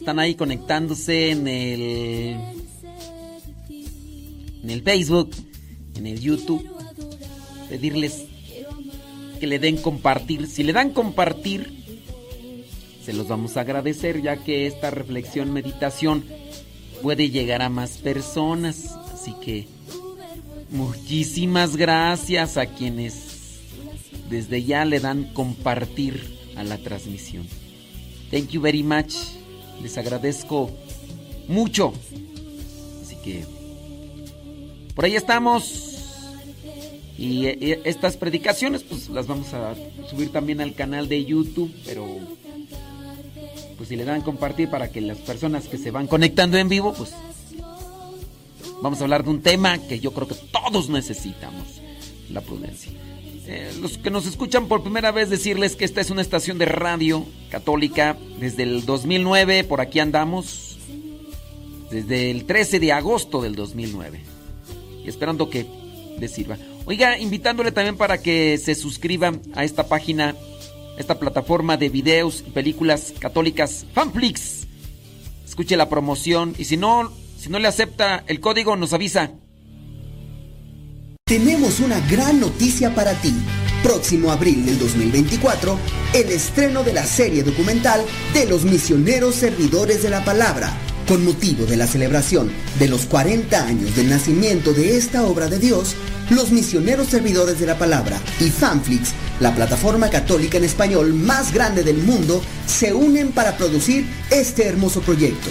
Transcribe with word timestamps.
están 0.00 0.18
ahí 0.18 0.34
conectándose 0.34 1.30
en 1.30 1.46
el 1.46 2.36
en 4.62 4.70
el 4.70 4.82
Facebook, 4.82 5.30
en 5.94 6.06
el 6.06 6.20
YouTube, 6.20 6.66
pedirles 7.68 8.24
que 9.38 9.46
le 9.46 9.58
den 9.58 9.76
compartir. 9.76 10.46
Si 10.46 10.62
le 10.62 10.72
dan 10.72 10.92
compartir, 10.92 11.84
se 13.04 13.12
los 13.12 13.28
vamos 13.28 13.58
a 13.58 13.60
agradecer 13.60 14.22
ya 14.22 14.38
que 14.38 14.66
esta 14.66 14.90
reflexión, 14.90 15.52
meditación 15.52 16.24
puede 17.02 17.28
llegar 17.28 17.60
a 17.60 17.68
más 17.68 17.98
personas. 17.98 18.96
Así 19.12 19.34
que 19.44 19.66
muchísimas 20.70 21.76
gracias 21.76 22.56
a 22.56 22.66
quienes 22.66 23.60
desde 24.30 24.64
ya 24.64 24.86
le 24.86 24.98
dan 24.98 25.24
compartir 25.34 26.38
a 26.56 26.64
la 26.64 26.78
transmisión. 26.78 27.46
Thank 28.30 28.48
you 28.48 28.62
very 28.62 28.82
much. 28.82 29.39
Les 29.82 29.96
agradezco 29.98 30.70
mucho. 31.48 31.92
Así 33.02 33.16
que 33.16 33.44
por 34.94 35.04
ahí 35.04 35.16
estamos. 35.16 35.86
Y 37.18 37.46
estas 37.84 38.16
predicaciones 38.16 38.82
pues 38.82 39.10
las 39.10 39.26
vamos 39.26 39.52
a 39.52 39.74
subir 40.08 40.32
también 40.32 40.62
al 40.62 40.74
canal 40.74 41.06
de 41.06 41.22
YouTube, 41.22 41.70
pero 41.84 42.06
pues 43.76 43.90
si 43.90 43.96
le 43.96 44.06
dan 44.06 44.22
compartir 44.22 44.70
para 44.70 44.90
que 44.90 45.02
las 45.02 45.18
personas 45.18 45.68
que 45.68 45.76
se 45.76 45.90
van 45.90 46.06
conectando 46.06 46.56
en 46.56 46.70
vivo, 46.70 46.94
pues 46.94 47.12
vamos 48.80 49.00
a 49.00 49.04
hablar 49.04 49.24
de 49.24 49.30
un 49.30 49.42
tema 49.42 49.78
que 49.78 50.00
yo 50.00 50.12
creo 50.12 50.28
que 50.28 50.34
todos 50.34 50.88
necesitamos, 50.88 51.82
la 52.30 52.40
prudencia. 52.40 52.92
Eh, 53.52 53.72
los 53.80 53.98
que 53.98 54.10
nos 54.10 54.26
escuchan 54.26 54.68
por 54.68 54.84
primera 54.84 55.10
vez 55.10 55.28
decirles 55.28 55.74
que 55.74 55.84
esta 55.84 56.00
es 56.00 56.10
una 56.10 56.22
estación 56.22 56.56
de 56.56 56.66
radio 56.66 57.26
católica 57.50 58.16
desde 58.38 58.62
el 58.62 58.86
2009, 58.86 59.64
por 59.64 59.80
aquí 59.80 59.98
andamos, 59.98 60.78
desde 61.90 62.30
el 62.30 62.44
13 62.44 62.78
de 62.78 62.92
agosto 62.92 63.42
del 63.42 63.56
2009, 63.56 64.20
y 65.04 65.08
esperando 65.08 65.50
que 65.50 65.66
les 66.20 66.30
sirva. 66.30 66.58
Oiga, 66.84 67.18
invitándole 67.18 67.72
también 67.72 67.96
para 67.96 68.22
que 68.22 68.56
se 68.56 68.76
suscriban 68.76 69.42
a 69.56 69.64
esta 69.64 69.88
página, 69.88 70.36
esta 70.96 71.18
plataforma 71.18 71.76
de 71.76 71.88
videos 71.88 72.44
y 72.46 72.50
películas 72.52 73.12
católicas 73.18 73.84
Fanflix. 73.92 74.68
Escuche 75.44 75.76
la 75.76 75.88
promoción 75.88 76.54
y 76.56 76.66
si 76.66 76.76
no, 76.76 77.12
si 77.36 77.48
no 77.48 77.58
le 77.58 77.66
acepta 77.66 78.22
el 78.28 78.38
código 78.38 78.76
nos 78.76 78.92
avisa. 78.92 79.32
Tenemos 81.30 81.78
una 81.78 82.00
gran 82.08 82.40
noticia 82.40 82.92
para 82.92 83.12
ti. 83.12 83.32
Próximo 83.84 84.32
abril 84.32 84.66
del 84.66 84.80
2024, 84.80 85.78
el 86.12 86.28
estreno 86.28 86.82
de 86.82 86.92
la 86.92 87.06
serie 87.06 87.44
documental 87.44 88.04
de 88.34 88.46
los 88.46 88.64
misioneros 88.64 89.36
servidores 89.36 90.02
de 90.02 90.10
la 90.10 90.24
palabra, 90.24 90.72
con 91.06 91.24
motivo 91.24 91.66
de 91.66 91.76
la 91.76 91.86
celebración 91.86 92.50
de 92.80 92.88
los 92.88 93.06
40 93.06 93.64
años 93.64 93.94
del 93.94 94.10
nacimiento 94.10 94.72
de 94.72 94.96
esta 94.96 95.22
obra 95.24 95.46
de 95.46 95.60
Dios, 95.60 95.94
los 96.30 96.50
misioneros 96.50 97.06
servidores 97.06 97.60
de 97.60 97.66
la 97.66 97.78
palabra 97.78 98.20
y 98.40 98.50
Fanflix, 98.50 99.10
la 99.38 99.54
plataforma 99.54 100.10
católica 100.10 100.58
en 100.58 100.64
español 100.64 101.14
más 101.14 101.54
grande 101.54 101.84
del 101.84 101.98
mundo, 101.98 102.42
se 102.66 102.92
unen 102.92 103.30
para 103.30 103.56
producir 103.56 104.04
este 104.30 104.66
hermoso 104.66 105.00
proyecto. 105.00 105.48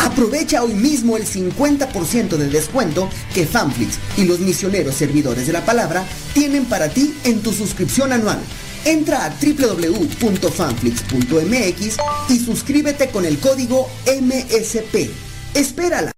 Aprovecha 0.00 0.62
hoy 0.62 0.72
mismo 0.72 1.18
el 1.18 1.26
50% 1.26 2.36
de 2.36 2.48
descuento 2.48 3.10
que 3.34 3.46
Fanflix 3.46 3.98
y 4.16 4.24
los 4.24 4.40
misioneros 4.40 4.94
servidores 4.94 5.46
de 5.46 5.52
la 5.52 5.62
palabra 5.64 6.04
tienen 6.32 6.64
para 6.64 6.88
ti 6.88 7.14
en 7.24 7.42
tu 7.42 7.52
suscripción 7.52 8.10
anual. 8.12 8.40
Entra 8.86 9.26
a 9.26 9.28
www.fanflix.mx 9.28 11.96
y 12.30 12.38
suscríbete 12.38 13.10
con 13.10 13.26
el 13.26 13.38
código 13.38 13.90
MSP. 14.06 15.10
Espérala. 15.54 16.12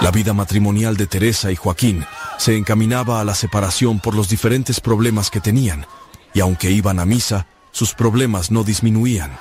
La 0.00 0.12
vida 0.12 0.32
matrimonial 0.34 0.96
de 0.96 1.08
Teresa 1.08 1.50
y 1.50 1.56
Joaquín 1.56 2.04
se 2.38 2.56
encaminaba 2.56 3.20
a 3.20 3.24
la 3.24 3.34
separación 3.34 3.98
por 3.98 4.14
los 4.14 4.28
diferentes 4.28 4.78
problemas 4.80 5.30
que 5.30 5.40
tenían, 5.40 5.84
y 6.32 6.38
aunque 6.40 6.70
iban 6.70 7.00
a 7.00 7.04
misa, 7.04 7.48
sus 7.70 7.92
problemas 7.94 8.50
no 8.50 8.64
disminuían. 8.64 9.38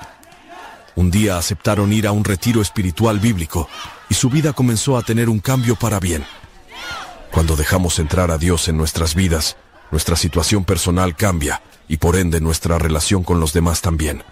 Un 0.95 1.11
día 1.11 1.37
aceptaron 1.37 1.93
ir 1.93 2.07
a 2.07 2.11
un 2.11 2.23
retiro 2.23 2.61
espiritual 2.61 3.19
bíblico 3.19 3.69
y 4.09 4.13
su 4.13 4.29
vida 4.29 4.53
comenzó 4.53 4.97
a 4.97 5.01
tener 5.01 5.29
un 5.29 5.39
cambio 5.39 5.75
para 5.75 5.99
bien. 5.99 6.25
Cuando 7.31 7.55
dejamos 7.55 7.97
entrar 7.99 8.29
a 8.31 8.37
Dios 8.37 8.67
en 8.67 8.77
nuestras 8.77 9.15
vidas, 9.15 9.55
nuestra 9.89 10.15
situación 10.15 10.65
personal 10.65 11.15
cambia 11.15 11.61
y 11.87 11.97
por 11.97 12.15
ende 12.15 12.41
nuestra 12.41 12.77
relación 12.77 13.23
con 13.23 13.39
los 13.39 13.53
demás 13.53 13.81
también. 13.81 14.23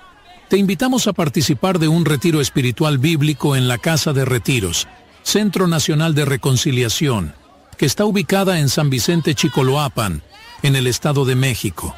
Te 0.49 0.57
invitamos 0.57 1.07
a 1.07 1.13
participar 1.13 1.79
de 1.79 1.87
un 1.87 2.05
retiro 2.05 2.41
espiritual 2.41 2.97
bíblico 2.97 3.55
en 3.55 3.67
la 3.67 3.77
Casa 3.77 4.13
de 4.13 4.25
Retiros, 4.25 4.87
Centro 5.23 5.67
Nacional 5.67 6.15
de 6.15 6.25
Reconciliación, 6.25 7.35
que 7.77 7.85
está 7.85 8.03
ubicada 8.05 8.59
en 8.59 8.67
San 8.67 8.89
Vicente 8.89 9.35
Chicoloapan, 9.35 10.23
en 10.63 10.75
el 10.75 10.87
Estado 10.87 11.23
de 11.23 11.35
México. 11.35 11.95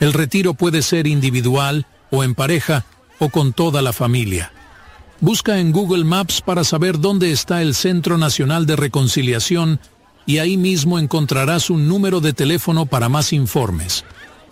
El 0.00 0.12
retiro 0.12 0.54
puede 0.54 0.82
ser 0.82 1.06
individual 1.06 1.86
o 2.10 2.22
en 2.22 2.34
pareja 2.34 2.84
o 3.18 3.28
con 3.28 3.52
toda 3.52 3.82
la 3.82 3.92
familia. 3.92 4.52
Busca 5.20 5.58
en 5.58 5.72
Google 5.72 6.04
Maps 6.04 6.40
para 6.40 6.62
saber 6.62 7.00
dónde 7.00 7.32
está 7.32 7.62
el 7.62 7.74
Centro 7.74 8.18
Nacional 8.18 8.66
de 8.66 8.76
Reconciliación 8.76 9.80
y 10.26 10.38
ahí 10.38 10.56
mismo 10.56 10.98
encontrarás 10.98 11.70
un 11.70 11.88
número 11.88 12.20
de 12.20 12.32
teléfono 12.32 12.86
para 12.86 13.08
más 13.08 13.32
informes. 13.32 14.04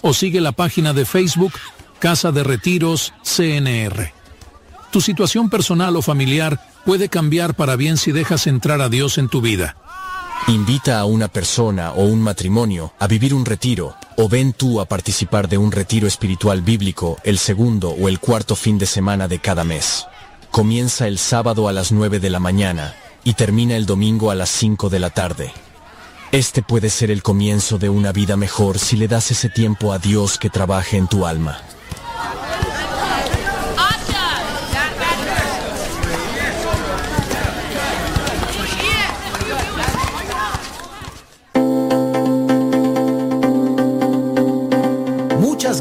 O 0.03 0.13
sigue 0.13 0.41
la 0.41 0.53
página 0.53 0.93
de 0.93 1.05
Facebook 1.05 1.53
Casa 1.99 2.33
de 2.33 2.43
Retiros 2.43 3.13
CNR. 3.23 4.13
Tu 4.91 5.01
situación 5.01 5.51
personal 5.51 5.97
o 5.97 6.03
familiar 6.03 6.61
puede 6.85 7.09
cambiar 7.09 7.55
para 7.55 7.77
bien 7.77 7.97
si 7.97 8.13
dejas 8.13 8.47
entrar 8.47 8.81
a 8.81 8.89
Dios 8.89 9.19
en 9.19 9.29
tu 9.29 9.41
vida. 9.41 9.77
Invita 10.49 10.99
a 10.99 11.05
una 11.05 11.29
persona 11.29 11.93
o 11.93 12.05
un 12.05 12.21
matrimonio 12.23 12.93
a 12.99 13.07
vivir 13.07 13.35
un 13.35 13.45
retiro 13.45 13.97
o 14.17 14.29
ven 14.29 14.53
tú 14.53 14.81
a 14.81 14.87
participar 14.87 15.49
de 15.49 15.59
un 15.59 15.73
retiro 15.73 16.07
espiritual 16.07 16.63
bíblico 16.63 17.19
el 17.23 17.39
segundo 17.39 17.91
o 17.91 18.09
el 18.09 18.19
cuarto 18.19 18.57
fin 18.57 18.79
de 18.79 18.87
semana 18.87 19.29
de 19.29 19.39
cada 19.39 19.65
mes. 19.65 20.07
Comienza 20.51 21.07
el 21.07 21.19
sábado 21.19 21.69
a 21.69 21.73
las 21.73 21.93
9 21.93 22.19
de 22.19 22.31
la 22.31 22.41
mañana 22.41 22.95
y 23.25 23.35
termina 23.35 23.77
el 23.77 23.85
domingo 23.85 24.31
a 24.31 24.35
las 24.35 24.49
5 24.51 24.89
de 24.89 24.99
la 24.99 25.11
tarde. 25.11 25.53
Este 26.33 26.63
puede 26.63 26.91
ser 26.91 27.11
el 27.11 27.23
comienzo 27.23 27.79
de 27.79 27.89
una 27.89 28.13
vida 28.13 28.37
mejor 28.37 28.79
si 28.79 28.97
le 28.97 29.07
das 29.07 29.31
ese 29.31 29.49
tiempo 29.49 29.93
a 29.93 29.99
Dios 29.99 30.39
que 30.39 30.51
trabaje 30.51 30.97
en 30.97 31.09
tu 31.09 31.27
alma. 31.27 31.59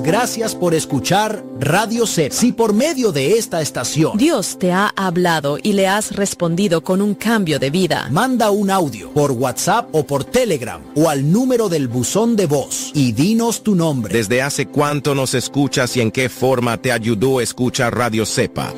Gracias 0.05 0.53
por 0.53 0.75
escuchar 0.75 1.43
Radio 1.59 2.05
C. 2.05 2.29
Si 2.29 2.51
por 2.51 2.73
medio 2.73 3.11
de 3.11 3.39
esta 3.39 3.61
estación 3.61 4.17
Dios 4.19 4.59
te 4.59 4.71
ha 4.71 4.93
hablado 4.95 5.57
y 5.61 5.73
le 5.73 5.87
has 5.87 6.15
respondido 6.15 6.83
con 6.83 7.01
un 7.01 7.15
cambio 7.15 7.57
de 7.57 7.71
vida, 7.71 8.07
manda 8.11 8.51
un 8.51 8.69
audio 8.69 9.09
por 9.11 9.31
WhatsApp 9.31 9.89
o 9.93 10.05
por 10.05 10.23
Telegram 10.23 10.79
o 10.95 11.09
al 11.09 11.31
número 11.31 11.69
del 11.69 11.87
buzón 11.87 12.35
de 12.35 12.45
voz 12.45 12.91
y 12.93 13.13
dinos 13.13 13.63
tu 13.63 13.73
nombre. 13.73 14.13
¿Desde 14.15 14.43
hace 14.43 14.67
cuánto 14.67 15.15
nos 15.15 15.33
escuchas 15.33 15.97
y 15.97 16.01
en 16.01 16.11
qué 16.11 16.29
forma 16.29 16.77
te 16.77 16.91
ayudó 16.91 17.39
a 17.39 17.43
escuchar 17.43 17.97
Radio 17.97 18.27
Cepa? 18.27 18.73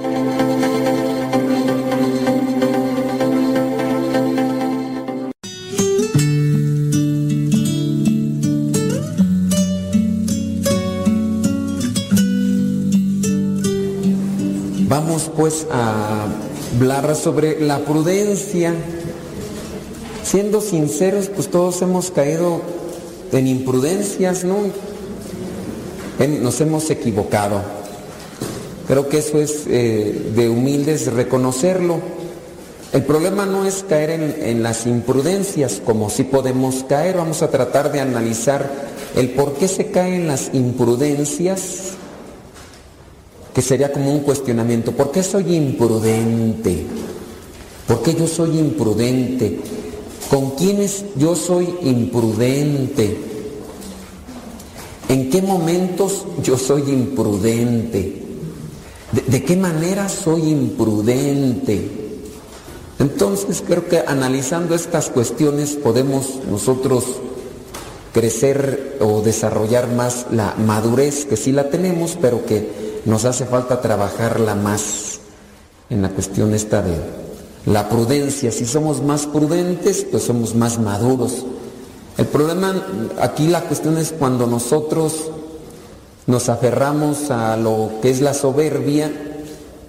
Pues 15.38 15.68
a 15.72 16.26
hablar 16.76 17.16
sobre 17.16 17.62
la 17.62 17.80
prudencia. 17.86 18.74
Siendo 20.24 20.60
sinceros, 20.60 21.30
pues 21.30 21.50
todos 21.50 21.82
hemos 21.84 22.12
caído 22.12 22.62
en 23.32 23.48
imprudencias, 23.48 24.44
¿no? 24.44 24.58
Nos 26.42 26.60
hemos 26.60 26.90
equivocado. 26.90 27.62
Creo 28.88 29.08
que 29.08 29.20
eso 29.20 29.40
es 29.40 29.66
eh, 29.68 30.32
de 30.36 30.50
humildes 30.50 31.14
reconocerlo. 31.14 32.00
El 32.92 33.04
problema 33.04 33.46
no 33.46 33.66
es 33.66 33.86
caer 33.88 34.10
en, 34.10 34.36
en, 34.42 34.64
las 34.64 34.88
imprudencias, 34.88 35.82
como 35.86 36.10
si 36.10 36.24
podemos 36.24 36.84
caer. 36.90 37.18
Vamos 37.18 37.44
a 37.44 37.52
tratar 37.52 37.92
de 37.92 38.00
analizar 38.00 38.70
el 39.16 39.30
por 39.32 39.54
qué 39.54 39.68
se 39.68 39.92
caen 39.92 40.28
las 40.28 40.50
imprudencias 40.54 41.98
que 43.58 43.64
sería 43.64 43.92
como 43.92 44.12
un 44.14 44.20
cuestionamiento. 44.20 44.92
¿Por 44.92 45.10
qué 45.10 45.24
soy 45.24 45.56
imprudente? 45.56 46.86
¿Por 47.88 48.04
qué 48.04 48.14
yo 48.14 48.28
soy 48.28 48.60
imprudente? 48.60 49.60
¿Con 50.30 50.52
quiénes 50.52 51.04
yo 51.16 51.36
soy 51.36 51.68
imprudente? 51.82 53.18
¿En 55.10 55.32
qué 55.32 55.42
momentos 55.42 56.26
yo 56.44 56.56
soy 56.56 56.84
imprudente? 56.92 58.22
¿De, 59.12 59.22
de 59.26 59.44
qué 59.44 59.56
manera 59.56 60.08
soy 60.08 60.52
imprudente? 60.52 61.90
Entonces 63.00 63.64
creo 63.66 63.88
que 63.88 64.04
analizando 64.06 64.76
estas 64.76 65.10
cuestiones 65.10 65.72
podemos 65.72 66.42
nosotros 66.48 67.06
crecer 68.14 69.00
o 69.02 69.22
desarrollar 69.24 69.92
más 69.92 70.28
la 70.32 70.54
madurez, 70.60 71.26
que 71.26 71.38
sí 71.38 71.52
la 71.52 71.72
tenemos, 71.72 72.20
pero 72.22 72.46
que 72.46 72.87
nos 73.06 73.26
hace 73.26 73.46
falta 73.46 73.82
trabajarla 73.82 74.56
más 74.56 75.20
en 75.90 76.02
la 76.02 76.10
cuestión 76.10 76.54
esta 76.54 76.82
de 76.82 76.96
la 77.66 77.90
prudencia. 77.90 78.52
Si 78.52 78.66
somos 78.66 79.02
más 79.04 79.26
prudentes, 79.26 80.06
pues 80.10 80.24
somos 80.24 80.56
más 80.56 80.80
maduros. 80.80 81.46
El 82.18 82.26
problema, 82.26 82.74
aquí 83.22 83.48
la 83.48 83.62
cuestión 83.62 83.98
es 83.98 84.14
cuando 84.18 84.48
nosotros 84.48 85.30
nos 86.26 86.50
aferramos 86.50 87.30
a 87.30 87.56
lo 87.58 87.92
que 88.02 88.10
es 88.10 88.22
la 88.22 88.34
soberbia 88.34 89.12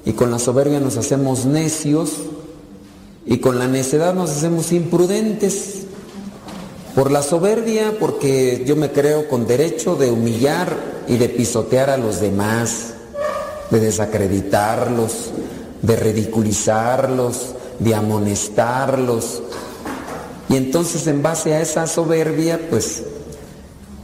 y 0.05 0.12
con 0.12 0.31
la 0.31 0.38
soberbia 0.38 0.78
nos 0.78 0.96
hacemos 0.96 1.46
necios 1.46 2.12
y 3.26 3.38
con 3.38 3.58
la 3.58 3.66
necedad 3.66 4.14
nos 4.14 4.31
hacemos 4.31 4.72
imprudentes. 4.72 5.84
Por 6.94 7.12
la 7.12 7.22
soberbia, 7.22 7.94
porque 8.00 8.64
yo 8.66 8.75
me 8.75 8.90
creo 8.90 9.28
con 9.28 9.46
derecho 9.46 9.94
de 9.94 10.10
humillar 10.10 10.76
y 11.06 11.16
de 11.16 11.28
pisotear 11.28 11.90
a 11.90 11.96
los 11.96 12.20
demás 12.20 12.94
de 13.70 13.81
desacreditarlos, 13.81 15.31
de 15.82 15.97
ridiculizarlos, 15.97 17.55
de 17.79 17.94
amonestarlos. 17.94 19.43
Y 20.49 20.56
entonces 20.56 21.06
en 21.06 21.23
base 21.23 21.55
a 21.55 21.61
esa 21.61 21.87
soberbia, 21.87 22.69
pues 22.70 23.03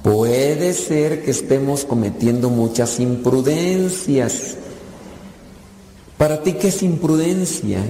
puede 0.02 0.74
ser 0.74 1.24
que 1.24 1.30
estemos 1.30 1.84
cometiendo 1.84 2.50
muchas 2.50 3.00
imprudencias. 3.00 4.56
¿Para 6.18 6.42
ti 6.42 6.54
qué 6.54 6.68
es 6.68 6.82
imprudencia? 6.82 7.80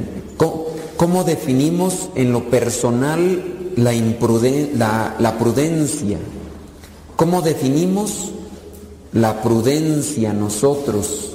¿Cómo, 0.96 1.24
definimos 1.24 2.08
en 2.14 2.32
lo 2.32 2.48
personal 2.48 3.72
la, 3.76 3.92
la, 5.18 5.38
prudencia? 5.38 6.18
¿Cómo 7.16 7.42
definimos 7.42 8.30
la 9.12 9.42
prudencia 9.42 10.32
nosotros? 10.32 11.33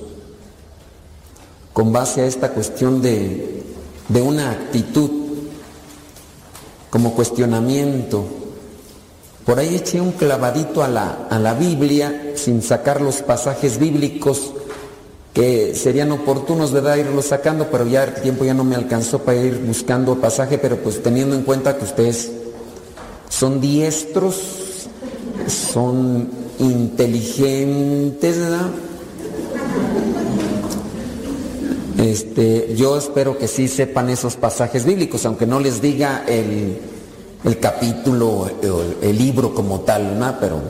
Con 1.80 1.94
base 1.94 2.20
a 2.20 2.26
esta 2.26 2.50
cuestión 2.50 3.02
de, 3.02 3.64
una 4.10 4.52
actitud 4.52 5.10
como 6.90 7.16
cuestionamiento. 7.16 8.26
Por 9.46 9.60
ahí 9.60 9.76
eché 9.76 10.02
un 10.02 10.12
clavadito 10.12 10.84
a 10.84 10.90
la, 10.90 11.28
a 11.30 11.40
la 11.40 11.54
Biblia 11.54 12.34
sin 12.36 12.62
sacar 12.62 13.00
los 13.00 13.22
pasajes 13.22 13.80
bíblicos 13.80 14.52
que 15.34 15.74
serían 15.74 16.12
oportunos, 16.12 16.74
¿verdad? 16.74 16.98
Irlos 16.98 17.28
sacando, 17.28 17.70
pero 17.72 17.88
ya 17.88 18.04
el 18.04 18.16
tiempo 18.16 18.44
ya 18.44 18.54
no 18.54 18.66
me 18.66 18.76
alcanzó 18.76 19.20
para 19.20 19.40
ir 19.40 19.58
buscando 19.66 20.20
pasaje, 20.20 20.58
pero 20.58 20.76
pues 20.84 21.02
teniendo 21.02 21.34
en 21.34 21.44
cuenta 21.44 21.78
que 21.78 21.86
ustedes 21.86 22.30
son 23.30 23.62
diestros, 23.62 24.36
son 25.48 26.28
inteligentes, 26.60 28.38
¿verdad? 28.38 28.68
Este, 32.00 32.76
yo 32.78 32.98
espero 32.98 33.38
que 33.38 33.50
sí 33.50 33.68
sepan 33.68 34.10
esos 34.10 34.38
pasajes 34.38 34.86
bíblicos, 34.86 35.26
aunque 35.26 35.46
no 35.46 35.60
les 35.60 35.82
diga 35.82 36.24
el, 36.26 36.80
capítulo, 37.60 38.50
el, 38.62 39.10
el, 39.10 39.18
libro 39.18 39.54
como 39.54 39.82
tal, 39.82 40.18
¿no? 40.18 40.34
pero 40.40 40.62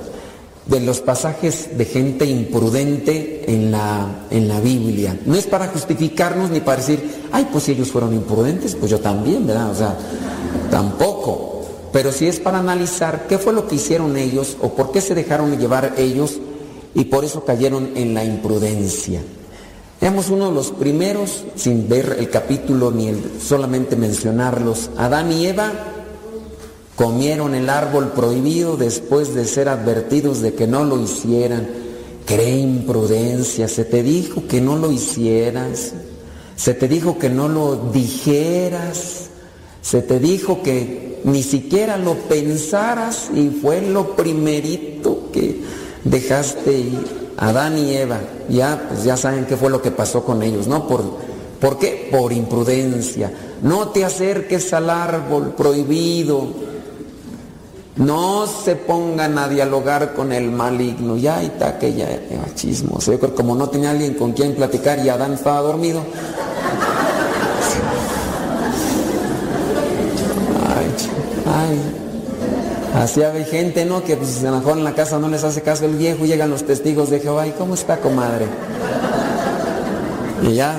de 0.65 0.79
los 0.79 1.01
pasajes 1.01 1.77
de 1.77 1.85
gente 1.85 2.25
imprudente 2.25 3.51
en 3.51 3.71
la, 3.71 4.25
en 4.31 4.47
la 4.47 4.59
Biblia. 4.59 5.19
No 5.25 5.35
es 5.35 5.45
para 5.45 5.67
justificarnos 5.67 6.49
ni 6.49 6.61
para 6.61 6.77
decir, 6.77 7.27
ay, 7.31 7.47
pues 7.51 7.65
si 7.65 7.73
ellos 7.73 7.91
fueron 7.91 8.13
imprudentes, 8.15 8.73
pues 8.73 8.89
yo 8.89 8.99
también, 8.99 9.45
¿verdad? 9.45 9.69
O 9.69 9.75
sea, 9.75 9.95
tampoco. 10.71 11.63
Pero 11.93 12.11
sí 12.11 12.27
es 12.27 12.39
para 12.39 12.57
analizar 12.57 13.27
qué 13.27 13.37
fue 13.37 13.53
lo 13.53 13.67
que 13.67 13.75
hicieron 13.75 14.17
ellos 14.17 14.57
o 14.61 14.69
por 14.69 14.91
qué 14.91 15.01
se 15.01 15.13
dejaron 15.13 15.59
llevar 15.59 15.93
ellos 15.97 16.39
y 16.95 17.05
por 17.05 17.23
eso 17.23 17.45
cayeron 17.45 17.91
en 17.95 18.15
la 18.15 18.23
imprudencia. 18.23 19.21
Veamos 20.01 20.29
uno 20.29 20.47
de 20.47 20.55
los 20.55 20.71
primeros, 20.71 21.43
sin 21.55 21.89
ver 21.89 22.15
el 22.19 22.29
capítulo 22.29 22.89
ni 22.91 23.09
el, 23.09 23.21
solamente 23.41 23.97
mencionarlos. 23.97 24.89
Adán 24.95 25.31
y 25.31 25.47
Eva 25.47 25.73
comieron 26.95 27.53
el 27.53 27.69
árbol 27.69 28.13
prohibido 28.13 28.77
después 28.77 29.33
de 29.35 29.45
ser 29.45 29.67
advertidos 29.67 30.41
de 30.41 30.53
que 30.53 30.67
no 30.67 30.85
lo 30.85 31.01
hicieran. 31.01 31.67
Cree 32.25 32.59
imprudencia, 32.59 33.67
se 33.67 33.83
te 33.83 34.03
dijo 34.03 34.47
que 34.47 34.61
no 34.61 34.77
lo 34.77 34.91
hicieras, 34.91 35.93
se 36.55 36.73
te 36.73 36.87
dijo 36.87 37.17
que 37.17 37.29
no 37.29 37.49
lo 37.49 37.91
dijeras, 37.91 39.29
se 39.81 40.01
te 40.01 40.19
dijo 40.19 40.61
que 40.61 41.21
ni 41.25 41.43
siquiera 41.43 41.97
lo 41.97 42.15
pensaras 42.15 43.29
y 43.33 43.49
fue 43.49 43.81
lo 43.81 44.15
primerito 44.15 45.29
que 45.33 45.61
dejaste 46.05 46.77
ir. 46.77 47.28
Adán 47.41 47.77
y 47.77 47.95
Eva, 47.95 48.19
ya, 48.49 48.85
pues 48.89 49.05
ya 49.05 49.15
saben 49.15 49.45
qué 49.45 49.55
fue 49.55 49.69
lo 49.69 49.81
que 49.81 49.91
pasó 49.91 50.25
con 50.25 50.43
ellos, 50.43 50.67
¿no? 50.67 50.87
Por, 50.87 51.03
¿Por 51.59 51.77
qué? 51.77 52.09
Por 52.11 52.31
imprudencia. 52.31 53.31
No 53.61 53.89
te 53.89 54.05
acerques 54.05 54.73
al 54.73 54.89
árbol 54.89 55.53
prohibido. 55.55 56.47
No 57.97 58.47
se 58.47 58.75
pongan 58.77 59.37
a 59.37 59.49
dialogar 59.49 60.13
con 60.13 60.31
el 60.31 60.51
maligno. 60.51 61.17
Ya 61.17 61.43
está 61.43 61.69
aquella 61.69 62.07
chismos. 62.55 63.05
Yo 63.05 63.19
creo 63.19 63.31
que 63.31 63.35
como 63.35 63.55
no 63.55 63.69
tenía 63.69 63.91
alguien 63.91 64.13
con 64.13 64.31
quien 64.31 64.55
platicar 64.55 64.99
y 64.99 65.09
Adán 65.09 65.33
estaba 65.33 65.59
dormido. 65.61 66.01
Ay, 70.65 70.95
ay, 71.45 71.98
Así 72.95 73.21
hay 73.21 73.45
gente, 73.45 73.85
¿no? 73.85 74.03
Que 74.03 74.17
pues, 74.17 74.43
a 74.43 74.51
lo 74.51 74.57
mejor 74.57 74.77
en 74.77 74.83
la 74.83 74.93
casa 74.93 75.19
no 75.19 75.29
les 75.29 75.43
hace 75.43 75.61
caso 75.61 75.85
el 75.85 75.95
viejo, 75.95 76.25
y 76.25 76.27
llegan 76.27 76.49
los 76.49 76.63
testigos 76.63 77.09
de 77.09 77.19
Jehová, 77.19 77.47
¿y 77.47 77.51
cómo 77.51 77.75
está, 77.75 77.97
comadre? 77.97 78.45
Y 80.43 80.55
ya, 80.55 80.75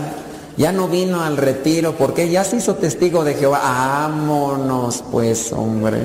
ya 0.57 0.73
no 0.73 0.88
vino 0.88 1.23
al 1.23 1.37
retiro, 1.37 1.95
porque 1.97 2.29
ya 2.29 2.45
se 2.45 2.57
hizo 2.57 2.75
testigo 2.75 3.25
de 3.25 3.35
Jehová. 3.35 3.61
Vámonos, 3.62 5.05
pues, 5.11 5.52
hombre. 5.52 5.99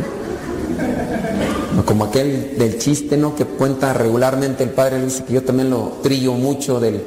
Como 1.86 2.06
aquel 2.06 2.58
del 2.58 2.78
chiste, 2.78 3.18
¿no? 3.18 3.36
Que 3.36 3.46
cuenta 3.46 3.94
regularmente 3.94 4.64
el 4.64 4.70
padre 4.70 5.00
Luis, 5.00 5.22
que 5.22 5.34
yo 5.34 5.44
también 5.44 5.70
lo 5.70 5.98
trillo 6.02 6.34
mucho 6.34 6.80
del, 6.80 7.04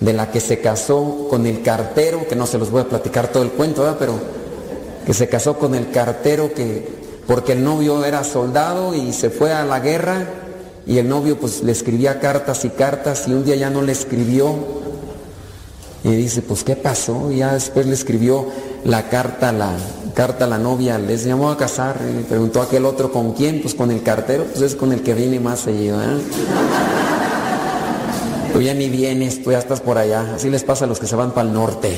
de 0.00 0.12
la 0.12 0.30
que 0.30 0.40
se 0.40 0.60
casó 0.60 1.28
con 1.30 1.46
el 1.46 1.62
cartero, 1.62 2.26
que 2.28 2.36
no 2.36 2.46
se 2.46 2.58
los 2.58 2.70
voy 2.70 2.82
a 2.82 2.88
platicar 2.88 3.28
todo 3.28 3.42
el 3.42 3.50
cuento, 3.50 3.82
¿verdad? 3.82 3.96
Pero 3.98 4.14
que 5.06 5.14
se 5.14 5.28
casó 5.28 5.58
con 5.58 5.74
el 5.74 5.90
cartero 5.90 6.52
que 6.52 7.01
porque 7.26 7.52
el 7.52 7.64
novio 7.64 8.04
era 8.04 8.24
soldado 8.24 8.94
y 8.94 9.12
se 9.12 9.30
fue 9.30 9.52
a 9.52 9.64
la 9.64 9.80
guerra 9.80 10.26
y 10.86 10.98
el 10.98 11.08
novio 11.08 11.38
pues 11.38 11.62
le 11.62 11.72
escribía 11.72 12.18
cartas 12.20 12.64
y 12.64 12.70
cartas 12.70 13.28
y 13.28 13.32
un 13.32 13.44
día 13.44 13.56
ya 13.56 13.70
no 13.70 13.82
le 13.82 13.92
escribió. 13.92 14.82
Y 16.04 16.10
dice, 16.10 16.42
pues 16.42 16.64
¿qué 16.64 16.74
pasó? 16.74 17.30
Y 17.30 17.36
ya 17.36 17.52
después 17.52 17.86
le 17.86 17.94
escribió 17.94 18.46
la 18.84 19.08
carta, 19.08 19.52
la 19.52 19.70
carta 20.14 20.46
a 20.46 20.48
la 20.48 20.58
novia, 20.58 20.98
les 20.98 21.24
llamó 21.24 21.50
a 21.50 21.56
casar 21.56 21.96
y 22.10 22.24
preguntó 22.24 22.60
a 22.60 22.64
aquel 22.64 22.84
otro 22.86 23.12
con 23.12 23.34
quién, 23.34 23.62
pues 23.62 23.74
con 23.74 23.92
el 23.92 24.02
cartero, 24.02 24.44
pues 24.44 24.62
es 24.62 24.74
con 24.74 24.92
el 24.92 25.02
que 25.02 25.14
viene 25.14 25.38
más 25.38 25.60
seguido. 25.60 26.02
¿eh? 26.02 26.18
Tú 28.52 28.60
ya 28.62 28.74
ni 28.74 28.88
vienes, 28.88 29.44
tú 29.44 29.52
ya 29.52 29.58
estás 29.58 29.80
por 29.80 29.96
allá. 29.96 30.34
Así 30.34 30.50
les 30.50 30.64
pasa 30.64 30.86
a 30.86 30.88
los 30.88 30.98
que 30.98 31.06
se 31.06 31.14
van 31.14 31.30
para 31.30 31.46
el 31.46 31.54
norte. 31.54 31.96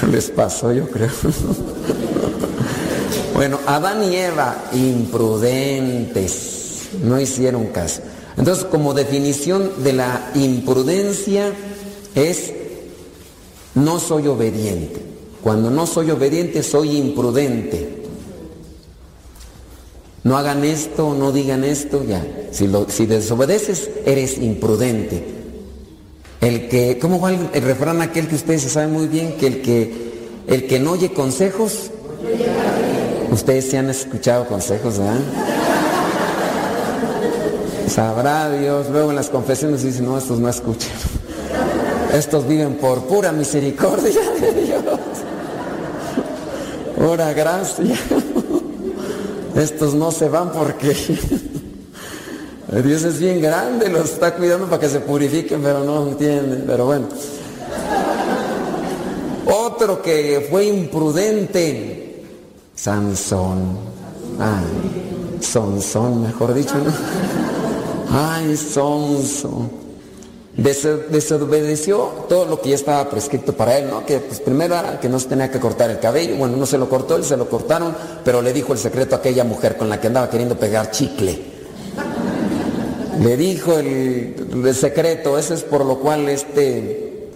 Les 0.10 0.30
pasó, 0.30 0.72
yo 0.72 0.88
creo. 0.88 1.10
Bueno, 3.40 3.58
Adán 3.64 4.04
y 4.04 4.16
Eva, 4.16 4.68
imprudentes, 4.74 6.90
no 7.02 7.18
hicieron 7.18 7.68
caso. 7.68 8.02
Entonces, 8.36 8.66
como 8.66 8.92
definición 8.92 9.82
de 9.82 9.94
la 9.94 10.30
imprudencia 10.34 11.50
es 12.14 12.52
no 13.74 13.98
soy 13.98 14.26
obediente. 14.26 15.00
Cuando 15.42 15.70
no 15.70 15.86
soy 15.86 16.10
obediente, 16.10 16.62
soy 16.62 16.98
imprudente. 16.98 18.02
No 20.22 20.36
hagan 20.36 20.62
esto, 20.62 21.14
no 21.14 21.32
digan 21.32 21.64
esto, 21.64 22.04
ya. 22.04 22.22
Si, 22.50 22.68
lo, 22.68 22.84
desobedeces, 22.84 23.88
eres 24.04 24.36
imprudente. 24.36 25.24
El 26.42 26.68
que, 26.68 26.98
¿cómo 26.98 27.18
va 27.18 27.30
el, 27.30 27.48
el, 27.54 27.62
refrán 27.62 28.02
aquel 28.02 28.28
que 28.28 28.34
ustedes 28.34 28.64
saben 28.64 28.92
muy 28.92 29.06
bien? 29.06 29.38
Que 29.38 29.46
el 29.46 29.62
que, 29.62 29.94
el 30.46 30.66
que 30.66 30.78
no 30.78 30.90
oye 30.90 31.14
consejos, 31.14 31.90
Ustedes 33.30 33.70
sí 33.70 33.76
han 33.76 33.90
escuchado 33.90 34.46
consejos, 34.46 34.98
¿verdad? 34.98 35.20
Sabrá 37.88 38.50
Dios, 38.50 38.88
luego 38.90 39.10
en 39.10 39.16
las 39.16 39.30
confesiones 39.30 39.82
dicen, 39.82 40.06
no, 40.06 40.16
estos 40.16 40.38
no 40.38 40.48
escuchan. 40.48 40.92
Estos 42.12 42.46
viven 42.46 42.74
por 42.74 43.04
pura 43.04 43.32
misericordia 43.32 44.20
de 44.40 44.52
Dios. 44.52 44.82
Pura 46.96 47.32
gracia. 47.32 47.96
Estos 49.54 49.94
no 49.94 50.10
se 50.10 50.28
van 50.28 50.52
porque 50.52 50.94
Dios 52.84 53.02
es 53.02 53.18
bien 53.18 53.40
grande, 53.40 53.88
los 53.88 54.12
está 54.12 54.34
cuidando 54.34 54.66
para 54.66 54.80
que 54.80 54.88
se 54.88 55.00
purifiquen, 55.00 55.60
pero 55.62 55.84
no 55.84 56.08
entienden. 56.08 56.64
Pero 56.66 56.86
bueno. 56.86 57.08
Otro 59.46 60.00
que 60.00 60.46
fue 60.50 60.66
imprudente, 60.66 62.09
Sansón. 62.80 63.76
Ay, 64.38 65.38
Sonsón, 65.42 66.22
mejor 66.22 66.54
dicho, 66.54 66.76
¿no? 66.76 66.90
Ay, 68.10 68.56
Sonso. 68.56 69.68
desobedeció 70.56 72.24
todo 72.26 72.46
lo 72.46 72.62
que 72.62 72.70
ya 72.70 72.76
estaba 72.76 73.10
prescrito 73.10 73.52
para 73.52 73.76
él, 73.76 73.90
¿no? 73.90 74.06
Que 74.06 74.18
pues 74.20 74.40
primero 74.40 74.76
que 74.98 75.10
no 75.10 75.18
se 75.20 75.28
tenía 75.28 75.50
que 75.50 75.60
cortar 75.60 75.90
el 75.90 76.00
cabello, 76.00 76.36
bueno, 76.36 76.56
no 76.56 76.64
se 76.64 76.78
lo 76.78 76.88
cortó, 76.88 77.16
él 77.16 77.24
se 77.24 77.36
lo 77.36 77.50
cortaron, 77.50 77.94
pero 78.24 78.40
le 78.40 78.54
dijo 78.54 78.72
el 78.72 78.78
secreto 78.78 79.14
a 79.14 79.18
aquella 79.18 79.44
mujer 79.44 79.76
con 79.76 79.90
la 79.90 80.00
que 80.00 80.06
andaba 80.06 80.30
queriendo 80.30 80.56
pegar 80.56 80.90
chicle. 80.90 81.38
Le 83.20 83.36
dijo 83.36 83.78
el, 83.78 84.62
el 84.64 84.74
secreto, 84.74 85.36
ese 85.36 85.52
es 85.52 85.64
por 85.64 85.84
lo 85.84 85.98
cual 85.98 86.30
este 86.30 87.28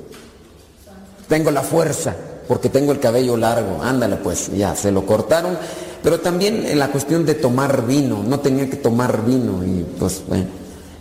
tengo 1.29 1.51
la 1.51 1.61
fuerza 1.63 2.17
porque 2.49 2.69
tengo 2.69 2.93
el 2.93 3.01
cabello 3.01 3.37
largo, 3.37 3.83
ándale 3.83 4.17
pues, 4.17 4.51
ya, 4.55 4.77
se 4.77 4.93
lo 4.93 5.07
cortaron, 5.07 5.57
pero 6.03 6.21
también 6.21 6.67
en 6.67 6.79
la 6.79 6.91
cuestión 6.91 7.25
de 7.25 7.35
tomar 7.35 7.87
vino, 7.87 8.23
no 8.23 8.41
tenía 8.41 8.69
que 8.69 8.77
tomar 8.77 9.25
vino 9.25 9.65
y 9.65 9.85
pues 9.99 10.23
bueno, 10.29 10.47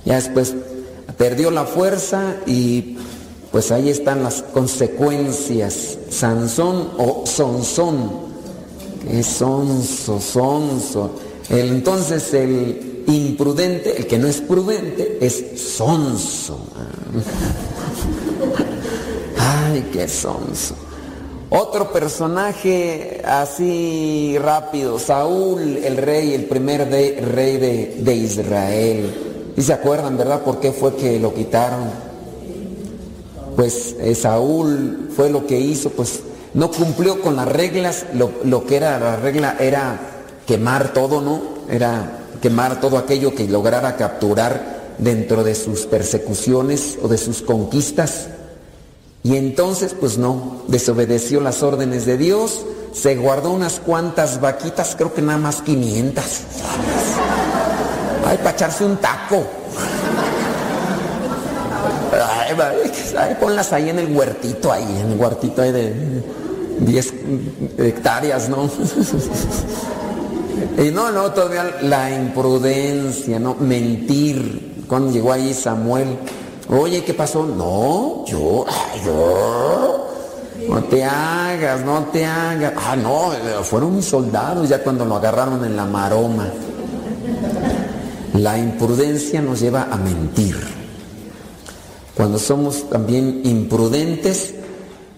ya 0.05 0.15
después 0.15 0.55
perdió 1.17 1.51
la 1.51 1.65
fuerza 1.65 2.35
y 2.45 2.97
pues 3.51 3.71
ahí 3.71 3.89
están 3.89 4.23
las 4.23 4.41
consecuencias, 4.41 5.97
Sansón 6.09 6.89
o 6.97 7.23
Sonsón, 7.25 8.12
que 9.03 9.19
es 9.19 9.27
sonso, 9.27 11.12
entonces 11.50 12.33
el 12.33 13.03
imprudente, 13.07 13.97
el 13.97 14.07
que 14.07 14.17
no 14.17 14.27
es 14.27 14.41
prudente, 14.41 15.17
es 15.21 15.59
sonso. 15.59 16.59
Ay, 19.38 19.89
qué 19.91 20.07
sonso. 20.07 20.75
Otro 21.55 21.91
personaje 21.91 23.22
así 23.24 24.36
rápido, 24.39 24.98
Saúl, 24.98 25.77
el 25.83 25.98
rey, 25.98 26.33
el 26.33 26.45
primer 26.45 26.89
rey 26.89 27.57
de, 27.57 28.15
Israel. 28.15 29.53
Y 29.55 29.62
se 29.62 29.72
acuerdan, 29.72 30.17
¿verdad? 30.17 30.41
¿Por 30.41 30.60
qué 30.60 30.72
fue 30.72 30.95
que 30.95 31.19
lo 31.19 31.31
quitaron? 31.31 31.91
Pues 33.55 33.95
eh, 34.00 34.15
Saúl 34.15 35.12
fue 35.15 35.29
lo 35.29 35.45
que 35.45 35.60
hizo, 35.60 35.91
pues 35.91 36.22
no 36.55 36.72
cumplió 36.72 37.22
con 37.22 37.36
las 37.36 37.48
reglas, 37.48 38.07
lo, 38.15 38.31
lo 38.45 38.65
que 38.65 38.77
era 38.77 39.00
la 39.00 39.17
regla 39.17 39.55
era 39.60 40.00
quemar 40.48 40.91
todo, 40.91 41.22
¿no? 41.22 41.39
Era 41.69 42.17
quemar 42.41 42.81
todo 42.81 42.98
aquello 42.98 43.36
que 43.36 43.48
lograra 43.48 43.95
capturar 43.95 44.95
dentro 44.98 45.43
de 45.43 45.53
sus 45.53 45.86
persecuciones 45.86 46.98
o 47.00 47.07
de 47.07 47.19
sus 47.19 47.43
conquistas. 47.43 48.29
Y 49.24 49.38
entonces, 49.38 49.96
pues 49.98 50.18
no, 50.18 50.63
desobedeció 50.68 51.39
las 51.39 51.63
órdenes 51.63 52.06
de 52.06 52.18
Dios, 52.18 52.65
se 52.92 53.15
guardó 53.15 53.51
unas 53.51 53.80
cuantas 53.80 54.42
vaquitas, 54.42 54.96
creo 54.98 55.13
que 55.13 55.22
nada 55.22 55.39
más 55.39 55.62
500. 55.62 56.24
Ay, 58.27 58.38
para 58.38 58.51
echarse 58.51 58.84
un 58.84 58.98
taco. 58.98 59.46
Ay, 63.18 63.38
ponlas 63.39 63.72
ahí 63.74 63.89
en 63.89 64.00
el 64.00 64.15
huertito, 64.15 64.72
ahí, 64.72 64.84
en 64.84 65.13
el 65.13 65.20
huertito 65.20 65.62
ahí 65.62 65.72
de 65.72 66.24
10 66.80 67.13
hectáreas, 67.77 68.50
¿no? 68.50 68.70
Y 70.77 70.92
no, 70.92 71.12
no, 71.12 71.32
todavía 71.32 71.77
la 71.82 72.12
imprudencia, 72.12 73.39
¿no? 73.39 73.56
Mentir. 73.56 74.84
Cuando 74.88 75.12
llegó 75.12 75.32
ahí 75.32 75.53
Samuel, 75.53 76.18
Oye, 76.75 77.03
¿qué 77.03 77.13
pasó? 77.13 77.46
No, 77.46 78.25
yo, 78.25 78.65
yo. 79.06 80.08
No 80.68 80.84
te 80.86 81.03
hagas, 81.03 81.86
no 81.86 82.06
te 82.06 82.25
hagas. 82.25 82.74
Ah, 82.75 82.96
no, 82.96 83.32
fueron 83.62 83.96
mis 83.96 84.06
soldados 84.06 84.70
ya 84.70 84.84
cuando 84.84 85.06
lo 85.06 85.15
agarraron 85.15 85.63
en 85.65 85.75
la 85.75 85.86
maroma. 85.86 86.48
La 88.34 88.58
imprudencia 88.58 89.39
nos 89.39 89.60
lleva 89.60 89.88
a 89.92 89.98
mentir. 89.98 90.56
Cuando 92.15 92.39
somos 92.39 92.89
también 92.89 93.42
imprudentes, 93.44 94.56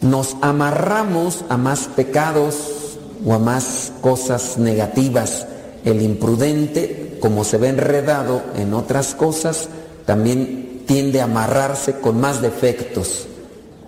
nos 0.01 0.35
amarramos 0.41 1.45
a 1.47 1.55
más 1.55 1.87
pecados 1.95 2.97
o 3.25 3.33
a 3.33 3.39
más 3.39 3.93
cosas 4.01 4.57
negativas. 4.57 5.47
El 5.85 6.01
imprudente, 6.01 7.17
como 7.21 7.45
se 7.45 7.57
ve 7.57 7.69
enredado 7.69 8.41
en 8.57 8.73
otras 8.73 9.15
cosas, 9.15 9.69
también 10.05 10.64
tiende 10.85 11.21
a 11.21 11.25
amarrarse 11.25 11.99
con 11.99 12.19
más 12.19 12.41
defectos. 12.41 13.27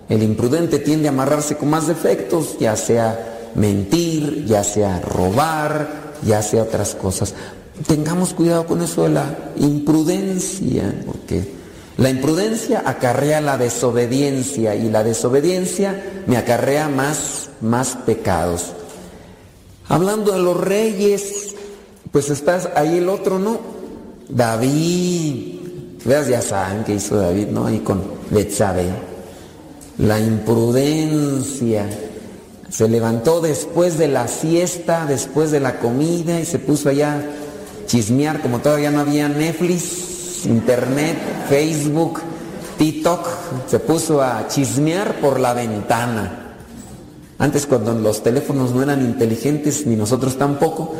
El 0.08 0.22
imprudente 0.22 0.78
tiende 0.78 1.08
a 1.08 1.12
amarrarse 1.12 1.56
con 1.56 1.70
más 1.70 1.86
defectos, 1.86 2.58
ya 2.58 2.76
sea 2.76 3.50
mentir, 3.54 4.44
ya 4.46 4.64
sea 4.64 5.00
robar, 5.00 6.14
ya 6.24 6.42
sea 6.42 6.62
otras 6.62 6.94
cosas. 6.94 7.34
Tengamos 7.86 8.34
cuidado 8.34 8.66
con 8.66 8.82
eso 8.82 9.02
de 9.02 9.10
la 9.10 9.52
imprudencia, 9.56 11.02
porque 11.06 11.58
la 11.96 12.10
imprudencia 12.10 12.82
acarrea 12.86 13.40
la 13.40 13.58
desobediencia 13.58 14.74
y 14.74 14.90
la 14.90 15.04
desobediencia 15.04 16.22
me 16.26 16.36
acarrea 16.36 16.88
más, 16.88 17.50
más 17.60 17.96
pecados. 18.06 18.72
Hablando 19.88 20.32
de 20.32 20.38
los 20.38 20.56
reyes, 20.56 21.54
pues 22.10 22.30
estás 22.30 22.68
ahí 22.74 22.98
el 22.98 23.08
otro, 23.08 23.38
¿no? 23.38 23.58
David, 24.28 25.57
Veas, 26.04 26.28
ya 26.28 26.40
saben 26.40 26.84
que 26.84 26.94
hizo 26.94 27.16
David, 27.16 27.48
¿no? 27.48 27.66
Ahí 27.66 27.80
con 27.80 28.02
Betsabe. 28.30 28.86
La 29.98 30.18
imprudencia. 30.20 31.86
Se 32.70 32.88
levantó 32.88 33.40
después 33.40 33.98
de 33.98 34.08
la 34.08 34.28
siesta, 34.28 35.06
después 35.06 35.50
de 35.50 35.60
la 35.60 35.78
comida 35.78 36.38
y 36.38 36.44
se 36.44 36.58
puso 36.58 36.90
allá 36.90 37.14
a 37.14 37.86
chismear, 37.86 38.40
como 38.40 38.60
todavía 38.60 38.90
no 38.90 39.00
había 39.00 39.28
Netflix, 39.28 40.44
Internet, 40.46 41.16
Facebook, 41.48 42.20
TikTok. 42.76 43.26
Se 43.66 43.78
puso 43.80 44.22
a 44.22 44.46
chismear 44.48 45.20
por 45.20 45.40
la 45.40 45.54
ventana. 45.54 46.44
Antes 47.38 47.66
cuando 47.66 47.94
los 47.94 48.22
teléfonos 48.22 48.72
no 48.72 48.82
eran 48.82 49.00
inteligentes, 49.00 49.86
ni 49.86 49.94
nosotros 49.94 50.36
tampoco, 50.36 50.96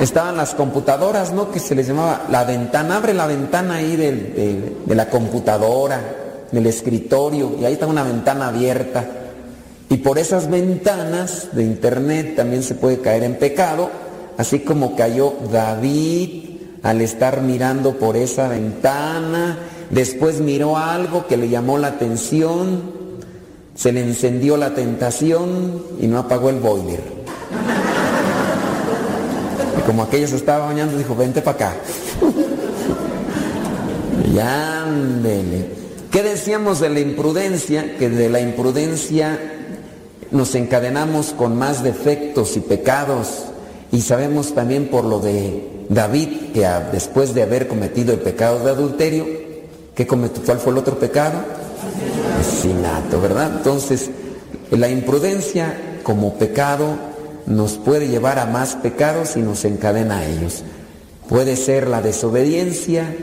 estaban 0.00 0.36
las 0.36 0.54
computadoras, 0.54 1.32
¿no? 1.32 1.50
Que 1.50 1.60
se 1.60 1.74
les 1.74 1.88
llamaba 1.88 2.22
la 2.30 2.44
ventana, 2.44 2.96
abre 2.96 3.14
la 3.14 3.26
ventana 3.26 3.76
ahí 3.76 3.96
de, 3.96 4.76
la 4.86 5.08
computadora, 5.08 6.00
del 6.50 6.66
escritorio, 6.66 7.56
y 7.60 7.64
ahí 7.64 7.74
está 7.74 7.86
una 7.86 8.02
ventana 8.02 8.48
abierta. 8.48 9.04
Y 9.88 9.98
por 9.98 10.18
esas 10.18 10.50
ventanas 10.50 11.48
de 11.52 11.62
internet 11.62 12.34
también 12.36 12.62
se 12.62 12.74
puede 12.74 13.00
caer 13.00 13.22
en 13.22 13.36
pecado, 13.36 13.90
así 14.36 14.60
como 14.60 14.96
cayó 14.96 15.34
David, 15.50 16.44
al 16.82 17.00
estar 17.00 17.40
mirando 17.40 17.96
por 17.96 18.16
esa 18.16 18.48
ventana, 18.48 19.58
después 19.90 20.40
miró 20.40 20.76
algo 20.76 21.26
que 21.26 21.36
le 21.36 21.48
llamó 21.48 21.78
la 21.78 21.88
atención, 21.88 22.96
se 23.74 23.92
le 23.92 24.02
encendió 24.02 24.56
la 24.56 24.74
tentación 24.74 25.82
y 26.00 26.06
no 26.06 26.18
apagó 26.18 26.50
el 26.50 26.60
boiler. 26.60 27.15
Y 29.78 29.82
como 29.82 30.02
aquella 30.02 30.26
se 30.26 30.36
estaba 30.36 30.66
bañando, 30.66 30.96
dijo, 30.96 31.14
vente 31.14 31.42
para 31.42 31.56
acá. 31.56 31.76
y 34.32 34.38
ándele. 34.38 35.76
¿Qué 36.10 36.22
decíamos 36.22 36.80
de 36.80 36.88
la 36.88 37.00
imprudencia? 37.00 37.96
Que 37.98 38.08
de 38.08 38.30
la 38.30 38.40
imprudencia 38.40 39.38
nos 40.30 40.54
encadenamos 40.54 41.32
con 41.32 41.56
más 41.56 41.82
defectos 41.82 42.56
y 42.56 42.60
pecados. 42.60 43.44
Y 43.92 44.00
sabemos 44.00 44.54
también 44.54 44.88
por 44.88 45.04
lo 45.04 45.20
de 45.20 45.84
David, 45.88 46.52
que 46.52 46.66
después 46.92 47.34
de 47.34 47.42
haber 47.42 47.68
cometido 47.68 48.12
el 48.12 48.20
pecado 48.20 48.64
de 48.64 48.70
adulterio, 48.70 49.26
¿qué 49.94 50.06
cometió? 50.06 50.42
¿cuál 50.44 50.58
fue 50.58 50.72
el 50.72 50.78
otro 50.78 50.98
pecado? 50.98 51.38
Asesinato, 52.40 53.20
¿verdad? 53.20 53.52
Entonces, 53.58 54.10
la 54.70 54.88
imprudencia 54.88 55.98
como 56.02 56.34
pecado 56.34 56.96
nos 57.46 57.74
puede 57.74 58.08
llevar 58.08 58.38
a 58.38 58.46
más 58.46 58.76
pecados 58.76 59.36
y 59.36 59.40
nos 59.40 59.64
encadena 59.64 60.18
a 60.18 60.26
ellos. 60.26 60.62
Puede 61.28 61.56
ser 61.56 61.88
la 61.88 62.02
desobediencia, 62.02 63.14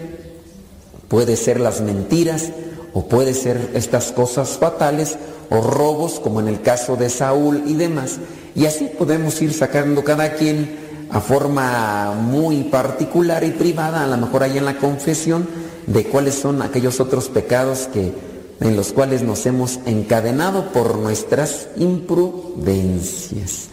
puede 1.08 1.36
ser 1.36 1.60
las 1.60 1.82
mentiras, 1.82 2.51
o 2.94 3.08
puede 3.08 3.34
ser 3.34 3.72
estas 3.74 4.12
cosas 4.12 4.50
fatales 4.58 5.18
o 5.50 5.62
robos 5.62 6.20
como 6.20 6.39
en 6.39 6.48
el 6.48 6.62
caso 6.62 6.96
de 6.96 7.10
Saúl 7.10 7.63
y 7.65 7.74
demás. 7.74 8.20
Y 8.56 8.68
así 8.68 8.86
podemos 8.98 9.42
ir 9.42 9.51
sacando 9.53 10.03
cada 10.03 10.36
quien 10.36 10.84
a 11.10 11.20
forma 11.20 12.13
muy 12.13 12.63
particular 12.65 13.44
y 13.44 13.51
privada, 13.51 14.03
a 14.03 14.08
lo 14.08 14.18
mejor 14.18 14.44
ahí 14.44 14.58
en 14.58 14.65
la 14.65 14.77
confesión, 14.77 15.48
de 15.88 16.06
cuáles 16.06 16.36
son 16.36 16.62
aquellos 16.62 17.00
otros 17.00 17.30
pecados 17.30 17.89
que, 17.92 18.13
en 18.62 18.75
los 18.75 18.94
cuales 18.94 19.24
nos 19.24 19.46
hemos 19.46 19.80
encadenado 19.86 20.72
por 20.72 20.98
nuestras 20.98 21.68
imprudencias. 21.77 23.70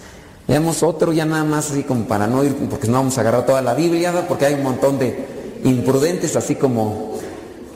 Veamos 0.51 0.83
otro 0.83 1.13
ya 1.13 1.25
nada 1.25 1.45
más 1.45 1.71
así 1.71 1.85
como 1.85 2.07
para 2.07 2.27
no 2.27 2.43
ir, 2.43 2.53
porque 2.69 2.89
no 2.89 2.95
vamos 2.95 3.17
a 3.17 3.21
agarrar 3.21 3.47
toda 3.47 3.63
la 3.63 3.73
Biblia, 3.73 4.27
porque 4.27 4.47
hay 4.47 4.55
un 4.55 4.65
montón 4.65 4.99
de 4.99 5.17
imprudentes, 5.63 6.35
así 6.35 6.57
como 6.57 7.13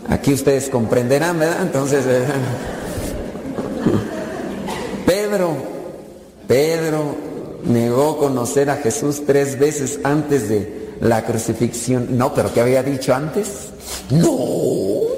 aquí 0.08 0.32
ustedes 0.32 0.70
comprenderán, 0.70 1.38
¿verdad? 1.38 1.62
Entonces, 1.62 2.04
eh, 2.04 2.24
Pedro, 5.06 5.54
Pedro 6.48 7.14
negó 7.64 8.18
conocer 8.18 8.68
a 8.68 8.78
Jesús 8.78 9.22
tres 9.24 9.56
veces 9.56 10.00
antes 10.02 10.48
de 10.48 10.96
la 11.00 11.24
crucifixión. 11.24 12.18
No, 12.18 12.34
pero 12.34 12.52
¿qué 12.52 12.60
había 12.60 12.82
dicho 12.82 13.14
antes? 13.14 13.68
No, 14.10 14.34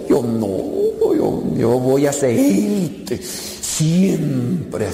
yo 0.06 0.22
no, 0.22 1.16
yo, 1.16 1.42
yo 1.56 1.70
voy 1.78 2.06
a 2.06 2.12
seguirte 2.12 3.16
siempre. 3.16 4.88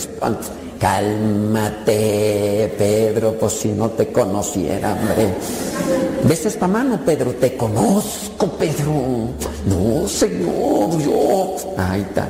Cálmate, 0.83 2.75
Pedro, 2.77 3.38
pues 3.38 3.53
si 3.53 3.68
no 3.68 3.90
te 3.90 4.09
conociera, 4.09 4.95
hombre. 4.95 5.33
¿Ves 6.25 6.47
esta 6.47 6.66
mano, 6.66 6.99
Pedro? 7.07 7.31
Te 7.35 7.57
conozco, 7.57 8.49
Pedro. 8.59 9.29
No, 9.64 10.09
Señor, 10.09 10.99
yo. 10.99 11.55
Ahí 11.79 12.01
está. 12.01 12.29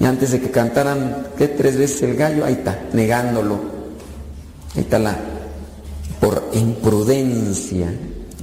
Y 0.00 0.04
antes 0.04 0.32
de 0.32 0.40
que 0.40 0.50
cantaran, 0.50 1.28
¿qué? 1.38 1.46
Tres 1.46 1.78
veces 1.78 2.02
el 2.02 2.16
gallo, 2.16 2.44
ahí 2.44 2.54
está, 2.54 2.80
negándolo. 2.92 3.60
Ahí 4.74 4.80
está 4.80 4.98
la, 4.98 5.16
por 6.18 6.50
imprudencia. 6.52 7.86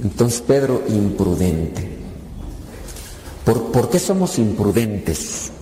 Entonces 0.02 0.40
Pedro, 0.40 0.82
imprudente. 0.88 1.90
¿Por, 3.44 3.70
¿Por 3.70 3.90
qué 3.90 3.98
somos 3.98 4.38
imprudentes? 4.38 5.52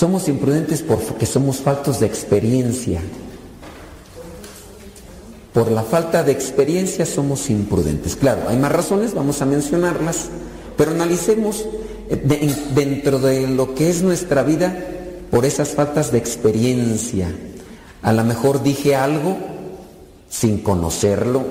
Somos 0.00 0.28
imprudentes 0.28 0.80
porque 0.80 1.26
somos 1.26 1.58
faltos 1.58 2.00
de 2.00 2.06
experiencia. 2.06 3.02
Por 5.52 5.70
la 5.70 5.82
falta 5.82 6.22
de 6.22 6.32
experiencia 6.32 7.04
somos 7.04 7.50
imprudentes. 7.50 8.16
Claro, 8.16 8.48
hay 8.48 8.56
más 8.56 8.72
razones, 8.72 9.12
vamos 9.12 9.42
a 9.42 9.44
mencionarlas, 9.44 10.30
pero 10.78 10.92
analicemos 10.92 11.66
eh, 12.08 12.56
dentro 12.74 13.18
de 13.18 13.46
lo 13.46 13.74
que 13.74 13.90
es 13.90 14.00
nuestra 14.00 14.42
vida 14.42 14.74
por 15.30 15.44
esas 15.44 15.68
faltas 15.68 16.10
de 16.12 16.16
experiencia. 16.16 17.28
A 18.00 18.14
lo 18.14 18.24
mejor 18.24 18.62
dije 18.62 18.96
algo 18.96 19.36
sin 20.30 20.62
conocerlo, 20.62 21.44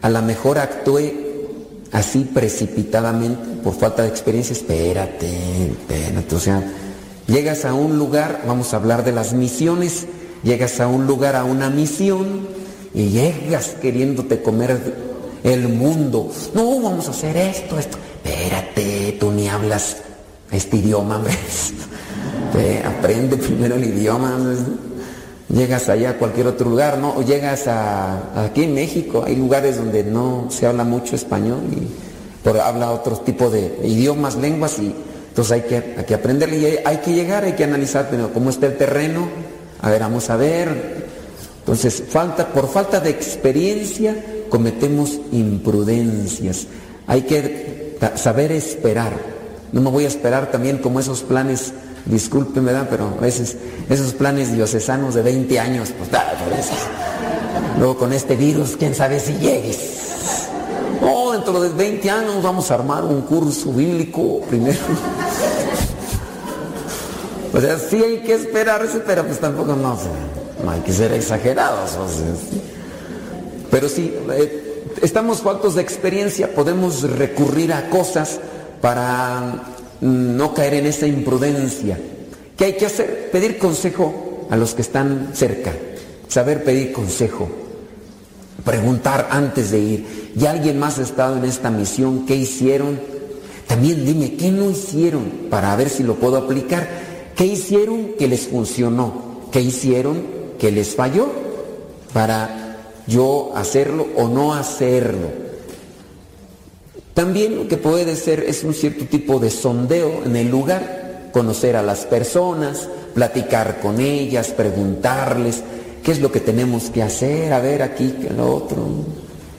a 0.00 0.08
lo 0.08 0.22
mejor 0.22 0.56
actué 0.58 1.48
así 1.92 2.20
precipitadamente 2.32 3.62
por 3.62 3.74
falta 3.74 4.04
de 4.04 4.08
experiencia. 4.08 4.54
Espérate, 4.54 5.66
espérate, 5.66 6.34
o 6.34 6.40
sea, 6.40 6.64
llegas 7.26 7.64
a 7.64 7.74
un 7.74 7.98
lugar, 7.98 8.42
vamos 8.46 8.72
a 8.72 8.76
hablar 8.76 9.04
de 9.04 9.12
las 9.12 9.32
misiones, 9.32 10.06
llegas 10.42 10.80
a 10.80 10.86
un 10.86 11.06
lugar, 11.06 11.36
a 11.36 11.44
una 11.44 11.70
misión, 11.70 12.48
y 12.94 13.08
llegas 13.08 13.76
queriéndote 13.80 14.42
comer 14.42 14.80
el 15.42 15.68
mundo. 15.68 16.30
No, 16.54 16.80
vamos 16.80 17.08
a 17.08 17.10
hacer 17.10 17.36
esto, 17.36 17.78
esto. 17.78 17.98
Espérate, 18.24 19.16
tú 19.18 19.32
ni 19.32 19.48
hablas 19.48 19.96
este 20.50 20.76
idioma, 20.76 21.16
hombre. 21.16 21.34
Aprende 22.84 23.36
primero 23.36 23.74
el 23.74 23.84
idioma 23.84 24.38
llegas 25.48 25.88
allá 25.88 26.10
a 26.10 26.18
cualquier 26.18 26.46
otro 26.46 26.68
lugar, 26.70 26.98
¿no? 26.98 27.14
O 27.16 27.22
llegas 27.22 27.66
a, 27.66 28.44
aquí 28.44 28.64
en 28.64 28.74
México, 28.74 29.24
hay 29.26 29.36
lugares 29.36 29.76
donde 29.76 30.04
no 30.04 30.46
se 30.50 30.66
habla 30.66 30.84
mucho 30.84 31.14
español 31.14 31.60
y 31.70 32.48
habla 32.58 32.90
otro 32.90 33.16
tipo 33.18 33.50
de 33.50 33.80
idiomas, 33.84 34.36
lenguas 34.36 34.78
y 34.78 34.94
entonces 35.34 35.52
hay 35.52 35.62
que, 35.62 35.94
hay 35.98 36.04
que 36.04 36.14
aprenderle 36.14 36.58
y 36.58 36.78
hay, 36.86 36.98
que 36.98 37.12
llegar, 37.12 37.42
hay 37.42 37.54
que 37.54 37.64
analizar 37.64 38.06
pero 38.08 38.32
cómo 38.32 38.50
está 38.50 38.66
el 38.66 38.76
terreno, 38.76 39.28
a 39.82 39.90
ver, 39.90 40.02
vamos 40.02 40.30
a 40.30 40.36
ver. 40.36 41.08
Entonces, 41.58 42.04
por 42.52 42.68
falta 42.68 43.00
de 43.00 43.10
experiencia 43.10 44.14
cometemos 44.48 45.18
imprudencias. 45.32 46.68
Hay 47.08 47.22
que 47.22 47.98
saber 48.14 48.52
esperar. 48.52 49.12
No 49.72 49.80
me 49.80 49.90
voy 49.90 50.04
a 50.04 50.08
esperar 50.08 50.52
también 50.52 50.78
como 50.78 51.00
esos 51.00 51.22
planes 51.22 51.72
discúlpeme, 52.06 52.66
¿verdad? 52.66 52.86
Pero 52.88 53.16
a 53.18 53.20
veces 53.20 53.56
esos 53.88 54.12
planes 54.12 54.52
diocesanos 54.52 55.14
de 55.14 55.22
20 55.22 55.58
años, 55.58 55.92
pues 55.98 56.12
da, 56.12 56.32
por 56.44 56.56
eso. 56.56 56.74
Luego 57.76 57.96
con 57.96 58.12
este 58.12 58.36
virus, 58.36 58.76
quién 58.76 58.94
sabe 58.94 59.18
si 59.18 59.32
llegues. 59.34 60.04
No, 61.00 61.32
dentro 61.32 61.60
de 61.60 61.68
20 61.70 62.10
años 62.10 62.42
vamos 62.42 62.70
a 62.70 62.74
armar 62.74 63.04
un 63.04 63.22
curso 63.22 63.72
bíblico 63.72 64.40
primero. 64.48 64.78
O 67.54 67.60
sea, 67.60 67.78
sí 67.78 68.02
hay 68.02 68.18
que 68.18 68.34
esperarse, 68.34 69.00
pero 69.06 69.24
pues 69.24 69.38
tampoco 69.38 69.76
no, 69.76 69.96
no 70.64 70.70
hay 70.70 70.80
que 70.80 70.92
ser 70.92 71.12
exagerados. 71.12 71.92
Pero 73.70 73.88
sí, 73.88 74.12
eh, 74.32 74.90
estamos 75.02 75.40
faltos 75.40 75.76
de 75.76 75.82
experiencia, 75.82 76.52
podemos 76.52 77.02
recurrir 77.02 77.72
a 77.72 77.88
cosas 77.90 78.40
para 78.80 79.62
no 80.00 80.52
caer 80.52 80.74
en 80.74 80.86
esa 80.86 81.06
imprudencia. 81.06 81.96
¿Qué 82.56 82.64
hay 82.64 82.72
que 82.72 82.86
hacer? 82.86 83.30
Pedir 83.30 83.56
consejo 83.58 84.46
a 84.50 84.56
los 84.56 84.74
que 84.74 84.82
están 84.82 85.30
cerca, 85.32 85.72
saber 86.26 86.64
pedir 86.64 86.92
consejo, 86.92 87.48
preguntar 88.64 89.28
antes 89.30 89.70
de 89.70 89.78
ir. 89.78 90.32
¿Y 90.36 90.46
alguien 90.46 90.80
más 90.80 90.98
ha 90.98 91.02
estado 91.02 91.36
en 91.36 91.44
esta 91.44 91.70
misión? 91.70 92.26
¿Qué 92.26 92.34
hicieron? 92.34 93.00
También 93.68 94.04
dime, 94.04 94.34
¿qué 94.34 94.50
no 94.50 94.70
hicieron 94.70 95.48
para 95.50 95.74
ver 95.76 95.88
si 95.88 96.02
lo 96.02 96.16
puedo 96.16 96.36
aplicar? 96.36 97.13
¿Qué 97.36 97.46
hicieron 97.46 98.14
que 98.18 98.28
les 98.28 98.46
funcionó? 98.46 99.12
¿Qué 99.50 99.60
hicieron 99.60 100.22
que 100.58 100.70
les 100.70 100.94
falló? 100.94 101.26
Para 102.12 102.78
yo 103.06 103.52
hacerlo 103.56 104.06
o 104.16 104.28
no 104.28 104.54
hacerlo. 104.54 105.44
También 107.12 107.56
lo 107.56 107.68
que 107.68 107.76
puede 107.76 108.16
ser 108.16 108.40
es 108.40 108.64
un 108.64 108.74
cierto 108.74 109.04
tipo 109.06 109.38
de 109.38 109.50
sondeo 109.50 110.22
en 110.24 110.36
el 110.36 110.50
lugar, 110.50 111.30
conocer 111.32 111.76
a 111.76 111.82
las 111.82 112.06
personas, 112.06 112.88
platicar 113.14 113.80
con 113.80 114.00
ellas, 114.00 114.48
preguntarles 114.48 115.62
qué 116.02 116.12
es 116.12 116.20
lo 116.20 116.32
que 116.32 116.40
tenemos 116.40 116.90
que 116.90 117.02
hacer, 117.02 117.52
a 117.52 117.60
ver 117.60 117.82
aquí, 117.82 118.14
el 118.28 118.40
otro. 118.40 118.86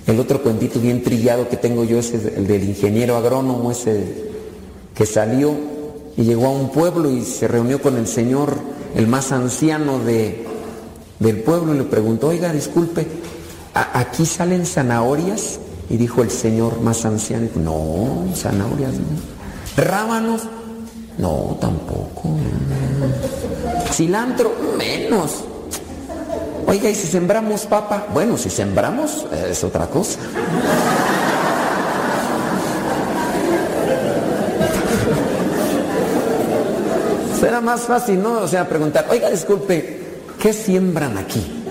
El 0.06 0.20
otro 0.20 0.44
cuentito 0.44 0.80
bien 0.80 1.02
trillado 1.02 1.50
que 1.50 1.58
tengo 1.58 1.84
yo 1.84 2.00
es 2.00 2.14
el 2.14 2.46
del 2.46 2.64
ingeniero 2.64 3.16
agrónomo, 3.16 3.72
ese 3.72 4.26
que 4.94 5.06
salió 5.06 5.75
y 6.18 6.24
llegó 6.24 6.48
a 6.48 6.52
un 6.52 6.70
pueblo 6.70 7.10
y 7.10 7.24
se 7.24 7.48
reunió 7.48 7.82
con 7.82 7.98
el 7.98 8.08
señor, 8.08 8.56
el 8.96 9.08
más 9.08 9.32
anciano 9.32 10.00
de, 10.00 10.46
del 11.20 11.42
pueblo, 11.42 11.74
y 11.74 11.80
le 11.80 11.84
preguntó, 11.84 12.28
oiga, 12.28 12.54
disculpe, 12.54 13.08
¿aquí 13.74 14.26
salen 14.26 14.66
zanahorias? 14.66 15.60
Y 15.90 15.98
dijo 15.98 16.24
el 16.24 16.32
señor 16.32 16.82
más 16.82 17.06
anciano, 17.06 17.48
no, 17.56 18.26
zanahorias 18.36 18.94
no. 18.94 19.84
Rábanos, 19.84 20.44
no, 21.18 21.58
tampoco. 21.60 22.38
Cilantro, 23.92 24.54
menos. 24.78 25.44
Oiga, 26.68 26.90
¿y 26.90 26.96
si 26.96 27.08
sembramos 27.08 27.66
papa? 27.66 28.08
Bueno, 28.14 28.38
si 28.38 28.50
sembramos 28.50 29.26
es 29.50 29.64
otra 29.64 29.88
cosa. 29.88 30.20
Más 37.62 37.82
fácil, 37.82 38.22
¿no? 38.22 38.42
O 38.42 38.48
sea, 38.48 38.68
preguntar, 38.68 39.08
oiga, 39.10 39.30
disculpe, 39.30 40.00
¿qué 40.40 40.54
siembran 40.54 41.18
aquí? 41.18 41.64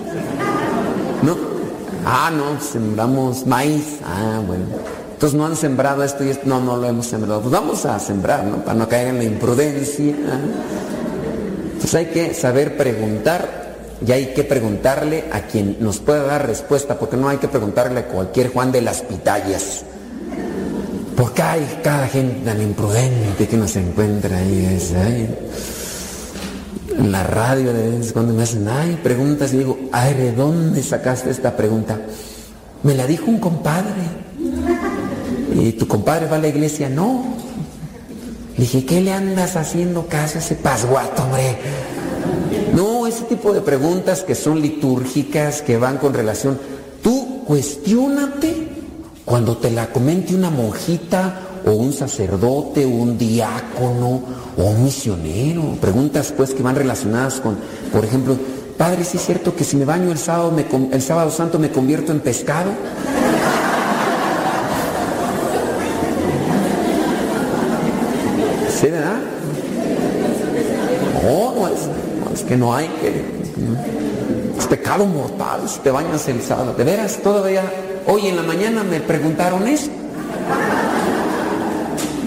¿No? 1.21 1.37
Ah, 2.05 2.31
no, 2.35 2.59
sembramos 2.61 3.45
maíz. 3.45 3.99
Ah, 4.03 4.41
bueno. 4.45 4.65
Entonces 5.13 5.37
no 5.37 5.45
han 5.45 5.55
sembrado 5.55 6.03
esto 6.03 6.23
y 6.23 6.29
esto. 6.29 6.43
No, 6.45 6.59
no 6.59 6.77
lo 6.77 6.87
hemos 6.87 7.05
sembrado. 7.05 7.41
Pues 7.41 7.51
vamos 7.51 7.85
a 7.85 7.99
sembrar, 7.99 8.43
¿no? 8.43 8.57
Para 8.57 8.77
no 8.77 8.89
caer 8.89 9.09
en 9.09 9.17
la 9.19 9.23
imprudencia. 9.23 10.15
Entonces 11.73 11.95
hay 11.95 12.07
que 12.07 12.33
saber 12.33 12.77
preguntar 12.77 13.75
y 14.05 14.11
hay 14.11 14.33
que 14.33 14.43
preguntarle 14.43 15.25
a 15.31 15.41
quien 15.41 15.77
nos 15.79 15.99
pueda 15.99 16.23
dar 16.23 16.47
respuesta, 16.47 16.99
porque 16.99 17.15
no 17.15 17.29
hay 17.29 17.37
que 17.37 17.47
preguntarle 17.47 18.01
a 18.01 18.07
cualquier 18.07 18.51
Juan 18.51 18.71
de 18.71 18.81
las 18.81 19.01
Pitayas. 19.01 19.83
Porque 21.15 21.41
hay 21.41 21.79
cada 21.81 22.07
gente 22.07 22.43
tan 22.43 22.61
imprudente 22.61 23.47
que 23.47 23.55
nos 23.57 23.75
encuentra 23.75 24.37
ahí. 24.37 25.29
En 26.97 27.11
la 27.11 27.23
radio 27.23 27.73
de 27.73 27.89
vez 27.89 28.13
cuando 28.13 28.33
me 28.33 28.43
hacen, 28.43 28.67
ay, 28.67 28.99
preguntas 29.03 29.53
y 29.53 29.57
digo, 29.57 29.77
ay, 29.91 30.13
¿de 30.13 30.31
dónde 30.31 30.81
sacaste 30.83 31.29
esta 31.29 31.55
pregunta? 31.55 31.99
Me 32.83 32.93
la 32.93 33.07
dijo 33.07 33.25
un 33.25 33.39
compadre. 33.39 34.03
¿Y 35.53 35.71
tu 35.73 35.87
compadre 35.87 36.27
va 36.27 36.35
a 36.35 36.39
la 36.39 36.47
iglesia? 36.47 36.89
No. 36.89 37.23
dije, 38.57 38.85
¿qué 38.85 39.01
le 39.01 39.13
andas 39.13 39.55
haciendo 39.55 40.07
caso 40.07 40.37
a 40.37 40.41
ese 40.41 40.55
pasguato, 40.55 41.23
hombre? 41.23 41.57
No, 42.75 43.07
ese 43.07 43.23
tipo 43.23 43.53
de 43.53 43.61
preguntas 43.61 44.23
que 44.23 44.35
son 44.35 44.61
litúrgicas, 44.61 45.61
que 45.61 45.77
van 45.77 45.97
con 45.97 46.13
relación. 46.13 46.59
Tú 47.01 47.43
cuestionate 47.45 48.67
cuando 49.23 49.57
te 49.57 49.71
la 49.71 49.87
comente 49.87 50.35
una 50.35 50.49
monjita 50.49 51.39
o 51.65 51.71
un 51.71 51.93
sacerdote 51.93 52.85
o 52.85 52.89
un 52.89 53.17
diácono 53.17 54.21
o 54.57 54.63
un 54.63 54.83
misionero. 54.83 55.77
Preguntas 55.81 56.33
pues 56.35 56.53
que 56.53 56.63
van 56.63 56.75
relacionadas 56.75 57.39
con, 57.39 57.57
por 57.91 58.03
ejemplo, 58.03 58.37
Padre, 58.77 59.03
¿sí 59.05 59.17
es 59.17 59.25
cierto 59.25 59.55
que 59.55 59.63
si 59.63 59.77
me 59.77 59.85
baño 59.85 60.11
el 60.11 60.17
sábado, 60.17 60.53
el 60.91 61.01
sábado 61.01 61.31
santo 61.31 61.59
me 61.59 61.69
convierto 61.69 62.11
en 62.11 62.19
pescado? 62.19 62.71
¿Sí, 68.79 68.87
verdad? 68.87 69.15
No, 71.23 71.67
es, 72.33 72.43
que 72.43 72.57
no 72.57 72.75
hay 72.75 72.87
que... 72.87 73.23
Es 74.59 74.67
pecado 74.67 75.05
mortal 75.05 75.61
si 75.67 75.79
te 75.79 75.91
bañas 75.91 76.27
el 76.27 76.41
sábado. 76.41 76.73
De 76.73 76.83
veras, 76.83 77.17
todavía 77.23 77.63
Hoy 78.07 78.27
en 78.27 78.35
la 78.35 78.43
mañana 78.43 78.83
me 78.83 78.99
preguntaron 78.99 79.67
eso. 79.67 79.89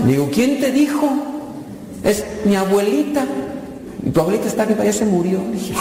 Digo, 0.05 0.29
¿quién 0.33 0.61
te 0.61 0.73
dijo? 0.73 1.09
Es 2.09 2.25
mi 2.47 2.57
abuelita. 2.57 3.27
Tu 4.15 4.19
abuelita 4.19 4.47
está 4.49 4.65
viva, 4.65 4.83
ya 4.83 4.95
se 4.95 5.05
murió. 5.05 5.41
Dije, 5.53 5.75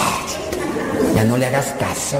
ya 1.15 1.23
no 1.23 1.37
le 1.37 1.45
hagas 1.45 1.67
caso. 1.79 2.17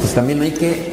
Pues 0.00 0.14
también 0.14 0.40
hay 0.40 0.52
que, 0.52 0.92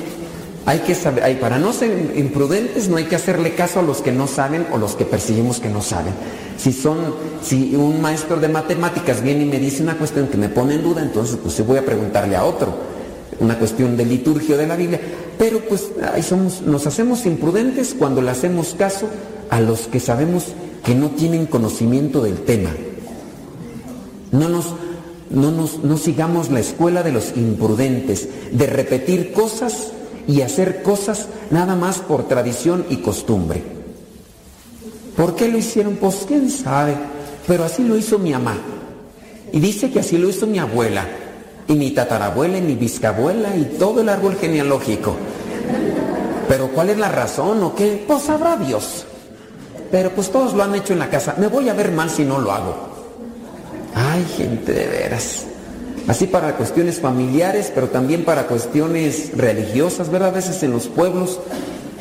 hay 0.65 0.80
que 0.80 0.95
saber, 0.95 1.24
hay, 1.24 1.36
para 1.36 1.60
no 1.60 1.71
ser 1.71 2.13
imprudentes 2.15 2.89
no 2.89 2.98
hay 2.98 3.04
que 3.04 3.15
hacerle 3.15 3.54
caso 3.54 3.80
a 3.80 3.84
los 3.84 4.02
que 4.02 4.12
no 4.12 4.26
saben 4.26 4.65
o 4.71 4.80
los 4.80 4.95
que 4.95 5.06
percibimos 5.06 5.60
que 5.60 5.69
no 5.69 5.84
saben. 5.84 6.15
Si 6.58 6.74
son, 6.74 7.13
si 7.43 7.76
un 7.76 8.02
maestro 8.02 8.39
de 8.39 8.48
matemáticas 8.48 9.21
viene 9.21 9.43
y 9.43 9.45
me 9.45 9.60
dice 9.60 9.84
una 9.84 10.00
cuestión 10.00 10.30
que 10.30 10.38
me 10.38 10.50
pone 10.50 10.74
en 10.74 10.84
duda, 10.84 11.04
entonces 11.04 11.38
pues 11.39 11.54
sí 11.54 11.62
voy 11.62 11.78
a 11.78 11.86
preguntarle 11.86 12.36
a 12.36 12.43
otro 12.43 12.94
una 13.39 13.58
cuestión 13.58 13.98
de 13.98 14.06
liturgia 14.06 14.58
de 14.58 14.67
la 14.67 14.76
Biblia, 14.76 15.00
pero 15.38 15.60
pues 15.60 15.89
ahí 16.13 16.24
somos, 16.24 16.62
nos 16.62 16.88
hacemos 16.88 17.26
imprudentes 17.26 17.95
cuando 17.98 18.21
le 18.21 18.32
hacemos 18.32 18.76
caso 18.78 19.08
a 19.50 19.60
los 19.60 19.82
que 19.88 20.00
sabemos 20.00 20.45
que 20.84 20.95
no 20.95 21.10
tienen 21.12 21.45
conocimiento 21.45 22.21
del 22.21 22.39
tema. 22.39 22.69
No 24.32 24.50
nos, 24.50 24.74
no 25.30 25.52
nos 25.52 25.80
no 25.84 25.98
sigamos 25.98 26.50
la 26.50 26.60
escuela 26.60 27.04
de 27.04 27.12
los 27.12 27.36
imprudentes, 27.36 28.28
de 28.52 28.67
repetir 28.67 29.34
cosas 29.34 29.91
y 30.28 30.41
hacer 30.41 30.82
cosas 30.82 31.28
nada 31.52 31.76
más 31.76 32.00
por 32.00 32.28
tradición 32.28 32.86
y 32.89 32.98
costumbre. 32.98 33.63
¿Por 35.15 35.36
qué 35.36 35.48
lo 35.48 35.58
hicieron? 35.58 35.95
Pues 35.95 36.26
quién 36.28 36.50
sabe, 36.50 36.95
pero 37.48 37.63
así 37.63 37.84
lo 37.84 37.98
hizo 37.98 38.19
mi 38.19 38.32
mamá. 38.32 38.58
Y 39.54 39.60
dice 39.60 39.91
que 39.91 40.00
así 40.00 40.17
lo 40.17 40.30
hizo 40.30 40.48
mi 40.48 40.60
abuela 40.60 41.08
y 41.67 41.73
mi 41.73 41.91
tatarabuela 41.91 42.58
y 42.58 42.62
mi 42.62 42.75
bisabuela 42.75 43.56
y 43.56 43.75
todo 43.78 44.01
el 44.01 44.10
árbol 44.10 44.36
genealógico. 44.36 45.15
Pero 46.47 46.69
¿cuál 46.69 46.89
es 46.91 46.97
la 46.97 47.10
razón 47.10 47.63
o 47.63 47.75
qué? 47.75 48.04
Pues 48.06 48.23
sabrá 48.23 48.56
Dios. 48.58 49.06
Pero 49.91 50.12
pues 50.12 50.32
todos 50.32 50.54
lo 50.54 50.63
han 50.63 50.75
hecho 50.75 50.93
en 50.93 50.99
la 50.99 51.10
casa. 51.10 51.36
Me 51.38 51.47
voy 51.47 51.69
a 51.69 51.73
ver 51.73 51.91
mal 51.91 52.10
si 52.10 52.23
no 52.23 52.39
lo 52.39 52.51
hago. 52.51 52.75
Ay, 53.95 54.25
gente 54.38 54.73
de 54.73 54.88
veras. 54.88 55.45
Así 56.08 56.28
para 56.28 56.56
cuestiones 56.56 56.99
familiares, 56.99 57.71
pero 57.73 57.88
también 57.88 58.25
para 58.25 58.45
cuestiones 58.45 59.36
religiosas, 59.36 60.10
¿verdad? 60.12 60.30
A 60.30 60.34
veces 60.34 60.62
en 60.62 60.71
los 60.71 60.88
pueblos, 60.88 61.39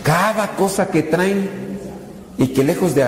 cada 0.02 0.56
cosa 0.56 0.88
que 0.88 1.02
traen 1.02 1.48
y 2.36 2.48
que 2.48 2.64
lejos 2.64 2.94
de, 2.94 3.06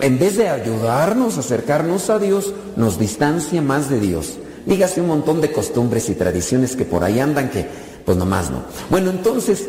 en 0.00 0.18
vez 0.18 0.36
de 0.36 0.48
ayudarnos, 0.48 1.38
acercarnos 1.38 2.10
a 2.10 2.18
Dios, 2.18 2.54
nos 2.74 2.98
distancia 2.98 3.62
más 3.62 3.88
de 3.88 4.00
Dios. 4.00 4.38
Dígase 4.66 5.00
un 5.00 5.06
montón 5.06 5.40
de 5.40 5.52
costumbres 5.52 6.08
y 6.10 6.14
tradiciones 6.14 6.74
que 6.74 6.84
por 6.84 7.04
ahí 7.04 7.20
andan 7.20 7.50
que 7.50 7.66
pues 8.04 8.18
nomás 8.18 8.50
no. 8.50 8.64
Bueno, 8.90 9.10
entonces, 9.10 9.68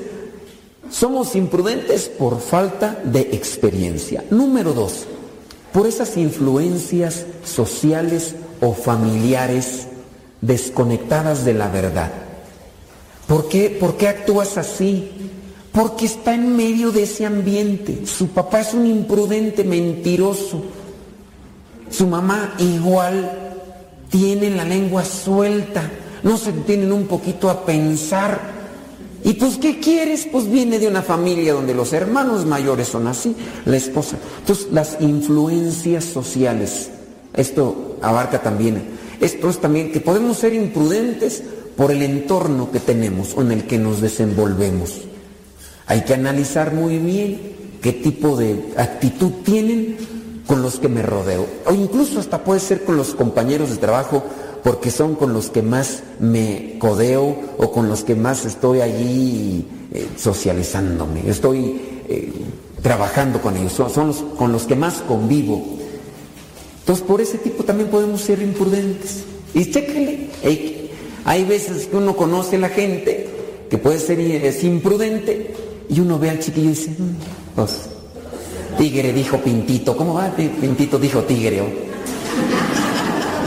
somos 0.89 1.35
imprudentes 1.35 2.09
por 2.09 2.39
falta 2.39 2.99
de 3.03 3.21
experiencia. 3.21 4.23
Número 4.31 4.73
dos, 4.73 5.05
por 5.71 5.85
esas 5.85 6.17
influencias 6.17 7.25
sociales 7.43 8.35
o 8.59 8.73
familiares 8.73 9.87
desconectadas 10.41 11.45
de 11.45 11.53
la 11.53 11.67
verdad. 11.67 12.11
¿Por 13.27 13.49
qué, 13.49 13.69
¿Por 13.69 13.97
qué 13.97 14.07
actúas 14.07 14.57
así? 14.57 15.11
Porque 15.71 16.05
está 16.05 16.33
en 16.33 16.55
medio 16.55 16.91
de 16.91 17.03
ese 17.03 17.25
ambiente. 17.25 18.05
Su 18.07 18.29
papá 18.29 18.61
es 18.61 18.73
un 18.73 18.87
imprudente, 18.87 19.63
mentiroso. 19.63 20.63
Su 21.91 22.07
mamá 22.07 22.55
igual 22.57 23.46
tienen 24.09 24.57
la 24.57 24.63
lengua 24.63 25.03
suelta, 25.03 25.89
no 26.23 26.37
se 26.37 26.51
detienen 26.51 26.91
un 26.91 27.07
poquito 27.07 27.49
a 27.49 27.65
pensar. 27.65 28.57
Y 29.23 29.33
pues, 29.33 29.57
¿qué 29.57 29.79
quieres? 29.79 30.27
Pues 30.31 30.49
viene 30.49 30.79
de 30.79 30.87
una 30.87 31.01
familia 31.01 31.53
donde 31.53 31.73
los 31.73 31.93
hermanos 31.93 32.45
mayores 32.45 32.87
son 32.87 33.07
así, 33.07 33.35
la 33.65 33.77
esposa. 33.77 34.17
Entonces, 34.39 34.67
las 34.71 34.97
influencias 34.99 36.05
sociales, 36.05 36.89
esto 37.33 37.97
abarca 38.01 38.41
también, 38.41 38.83
esto 39.19 39.49
es 39.49 39.59
también 39.59 39.91
que 39.91 39.99
podemos 39.99 40.37
ser 40.37 40.53
imprudentes 40.53 41.43
por 41.75 41.91
el 41.91 42.01
entorno 42.01 42.71
que 42.71 42.79
tenemos 42.79 43.33
o 43.35 43.41
en 43.41 43.51
el 43.51 43.63
que 43.65 43.77
nos 43.77 44.01
desenvolvemos. 44.01 45.01
Hay 45.85 46.01
que 46.01 46.13
analizar 46.13 46.73
muy 46.73 46.97
bien 46.97 47.39
qué 47.81 47.93
tipo 47.93 48.35
de 48.35 48.73
actitud 48.77 49.31
tienen 49.43 49.97
con 50.47 50.61
los 50.61 50.79
que 50.79 50.87
me 50.87 51.03
rodeo, 51.03 51.45
o 51.65 51.73
incluso 51.73 52.19
hasta 52.19 52.43
puede 52.43 52.61
ser 52.61 52.85
con 52.85 52.95
los 52.95 53.13
compañeros 53.13 53.69
de 53.69 53.77
trabajo, 53.77 54.23
porque 54.63 54.91
son 54.91 55.15
con 55.15 55.33
los 55.33 55.49
que 55.49 55.61
más 55.61 56.03
me 56.19 56.77
codeo 56.79 57.37
o 57.57 57.71
con 57.71 57.89
los 57.89 58.03
que 58.03 58.15
más 58.15 58.45
estoy 58.45 58.81
allí 58.81 59.65
eh, 59.93 60.07
socializándome, 60.17 61.29
estoy 61.29 61.79
eh, 62.07 62.31
trabajando 62.81 63.41
con 63.41 63.57
ellos, 63.57 63.73
son, 63.73 64.07
los 64.07 64.17
con 64.37 64.51
los 64.51 64.63
que 64.63 64.75
más 64.75 64.95
convivo. 65.07 65.63
Entonces 66.79 67.05
por 67.05 67.21
ese 67.21 67.37
tipo 67.37 67.63
también 67.63 67.89
podemos 67.89 68.21
ser 68.21 68.41
imprudentes. 68.41 69.23
Y 69.53 69.69
chéquenle, 69.71 70.29
hay, 71.25 71.45
veces 71.45 71.87
que 71.87 71.97
uno 71.97 72.15
conoce 72.15 72.55
a 72.55 72.59
la 72.59 72.69
gente 72.69 73.27
que 73.69 73.77
puede 73.77 73.99
ser 73.99 74.19
es 74.19 74.63
imprudente 74.63 75.53
y 75.89 75.99
uno 75.99 76.19
ve 76.19 76.29
al 76.29 76.39
chiquillo 76.39 76.67
y 76.67 76.69
dice, 76.69 76.91
mm, 76.91 77.55
pues 77.55 77.89
Tigre 78.77 79.13
dijo 79.13 79.37
Pintito. 79.37 79.97
¿Cómo 79.97 80.13
va? 80.13 80.29
Pintito 80.35 80.99
dijo 80.99 81.23
tigre. 81.23 81.63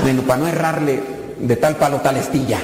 Bueno, 0.03 0.23
para 0.23 0.41
no 0.41 0.49
errarle 0.49 1.01
de 1.39 1.57
tal 1.57 1.77
palo 1.77 2.01
tal 2.01 2.17
estilla. 2.17 2.59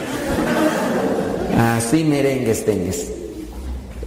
Así 1.57 2.05
merengues 2.05 2.65
tengues. 2.65 3.09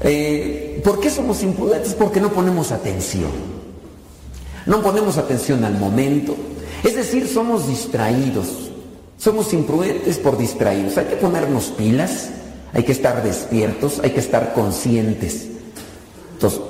Eh, 0.02 0.82
¿Por 0.84 1.00
qué 1.00 1.10
somos 1.10 1.42
imprudentes? 1.44 1.94
Porque 1.94 2.22
no 2.22 2.32
ponemos 2.32 2.72
atención. 2.72 3.32
No 4.66 4.82
ponemos 4.82 5.18
atención 5.18 5.64
al 5.64 5.78
momento. 5.78 6.36
Es 6.84 6.96
decir, 6.96 7.28
somos 7.28 7.68
distraídos. 7.68 8.72
Somos 9.18 9.54
imprudentes 9.54 10.18
por 10.18 10.38
distraídos. 10.38 10.98
Hay 10.98 11.06
que 11.06 11.16
ponernos 11.18 11.66
pilas, 11.66 12.30
hay 12.74 12.84
que 12.84 12.92
estar 12.94 13.22
despiertos, 13.24 14.00
hay 14.02 14.12
que 14.12 14.20
estar 14.20 14.54
conscientes. 14.54 15.48
Entonces, 16.34 16.62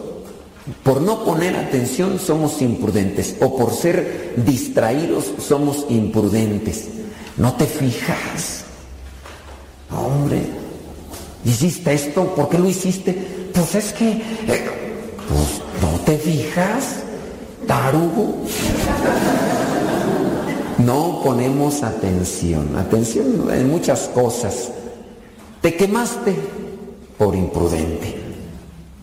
por 0.84 1.02
no 1.02 1.24
poner 1.24 1.56
atención 1.56 2.20
somos 2.20 2.62
imprudentes 2.62 3.36
o 3.42 3.56
por 3.56 3.74
ser 3.74 4.34
distraídos 4.38 5.34
somos 5.40 5.86
imprudentes. 5.90 6.86
no 7.38 7.54
te 7.54 7.66
fijas. 7.66 8.66
Hombre, 9.92 10.42
hiciste 11.46 11.94
esto, 11.94 12.36
¿por 12.36 12.50
qué 12.50 12.60
lo 12.60 12.68
hiciste? 12.68 13.14
Pues 13.54 13.76
es 13.76 13.94
que, 13.94 14.10
eh, 14.12 14.70
pues 15.28 15.62
no 15.82 16.00
te 16.06 16.18
fijas, 16.18 16.98
tarugo. 17.66 18.36
No 20.78 21.22
ponemos 21.24 21.84
atención, 21.84 22.76
atención 22.78 23.50
en 23.52 23.70
muchas 23.70 24.10
cosas. 24.10 24.70
Te 25.62 25.76
quemaste 25.76 26.36
por 27.18 27.36
imprudente. 27.36 28.19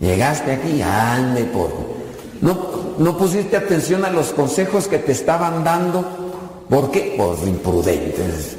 Llegaste 0.00 0.52
aquí, 0.52 0.82
ande 0.82 1.44
por... 1.44 1.70
No, 2.40 2.58
no 2.98 3.16
pusiste 3.16 3.56
atención 3.56 4.04
a 4.04 4.10
los 4.10 4.28
consejos 4.28 4.88
que 4.88 4.98
te 4.98 5.12
estaban 5.12 5.64
dando. 5.64 6.04
¿Por 6.68 6.90
qué? 6.90 7.14
Por 7.16 7.36
imprudentes. 7.46 8.56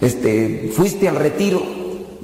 Este, 0.00 0.70
fuiste 0.74 1.08
al 1.08 1.16
retiro, 1.16 1.60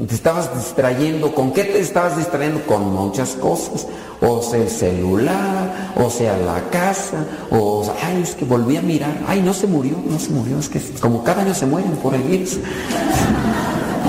te 0.09 0.15
estabas 0.15 0.55
distrayendo. 0.55 1.35
¿Con 1.35 1.53
qué 1.53 1.65
te 1.65 1.81
estabas 1.81 2.17
distrayendo? 2.17 2.63
Con 2.67 2.93
muchas 2.93 3.31
cosas. 3.31 3.87
O 4.21 4.43
sea, 4.43 4.61
el 4.61 4.69
celular, 4.69 5.93
o 5.97 6.09
sea, 6.09 6.37
la 6.37 6.71
casa, 6.71 7.27
o 7.51 7.85
ay, 8.03 8.23
es 8.23 8.35
que 8.35 8.45
volví 8.45 8.77
a 8.77 8.83
mirar. 8.83 9.23
Ay, 9.27 9.43
no 9.43 9.53
se 9.53 9.67
murió, 9.67 9.97
no 10.09 10.19
se 10.19 10.31
murió. 10.31 10.59
Es 10.59 10.69
que 10.69 10.81
como 11.01 11.25
cada 11.25 11.43
año 11.43 11.55
se 11.55 11.67
mueren 11.67 11.93
por 11.97 12.15
el 12.15 12.23
virus. 12.23 12.59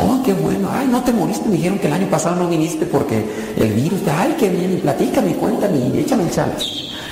Oh, 0.01 0.21
qué 0.23 0.34
bueno. 0.34 0.69
Ay, 0.71 0.88
no 0.88 1.03
te 1.03 1.13
moriste. 1.13 1.47
Me 1.47 1.55
dijeron 1.55 1.79
que 1.79 1.88
el 1.88 1.93
año 1.93 2.08
pasado 2.10 2.36
no 2.36 2.49
viniste 2.49 2.86
porque 2.86 3.23
el 3.58 3.73
virus. 3.73 4.01
Ay, 4.17 4.36
qué 4.38 4.49
bien. 4.49 4.79
Platícame, 4.81 5.36
cuéntame, 5.36 5.99
échame 5.99 6.23
el 6.23 6.31
chal. 6.31 6.51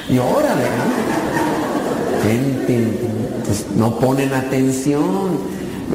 Y 0.10 0.18
órale, 0.18 0.64
¿no? 0.64 2.24
Gente, 2.24 2.88
pues 3.46 3.66
no 3.76 3.98
ponen 4.00 4.34
atención. 4.34 5.38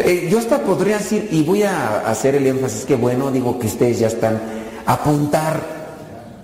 Eh, 0.01 0.29
yo 0.31 0.39
hasta 0.39 0.63
podría 0.63 0.99
decir, 0.99 1.29
y 1.31 1.43
voy 1.43 1.63
a 1.63 2.01
hacer 2.01 2.35
el 2.35 2.47
énfasis, 2.47 2.85
que 2.85 2.95
bueno, 2.95 3.31
digo 3.31 3.59
que 3.59 3.67
ustedes 3.67 3.99
ya 3.99 4.07
están, 4.07 4.41
apuntar, 4.87 5.61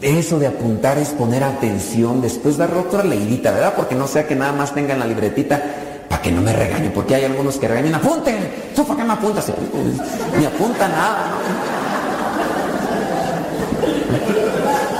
eso 0.00 0.38
de 0.38 0.46
apuntar 0.46 0.98
es 0.98 1.10
poner 1.10 1.44
atención, 1.44 2.20
después 2.20 2.56
dar 2.56 2.74
otra 2.74 3.04
leidita, 3.04 3.52
¿verdad? 3.52 3.74
Porque 3.76 3.94
no 3.94 4.06
sea 4.06 4.26
que 4.26 4.34
nada 4.34 4.52
más 4.52 4.74
tengan 4.74 4.98
la 4.98 5.06
libretita 5.06 5.83
para 6.14 6.22
que 6.22 6.30
no 6.30 6.42
me 6.42 6.52
regañen, 6.52 6.92
porque 6.92 7.16
hay 7.16 7.24
algunos 7.24 7.56
que 7.56 7.66
regañan, 7.66 7.96
apunten, 7.96 8.48
¿tú 8.72 8.86
para 8.86 9.00
qué 9.00 9.04
me 9.04 9.14
apuntas? 9.14 9.52
Ni 10.38 10.44
apunta 10.44 10.86
nada. 10.86 11.32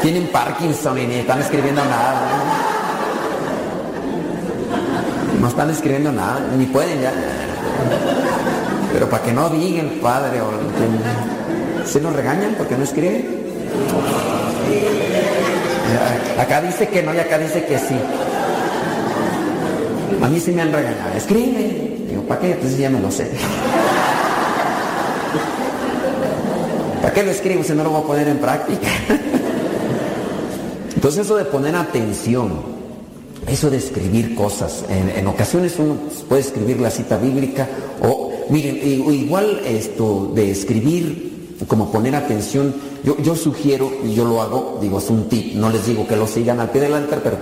Tienen 0.03 0.27
Parkinson 0.33 0.99
y 0.99 1.07
ni 1.07 1.15
están 1.15 1.39
escribiendo 1.41 1.85
nada. 1.85 2.21
¿no? 5.41 5.47
están 5.47 5.71
escribiendo 5.71 6.11
nada, 6.11 6.41
ni 6.59 6.67
pueden 6.67 7.01
ya. 7.01 7.13
Pero 8.93 9.09
para 9.09 9.23
que 9.23 9.33
no 9.33 9.51
digan 9.51 9.91
padre 10.03 10.41
o 10.41 10.51
se 11.87 12.01
nos 12.01 12.13
regañan 12.13 12.57
porque 12.59 12.77
no 12.77 12.83
escriben. 12.83 13.41
Acá 16.41 16.61
dice 16.61 16.89
que 16.89 17.05
no 17.05 17.15
y 17.15 17.21
acá 17.21 17.39
dice 17.39 17.65
que 17.67 17.79
sí. 17.79 17.95
A 20.23 20.29
mí 20.29 20.41
sí 20.41 20.53
me 20.53 20.63
han 20.63 20.73
regañado. 20.73 21.13
Escribe. 21.17 22.07
Digo, 22.09 22.23
¿para 22.23 22.41
qué? 22.41 22.53
Entonces 22.53 22.79
ya 22.79 22.91
me 22.91 23.01
lo 23.01 23.11
sé. 23.11 23.31
¿Para 27.03 27.15
qué 27.15 27.23
lo 27.23 27.31
escribo 27.31 27.63
si 27.63 27.73
no 27.73 27.85
lo 27.85 27.91
voy 27.91 28.01
a 28.01 28.05
poner 28.05 28.29
en 28.29 28.39
práctica? 28.39 28.89
Entonces 30.95 31.27
eso 31.27 31.37
de 31.37 31.45
poner 31.45 31.77
atención, 31.77 32.63
eso 33.47 33.69
de 33.69 33.77
escribir 33.77 34.35
cosas, 34.35 34.87
en, 34.89 35.11
en 35.11 35.27
ocasiones 35.27 35.75
uno 35.79 35.97
puede 36.31 36.41
escribir 36.41 36.81
la 36.81 36.91
cita 36.91 37.19
bíblica 37.19 37.69
o 38.01 38.25
Miren, 38.51 38.77
igual 38.85 39.63
esto 39.65 40.31
de 40.35 40.51
escribir, 40.51 41.57
como 41.67 41.91
poner 41.91 42.15
atención, 42.15 42.75
yo, 43.03 43.17
yo 43.19 43.35
sugiero, 43.37 43.91
y 44.05 44.15
yo 44.15 44.25
lo 44.25 44.43
hago, 44.43 44.79
digo, 44.83 44.99
es 44.99 45.09
un 45.09 45.29
tip, 45.29 45.55
no 45.55 45.71
les 45.71 45.87
digo 45.87 46.07
que 46.07 46.17
lo 46.17 46.27
sigan 46.27 46.61
al 46.61 46.71
pie 46.71 46.83
del 46.83 46.95
altar, 46.95 47.21
pero 47.23 47.39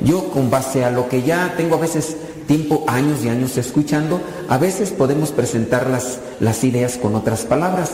yo 0.00 0.30
con 0.30 0.50
base 0.50 0.84
a 0.84 0.90
lo 0.90 1.08
que 1.08 1.22
ya 1.22 1.54
tengo 1.56 1.76
a 1.76 1.80
veces 1.80 2.16
tiempo, 2.46 2.84
años 2.86 3.24
y 3.24 3.28
años 3.28 3.56
escuchando, 3.58 4.20
a 4.48 4.58
veces 4.58 4.90
podemos 4.90 5.30
presentar 5.32 5.88
las, 5.88 6.18
las 6.40 6.64
ideas 6.64 6.96
con 6.96 7.14
otras 7.14 7.42
palabras. 7.42 7.92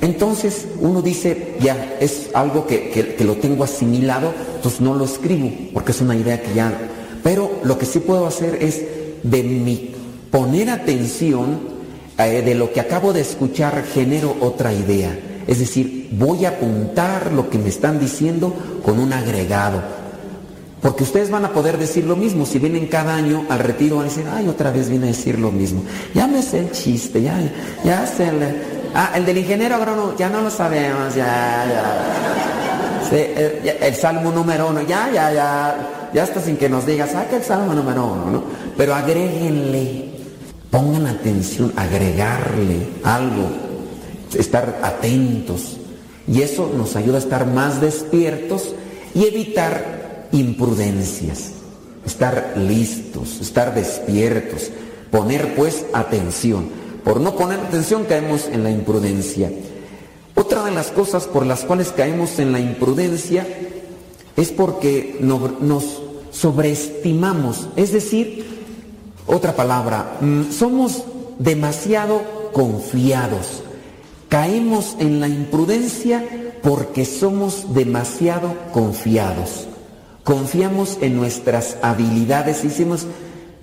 Entonces 0.00 0.66
uno 0.80 1.00
dice, 1.00 1.56
ya, 1.60 1.96
es 2.00 2.28
algo 2.34 2.66
que, 2.66 2.90
que, 2.90 3.24
lo 3.24 3.36
tengo 3.36 3.64
asimilado, 3.64 4.34
entonces 4.56 4.80
no 4.80 4.94
lo 4.94 5.04
escribo, 5.04 5.50
porque 5.72 5.92
es 5.92 6.00
una 6.00 6.16
idea 6.16 6.42
que 6.42 6.52
ya... 6.54 6.72
Pero 7.22 7.50
lo 7.64 7.78
que 7.78 7.86
sí 7.86 8.00
puedo 8.00 8.26
hacer 8.26 8.58
es 8.60 8.82
de 9.22 9.42
mi 9.42 9.94
poner 10.30 10.68
atención 10.68 11.60
eh, 12.18 12.42
de 12.44 12.54
lo 12.54 12.70
que 12.70 12.80
acabo 12.80 13.14
de 13.14 13.22
escuchar 13.22 13.82
genero 13.84 14.36
otra 14.40 14.74
idea. 14.74 15.18
Es 15.46 15.58
decir, 15.58 16.10
voy 16.12 16.44
a 16.44 16.50
apuntar 16.50 17.32
lo 17.32 17.48
que 17.48 17.58
me 17.58 17.70
están 17.70 17.98
diciendo 17.98 18.54
con 18.84 18.98
un 18.98 19.12
agregado. 19.14 19.82
Porque 20.84 21.02
ustedes 21.02 21.30
van 21.30 21.46
a 21.46 21.48
poder 21.48 21.78
decir 21.78 22.04
lo 22.04 22.14
mismo. 22.14 22.44
Si 22.44 22.58
vienen 22.58 22.88
cada 22.88 23.14
año 23.14 23.46
al 23.48 23.60
retiro, 23.60 23.96
van 23.96 24.04
a 24.04 24.08
decir, 24.10 24.26
ay, 24.30 24.48
otra 24.48 24.70
vez 24.70 24.90
viene 24.90 25.06
a 25.06 25.08
decir 25.08 25.38
lo 25.38 25.50
mismo. 25.50 25.82
Ya 26.14 26.26
me 26.26 26.42
sé 26.42 26.58
el 26.58 26.72
chiste, 26.72 27.22
ya, 27.22 27.40
ya 27.82 28.06
sé 28.06 28.28
el... 28.28 28.84
Ah, 28.94 29.12
el 29.14 29.24
del 29.24 29.38
ingeniero 29.38 29.76
agrónomo, 29.76 30.14
ya 30.18 30.28
no 30.28 30.42
lo 30.42 30.50
sabemos, 30.50 31.14
ya, 31.14 31.64
ya. 33.10 33.16
el, 33.80 33.94
salmo 33.94 34.30
número 34.30 34.68
uno, 34.68 34.82
ya, 34.82 35.10
ya, 35.10 35.32
ya. 35.32 36.10
Ya 36.12 36.22
hasta 36.22 36.40
sin 36.42 36.58
que 36.58 36.68
nos 36.68 36.84
diga, 36.84 37.06
saca 37.06 37.36
el 37.36 37.42
salmo 37.42 37.72
número 37.72 38.04
uno, 38.04 38.30
¿no? 38.30 38.44
Pero 38.76 38.94
agréguenle 38.94 40.14
Pongan 40.74 41.06
atención, 41.06 41.72
agregarle 41.76 42.88
algo, 43.04 43.48
estar 44.36 44.80
atentos. 44.82 45.76
Y 46.26 46.42
eso 46.42 46.68
nos 46.76 46.96
ayuda 46.96 47.14
a 47.14 47.20
estar 47.20 47.46
más 47.46 47.80
despiertos 47.80 48.74
y 49.14 49.24
evitar 49.24 50.03
imprudencias. 50.34 51.52
Estar 52.04 52.54
listos, 52.58 53.40
estar 53.40 53.74
despiertos, 53.74 54.70
poner 55.10 55.54
pues 55.54 55.86
atención. 55.94 56.68
Por 57.02 57.20
no 57.20 57.36
poner 57.36 57.60
atención 57.60 58.04
caemos 58.04 58.46
en 58.48 58.62
la 58.62 58.70
imprudencia. 58.70 59.50
Otra 60.34 60.64
de 60.64 60.72
las 60.72 60.88
cosas 60.88 61.26
por 61.26 61.46
las 61.46 61.64
cuales 61.64 61.92
caemos 61.96 62.38
en 62.38 62.52
la 62.52 62.60
imprudencia 62.60 63.46
es 64.36 64.50
porque 64.50 65.16
nos 65.20 66.02
sobreestimamos, 66.32 67.68
es 67.76 67.92
decir, 67.92 68.44
otra 69.26 69.54
palabra, 69.54 70.18
mm, 70.20 70.50
somos 70.50 71.04
demasiado 71.38 72.50
confiados. 72.52 73.62
Caemos 74.28 74.96
en 74.98 75.20
la 75.20 75.28
imprudencia 75.28 76.26
porque 76.62 77.04
somos 77.04 77.72
demasiado 77.72 78.54
confiados. 78.72 79.68
Confiamos 80.24 80.98
en 81.02 81.16
nuestras 81.16 81.76
habilidades 81.82 82.64
y 82.64 82.68
decimos, 82.68 83.06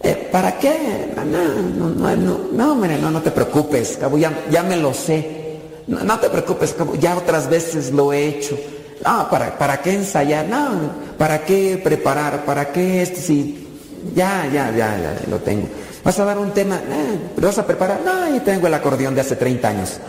eh, 0.04 0.30
¿para 0.32 0.60
qué? 0.60 1.12
No, 1.16 1.90
no, 1.90 2.16
no, 2.16 2.40
no, 2.52 2.72
hombre, 2.72 3.00
no, 3.00 3.10
no 3.10 3.22
te 3.22 3.32
preocupes, 3.32 3.98
cabo, 4.00 4.20
ya, 4.20 4.32
ya 4.50 4.62
me 4.62 4.78
lo 4.78 4.94
sé. 4.94 5.42
No, 5.88 6.20
te 6.20 6.30
preocupes, 6.30 6.74
cabo, 6.74 6.96
ya 6.96 7.18
otras 7.18 7.50
veces 7.50 7.92
lo 7.92 8.14
he 8.14 8.28
hecho. 8.28 8.58
No, 9.04 9.28
¿para, 9.30 9.58
¿para 9.58 9.82
qué 9.82 9.94
ensayar? 9.94 10.48
No, 10.48 10.70
¿para 11.18 11.44
qué 11.44 11.82
preparar? 11.84 12.46
¿Para 12.46 12.72
qué 12.72 13.02
esto? 13.02 13.20
Si 13.20 13.68
ya, 14.16 14.46
ya, 14.46 14.70
ya, 14.70 14.98
ya, 14.98 15.22
lo 15.30 15.38
tengo. 15.38 15.68
¿Vas 16.04 16.20
a 16.20 16.26
dar 16.26 16.38
un 16.38 16.52
tema? 16.52 16.76
Eh, 16.76 17.20
¿Lo 17.38 17.48
vas 17.48 17.58
a 17.58 17.66
preparar? 17.66 18.02
No, 18.06 18.30
yo 18.30 18.42
tengo 18.42 18.68
el 18.68 18.74
acordeón 18.74 19.16
de 19.16 19.22
hace 19.22 19.36
30 19.36 19.68
años. 19.68 20.00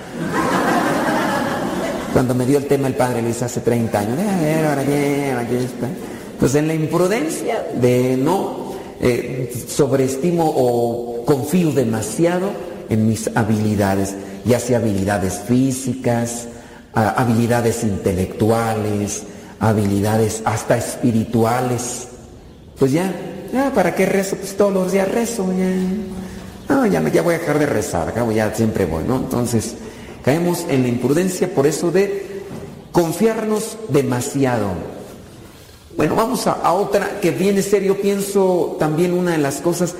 Cuando 2.12 2.34
me 2.34 2.44
dio 2.44 2.58
el 2.58 2.66
tema 2.66 2.88
el 2.88 2.94
padre 2.94 3.22
Luis 3.22 3.42
hace 3.42 3.60
30 3.60 3.98
años. 3.98 4.18
Eh, 4.18 4.66
ahora 4.68 4.82
aquí 5.40 5.56
está. 5.56 5.88
Pues 6.42 6.56
en 6.56 6.66
la 6.66 6.74
imprudencia 6.74 7.64
de 7.80 8.16
no 8.16 8.72
eh, 9.00 9.54
sobreestimo 9.68 10.44
o 10.44 11.24
confío 11.24 11.70
demasiado 11.70 12.50
en 12.88 13.06
mis 13.06 13.30
habilidades, 13.36 14.16
ya 14.44 14.58
sea 14.58 14.78
habilidades 14.78 15.38
físicas, 15.46 16.48
habilidades 16.94 17.84
intelectuales, 17.84 19.22
habilidades 19.60 20.42
hasta 20.44 20.76
espirituales. 20.76 22.08
Pues 22.76 22.90
ya 22.90 23.14
Ah, 23.54 23.70
¿para 23.72 23.94
qué 23.94 24.04
rezo? 24.04 24.34
Pues 24.34 24.56
todos 24.56 24.72
los 24.72 24.90
días 24.90 25.08
rezo, 25.12 25.46
ya. 25.56 26.74
No, 26.74 26.86
ya, 26.86 27.08
ya 27.08 27.22
voy 27.22 27.36
a 27.36 27.38
dejar 27.38 27.60
de 27.60 27.66
rezar, 27.66 28.12
ya 28.34 28.52
siempre 28.52 28.84
voy, 28.84 29.04
¿no? 29.06 29.14
Entonces, 29.14 29.76
caemos 30.24 30.66
en 30.68 30.82
la 30.82 30.88
imprudencia 30.88 31.54
por 31.54 31.68
eso 31.68 31.92
de 31.92 32.42
confiarnos 32.90 33.76
demasiado. 33.90 35.01
Bueno, 35.96 36.16
vamos 36.16 36.46
a, 36.46 36.72
otra 36.72 37.20
que 37.20 37.30
viene 37.30 37.62
serio, 37.62 38.00
pienso 38.00 38.76
también 38.78 39.12
una 39.12 39.32
de 39.32 39.38
las 39.38 39.60
cosas 39.60 39.94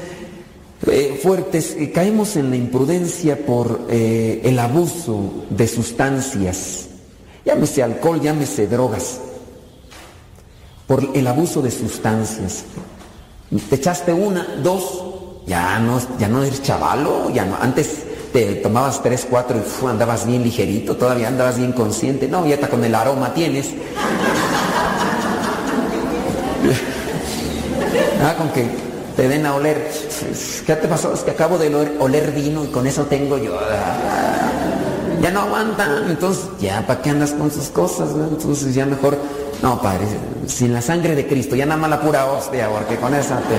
eh, 0.86 1.18
fuertes, 1.22 1.76
eh, 1.78 1.92
caemos 1.92 2.36
en 2.36 2.50
la 2.50 2.56
imprudencia 2.56 3.44
por 3.44 3.86
eh, 3.90 4.40
el 4.44 4.58
abuso 4.58 5.44
de 5.50 5.68
sustancias, 5.68 6.88
llámese 7.44 7.82
alcohol, 7.82 8.20
llámese 8.20 8.66
drogas, 8.66 9.20
por 10.86 11.10
el 11.14 11.26
abuso 11.26 11.60
de 11.60 11.70
sustancias. 11.70 12.64
Te 13.68 13.76
echaste 13.76 14.14
una, 14.14 14.46
dos, 14.62 15.04
ya 15.46 15.78
no, 15.78 16.00
ya 16.18 16.28
no 16.28 16.42
eres 16.42 16.62
chavalo, 16.62 17.30
ya 17.30 17.44
no. 17.44 17.56
Antes 17.60 18.04
te 18.32 18.54
tomabas 18.56 19.02
tres, 19.02 19.26
cuatro 19.28 19.58
y 19.58 19.86
andabas 19.86 20.26
bien 20.26 20.42
ligerito, 20.42 20.96
todavía 20.96 21.28
andabas 21.28 21.58
bien 21.58 21.72
consciente. 21.72 22.28
No, 22.28 22.46
ya 22.46 22.54
está 22.54 22.68
con 22.68 22.82
el 22.82 22.94
aroma 22.94 23.34
tienes. 23.34 23.70
Ah, 28.22 28.34
con 28.36 28.48
que 28.50 28.66
te 29.16 29.28
den 29.28 29.44
a 29.46 29.54
oler. 29.54 29.90
¿Qué 30.66 30.76
te 30.76 30.88
pasó? 30.88 31.12
Es 31.12 31.20
que 31.20 31.32
acabo 31.32 31.58
de 31.58 31.74
oler, 31.98 32.32
vino 32.32 32.64
y 32.64 32.68
con 32.68 32.86
eso 32.86 33.04
tengo 33.04 33.38
yo. 33.38 33.58
Ah, 33.58 34.50
ya 35.20 35.30
no 35.30 35.40
aguantan. 35.42 36.10
Entonces, 36.10 36.44
ya, 36.60 36.86
¿para 36.86 37.02
qué 37.02 37.10
andas 37.10 37.32
con 37.32 37.50
sus 37.50 37.68
cosas? 37.68 38.10
Entonces, 38.10 38.74
ya 38.74 38.86
mejor. 38.86 39.18
No, 39.62 39.80
padre, 39.80 40.06
sin 40.46 40.72
la 40.72 40.82
sangre 40.82 41.14
de 41.14 41.26
Cristo, 41.26 41.54
ya 41.54 41.66
nada 41.66 41.80
más 41.80 41.90
la 41.90 42.00
pura 42.00 42.26
hostia, 42.26 42.68
porque 42.68 42.96
con 42.96 43.14
esa 43.14 43.38
te. 43.38 43.56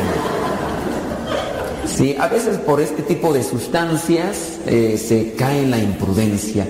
Sí, 1.88 2.16
a 2.20 2.28
veces 2.28 2.58
por 2.58 2.82
este 2.82 3.04
tipo 3.04 3.32
de 3.32 3.44
sustancias 3.44 4.58
eh, 4.66 4.98
se 4.98 5.34
cae 5.34 5.66
la 5.68 5.78
imprudencia, 5.78 6.68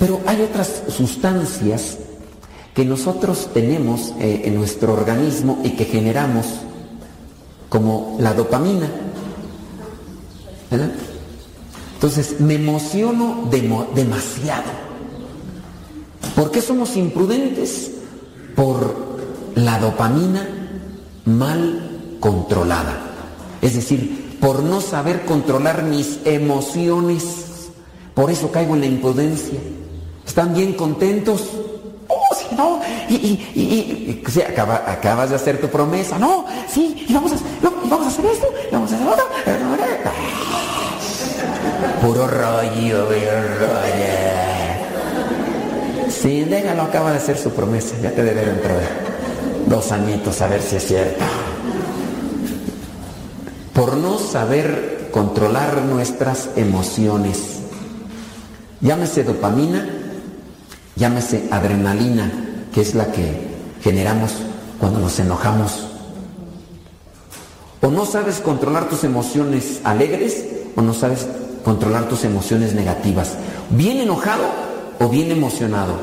pero 0.00 0.20
hay 0.26 0.40
otras 0.42 0.82
sustancias 0.88 1.98
que 2.74 2.84
nosotros 2.84 3.50
tenemos 3.52 4.14
eh, 4.18 4.42
en 4.44 4.54
nuestro 4.54 4.94
organismo 4.94 5.60
y 5.62 5.70
que 5.70 5.84
generamos, 5.84 6.46
como 7.72 8.18
la 8.20 8.34
dopamina. 8.34 8.86
¿verdad? 10.70 10.92
Entonces, 11.94 12.38
me 12.38 12.56
emociono 12.56 13.48
demasiado. 13.50 14.70
¿Por 16.36 16.50
qué 16.50 16.60
somos 16.60 16.96
imprudentes? 16.96 17.92
Por 18.54 18.94
la 19.54 19.78
dopamina 19.78 20.46
mal 21.24 22.16
controlada. 22.20 22.94
Es 23.62 23.74
decir, 23.74 24.36
por 24.38 24.62
no 24.62 24.82
saber 24.82 25.24
controlar 25.24 25.82
mis 25.82 26.18
emociones. 26.26 27.22
Por 28.12 28.30
eso 28.30 28.52
caigo 28.52 28.74
en 28.74 28.80
la 28.80 28.86
imprudencia. 28.86 29.58
¿Están 30.26 30.52
bien 30.52 30.74
contentos? 30.74 31.48
No. 32.56 32.80
Y, 33.08 33.14
y, 33.14 33.52
y, 33.54 34.40
acabas 34.40 35.30
de 35.30 35.36
hacer 35.36 35.60
tu 35.60 35.68
promesa. 35.68 36.18
No, 36.18 36.46
sí, 36.68 37.06
y 37.08 37.12
vamos 37.12 37.32
a, 37.32 37.36
vamos 37.88 38.06
a 38.06 38.08
hacer 38.08 38.26
esto, 38.26 38.46
y 38.70 38.72
vamos 38.72 38.92
a 38.92 38.94
hacer 38.94 39.08
otro. 39.08 39.24
Puro 42.00 42.26
rollo, 42.26 43.08
rollo. 43.08 43.22
Sí, 46.10 46.44
déjalo, 46.44 46.82
acaba 46.82 47.10
de 47.10 47.18
hacer 47.18 47.38
su 47.38 47.50
promesa. 47.50 47.94
Ya 48.02 48.10
te 48.10 48.22
debe 48.22 48.44
dentro 48.44 48.74
de 48.74 48.86
dos 49.66 49.92
añitos 49.92 50.40
a 50.40 50.48
ver 50.48 50.60
si 50.62 50.76
es 50.76 50.86
cierto 50.86 51.24
por 53.72 53.96
no 53.96 54.18
saber 54.18 55.08
controlar 55.10 55.82
nuestras 55.82 56.50
emociones. 56.56 57.60
Llámese 58.80 59.24
dopamina, 59.24 59.86
llámese 60.96 61.48
adrenalina, 61.50 62.30
que 62.72 62.80
es 62.80 62.94
la 62.94 63.10
que 63.12 63.48
generamos 63.82 64.32
cuando 64.78 65.00
nos 65.00 65.18
enojamos. 65.18 65.86
O 67.80 67.88
no 67.88 68.06
sabes 68.06 68.40
controlar 68.40 68.88
tus 68.88 69.04
emociones 69.04 69.80
alegres 69.84 70.44
o 70.76 70.82
no 70.82 70.94
sabes 70.94 71.26
controlar 71.64 72.08
tus 72.08 72.24
emociones 72.24 72.74
negativas. 72.74 73.32
Bien 73.70 73.98
enojado 73.98 74.44
o 75.00 75.08
bien 75.08 75.30
emocionado. 75.30 75.94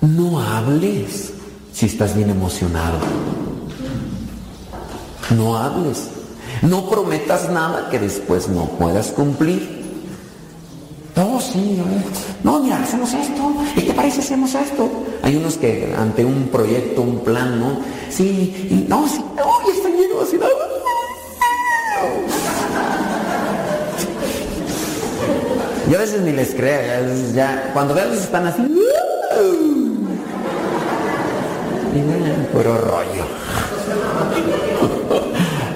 No 0.00 0.40
hables 0.40 1.32
si 1.72 1.86
estás 1.86 2.14
bien 2.14 2.30
emocionado. 2.30 2.98
No 5.36 5.56
hables. 5.56 6.08
No 6.62 6.90
prometas 6.90 7.50
nada 7.50 7.88
que 7.90 7.98
después 7.98 8.48
no 8.48 8.66
puedas 8.66 9.08
cumplir. 9.08 9.79
No, 11.20 11.38
sí, 11.38 11.78
no, 12.42 12.60
mira, 12.60 12.82
hacemos 12.82 13.12
esto. 13.12 13.52
¿Y 13.76 13.82
qué 13.82 13.92
parece 13.92 14.20
hacemos 14.20 14.54
esto? 14.54 14.90
Hay 15.22 15.36
unos 15.36 15.58
que 15.58 15.94
ante 15.94 16.24
un 16.24 16.48
proyecto, 16.48 17.02
un 17.02 17.18
plan, 17.18 17.60
¿no? 17.60 17.78
Sí, 18.08 18.86
no, 18.88 19.06
sí, 19.06 19.22
no, 19.36 19.44
ya 19.66 19.72
está 19.74 19.90
lleno 19.90 20.22
así, 20.22 20.38
nada. 20.38 20.50
Yo 25.90 25.98
a 25.98 26.00
veces 26.00 26.22
ni 26.22 26.32
les 26.32 26.54
creo, 26.54 27.14
ya, 27.34 27.70
cuando 27.74 27.92
veo 27.92 28.14
están 28.14 28.46
así, 28.46 28.62
y 31.94 32.46
puro 32.50 32.78
rollo. 32.78 33.26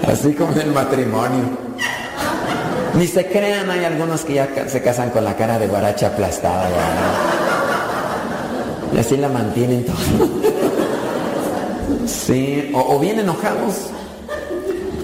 Así 0.09 0.33
como 0.33 0.53
en 0.53 0.61
el 0.61 0.73
matrimonio. 0.73 1.65
Ni 2.97 3.09
se 3.09 3.27
crean, 3.27 3.71
hay 3.71 3.85
algunos 3.85 4.25
que 4.25 4.35
ya 4.35 4.49
se 4.69 4.81
casan 4.81 5.11
con 5.11 5.25
la 5.25 5.37
cara 5.37 5.59
de 5.59 5.67
baracha 5.67 6.09
aplastada. 6.09 6.69
Y 8.95 8.99
así 8.99 9.17
la 9.17 9.29
mantienen 9.29 9.85
todo. 9.85 9.97
Sí, 12.07 12.71
o, 12.73 12.99
bien 12.99 13.19
enojados. 13.19 13.91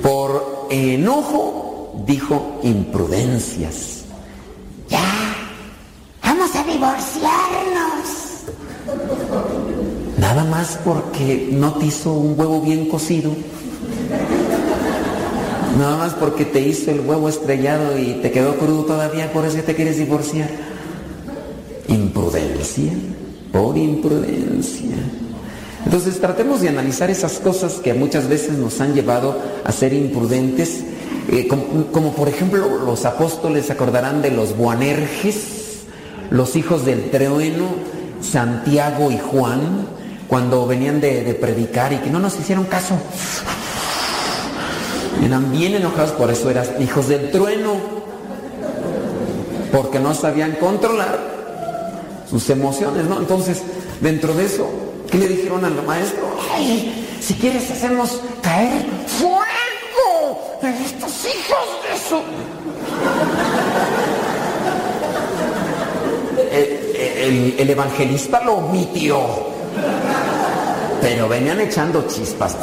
Por 0.02 0.68
enojo 0.70 1.94
dijo 2.06 2.60
imprudencias. 2.62 4.04
Ya, 4.88 5.00
vamos 6.22 6.54
a 6.54 6.64
divorciarnos. 6.64 8.10
Nada 10.18 10.44
más 10.44 10.78
porque 10.84 11.48
no 11.50 11.72
te 11.74 11.86
hizo 11.86 12.12
un 12.12 12.38
huevo 12.38 12.60
bien 12.60 12.88
cocido. 12.88 13.32
Nada 15.78 15.96
más 15.96 16.14
porque 16.14 16.44
te 16.44 16.60
hizo 16.60 16.90
el 16.90 17.00
huevo 17.00 17.28
estrellado 17.28 17.98
y 17.98 18.14
te 18.22 18.30
quedó 18.30 18.56
crudo 18.56 18.84
todavía, 18.84 19.32
por 19.32 19.44
eso 19.44 19.58
te 19.58 19.74
quieres 19.74 19.98
divorciar. 19.98 20.50
Imprudencia, 21.88 22.92
por 23.52 23.76
imprudencia. 23.76 24.96
Entonces 25.84 26.20
tratemos 26.20 26.60
de 26.60 26.68
analizar 26.68 27.10
esas 27.10 27.38
cosas 27.38 27.74
que 27.74 27.94
muchas 27.94 28.28
veces 28.28 28.52
nos 28.52 28.80
han 28.80 28.94
llevado 28.94 29.40
a 29.64 29.72
ser 29.72 29.92
imprudentes, 29.92 30.82
eh, 31.28 31.48
como, 31.48 32.12
por 32.12 32.28
ejemplo 32.28 32.80
los 32.84 33.04
apóstoles 33.04 33.70
acordarán 33.70 34.22
de 34.22 34.30
los 34.30 34.56
Boanerges, 34.56 35.84
los 36.30 36.56
hijos 36.56 36.84
del 36.84 37.10
trueno, 37.10 37.66
Santiago 38.20 39.10
y 39.10 39.18
Juan, 39.18 39.86
cuando 40.28 40.66
venían 40.66 41.00
de, 41.00 41.24
de 41.24 41.34
predicar 41.34 41.92
y 41.92 41.96
que 41.98 42.10
no 42.10 42.18
nos 42.18 42.38
hicieron 42.38 42.64
caso. 42.64 42.96
Eran 45.22 45.52
bien 45.52 45.74
enojados, 45.74 46.12
por 46.12 46.30
eso 46.30 46.48
eran 46.50 46.66
hijos 46.80 47.08
del 47.08 47.30
trueno, 47.30 47.74
porque 49.72 49.98
no 49.98 50.14
sabían 50.14 50.52
controlar 50.52 51.18
sus 52.28 52.48
emociones, 52.50 53.06
¿no? 53.06 53.18
Entonces, 53.18 53.62
dentro 54.00 54.32
de 54.34 54.46
eso, 54.46 54.68
¿qué 55.10 55.18
le 55.18 55.28
dijeron 55.28 55.64
al 55.64 55.82
maestro? 55.84 56.22
Ay, 56.54 57.06
si 57.20 57.34
quieres 57.34 57.68
hacemos 57.70 58.20
caer 58.40 58.86
fuego 59.06 60.58
de 60.62 60.70
estos 60.70 61.24
hijos 61.24 61.66
de 61.84 61.98
su... 62.08 62.16
El 67.60 67.68
evangelista 67.68 68.42
lo 68.42 68.54
omitió, 68.54 69.49
pero 71.00 71.28
venían 71.28 71.60
echando 71.60 72.06
chispas. 72.06 72.56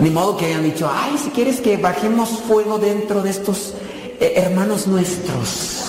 Ni 0.00 0.10
modo 0.10 0.36
que 0.36 0.46
hayan 0.46 0.62
dicho, 0.62 0.90
ay, 0.92 1.18
si 1.18 1.30
quieres 1.30 1.60
que 1.60 1.76
bajemos 1.76 2.28
fuego 2.46 2.78
dentro 2.78 3.22
de 3.22 3.30
estos 3.30 3.74
eh, 4.20 4.34
hermanos 4.36 4.86
nuestros. 4.86 5.84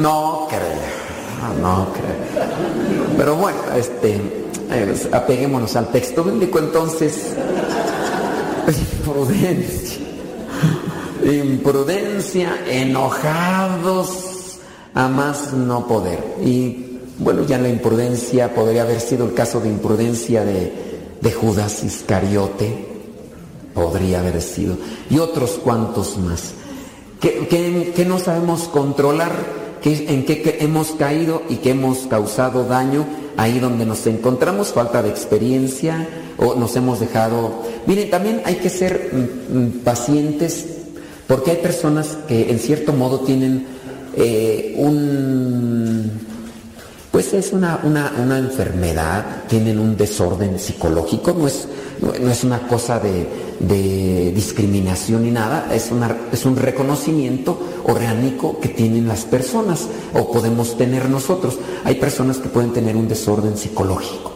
No 0.00 0.46
creo, 0.48 1.60
no 1.60 1.88
creo. 1.92 2.46
Pero 3.16 3.36
bueno, 3.36 3.58
este, 3.76 4.20
eh, 4.70 5.08
apeguémonos 5.12 5.76
al 5.76 5.88
texto 5.88 6.24
bíblico 6.24 6.58
entonces. 6.58 7.34
Imprudencia. 8.66 9.98
Imprudencia, 11.24 12.64
enojados, 12.66 14.58
a 14.94 15.08
más 15.08 15.52
no 15.52 15.86
poder. 15.86 16.36
Y 16.42 16.91
bueno, 17.22 17.44
ya 17.44 17.58
la 17.58 17.68
imprudencia 17.68 18.54
podría 18.54 18.82
haber 18.82 19.00
sido 19.00 19.24
el 19.24 19.34
caso 19.34 19.60
de 19.60 19.68
imprudencia 19.68 20.44
de 20.44 20.92
de 21.22 21.30
Judas 21.30 21.84
Iscariote, 21.84 22.84
podría 23.72 24.20
haber 24.20 24.42
sido, 24.42 24.76
y 25.08 25.18
otros 25.18 25.52
cuantos 25.52 26.18
más, 26.18 26.52
que, 27.20 28.04
no 28.06 28.18
sabemos 28.18 28.64
controlar, 28.64 29.32
que, 29.80 30.12
en 30.12 30.24
qué 30.24 30.58
hemos 30.60 30.90
caído 30.90 31.42
y 31.48 31.56
que 31.56 31.70
hemos 31.70 32.06
causado 32.08 32.64
daño 32.64 33.06
ahí 33.36 33.60
donde 33.60 33.86
nos 33.86 34.06
encontramos, 34.06 34.72
falta 34.72 35.02
de 35.02 35.10
experiencia 35.10 36.08
o 36.36 36.54
nos 36.56 36.74
hemos 36.76 37.00
dejado... 37.00 37.62
Miren, 37.86 38.10
también 38.10 38.42
hay 38.44 38.56
que 38.56 38.68
ser 38.68 39.10
mm, 39.12 39.58
mm, 39.58 39.70
pacientes 39.84 40.66
porque 41.28 41.52
hay 41.52 41.56
personas 41.58 42.18
que 42.28 42.50
en 42.50 42.58
cierto 42.58 42.92
modo 42.92 43.20
tienen 43.20 43.66
eh, 44.16 44.74
un 44.76 46.21
pues 47.12 47.34
es 47.34 47.52
una, 47.52 47.78
una, 47.84 48.38
enfermedad, 48.38 49.44
tienen 49.46 49.78
un 49.78 49.98
desorden 49.98 50.58
psicológico, 50.58 51.34
no 51.34 51.46
es, 51.46 51.68
no, 52.00 52.30
es 52.30 52.42
una 52.42 52.66
cosa 52.66 52.98
de, 52.98 54.32
discriminación 54.34 55.22
ni 55.24 55.30
nada, 55.30 55.68
es, 55.74 55.90
una, 55.92 56.16
es 56.32 56.46
un 56.46 56.56
reconocimiento 56.56 57.60
orgánico 57.84 58.58
que 58.58 58.70
tienen 58.70 59.06
las 59.06 59.26
personas 59.26 59.88
o 60.14 60.32
podemos 60.32 60.78
tener 60.78 61.10
nosotros. 61.10 61.58
Hay 61.84 61.96
personas 61.96 62.38
que 62.38 62.48
pueden 62.48 62.72
tener 62.72 62.96
un 62.96 63.06
desorden 63.06 63.58
psicológico. 63.58 64.32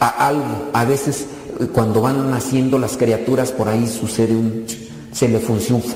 A, 0.00 0.26
algo, 0.26 0.70
a 0.72 0.84
veces 0.86 1.26
cuando 1.74 2.00
van 2.00 2.30
naciendo 2.30 2.78
las 2.78 2.96
criaturas 2.96 3.52
por 3.52 3.68
ahí 3.68 3.86
sucede 3.86 4.34
un 4.34 4.64
se 5.12 5.28
le, 5.28 5.40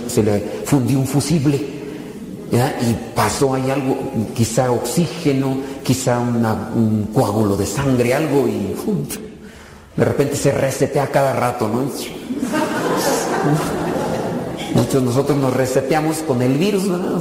se 0.08 0.22
le 0.22 0.40
fundió 0.64 0.98
un 0.98 1.06
fusible 1.06 1.73
y 2.54 3.14
pasó 3.14 3.54
ahí 3.54 3.70
algo, 3.70 3.96
quizá 4.34 4.70
oxígeno, 4.70 5.56
quizá 5.82 6.20
un 6.20 7.08
coágulo 7.12 7.56
de 7.56 7.66
sangre, 7.66 8.14
algo 8.14 8.46
y 8.46 8.74
de 9.96 10.04
repente 10.04 10.36
se 10.36 10.52
resetea 10.52 11.08
cada 11.08 11.32
rato, 11.32 11.68
¿no? 11.68 11.90
Muchos 14.74 15.02
nosotros 15.02 15.38
nos 15.38 15.54
reseteamos 15.54 16.18
con 16.18 16.42
el 16.42 16.54
virus, 16.54 16.84
¿no? 16.84 17.18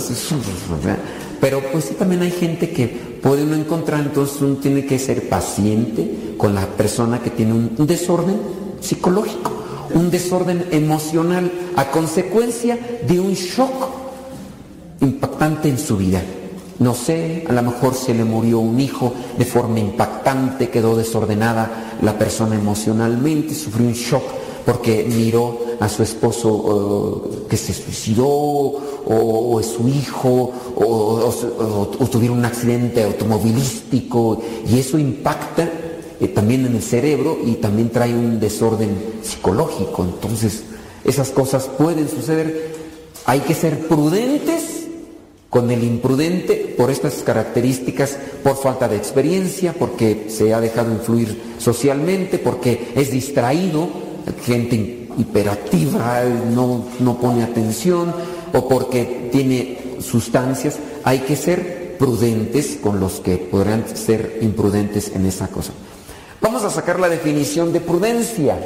Pero 1.39 1.61
pues 1.71 1.85
sí 1.85 1.95
también 1.95 2.21
hay 2.21 2.31
gente 2.31 2.71
que 2.71 2.87
puede 2.87 3.43
uno 3.43 3.55
encontrar, 3.55 4.01
entonces 4.01 4.41
uno 4.41 4.57
tiene 4.57 4.85
que 4.85 4.99
ser 4.99 5.29
paciente 5.29 6.35
con 6.37 6.53
la 6.53 6.65
persona 6.67 7.19
que 7.19 7.31
tiene 7.31 7.53
un 7.53 7.87
desorden 7.87 8.39
psicológico, 8.81 9.51
un 9.93 10.11
desorden 10.11 10.67
emocional 10.71 11.51
a 11.75 11.89
consecuencia 11.89 12.77
de 13.07 13.19
un 13.19 13.33
shock 13.33 14.02
impactante 15.03 15.69
en 15.69 15.77
su 15.77 15.97
vida. 15.97 16.21
No 16.79 16.95
sé, 16.95 17.45
a 17.47 17.53
lo 17.53 17.61
mejor 17.61 17.93
se 17.93 18.13
le 18.13 18.23
murió 18.23 18.59
un 18.59 18.79
hijo 18.79 19.13
de 19.37 19.45
forma 19.45 19.79
impactante, 19.79 20.69
quedó 20.69 20.95
desordenada 20.95 21.97
la 22.01 22.17
persona 22.17 22.55
emocionalmente, 22.55 23.53
sufrió 23.53 23.87
un 23.87 23.93
shock 23.93 24.23
porque 24.65 25.05
miró 25.07 25.59
a 25.79 25.89
su 25.89 26.03
esposo 26.03 27.29
eh, 27.31 27.47
que 27.49 27.57
se 27.57 27.73
suicidó 27.73 28.25
o, 28.25 29.59
es 29.59 29.67
su 29.67 29.87
hijo 29.87 30.51
o, 30.75 32.07
tuvieron 32.09 32.39
un 32.39 32.45
accidente 32.45 33.03
automovilístico 33.03 34.41
y 34.69 34.79
eso 34.79 34.97
impacta 34.97 35.69
eh, 36.19 36.27
también 36.29 36.65
en 36.65 36.75
el 36.75 36.81
cerebro 36.81 37.37
y 37.45 37.55
también 37.55 37.89
trae 37.89 38.13
un 38.13 38.39
desorden 38.39 38.95
psicológico. 39.21 40.03
Entonces, 40.03 40.63
esas 41.03 41.29
cosas 41.29 41.69
pueden 41.77 42.09
suceder. 42.09 42.73
Hay 43.25 43.41
que 43.41 43.53
ser 43.53 43.87
prudentes 43.87 44.72
con 45.53 45.69
el 45.69 45.83
imprudente 45.83 46.73
por 46.75 46.89
estas 46.89 47.21
características, 47.21 48.17
por 48.41 48.57
falta 48.57 48.87
de 48.87 48.97
experiencia, 48.97 49.75
porque 49.77 50.25
se 50.27 50.51
ha 50.51 50.59
dejado 50.59 50.91
influir 50.91 51.53
socialmente, 51.59 52.39
porque 52.39 52.91
es 52.95 53.11
distraído, 53.11 53.87
gente 54.43 55.09
hiperactiva, 55.15 56.23
no, 56.51 56.85
no 56.99 57.19
pone 57.19 57.43
atención, 57.43 58.15
o 58.51 58.67
porque 58.67 59.29
tiene 59.31 59.77
sustancias, 59.99 60.79
hay 61.03 61.19
que 61.19 61.35
ser 61.35 61.97
prudentes 61.99 62.79
con 62.81 62.99
los 62.99 63.19
que 63.19 63.37
podrán 63.37 63.85
ser 63.95 64.39
imprudentes 64.41 65.11
en 65.13 65.27
esa 65.27 65.49
cosa. 65.49 65.71
Vamos 66.41 66.63
a 66.63 66.71
sacar 66.71 66.99
la 66.99 67.09
definición 67.09 67.71
de 67.71 67.79
prudencia 67.79 68.57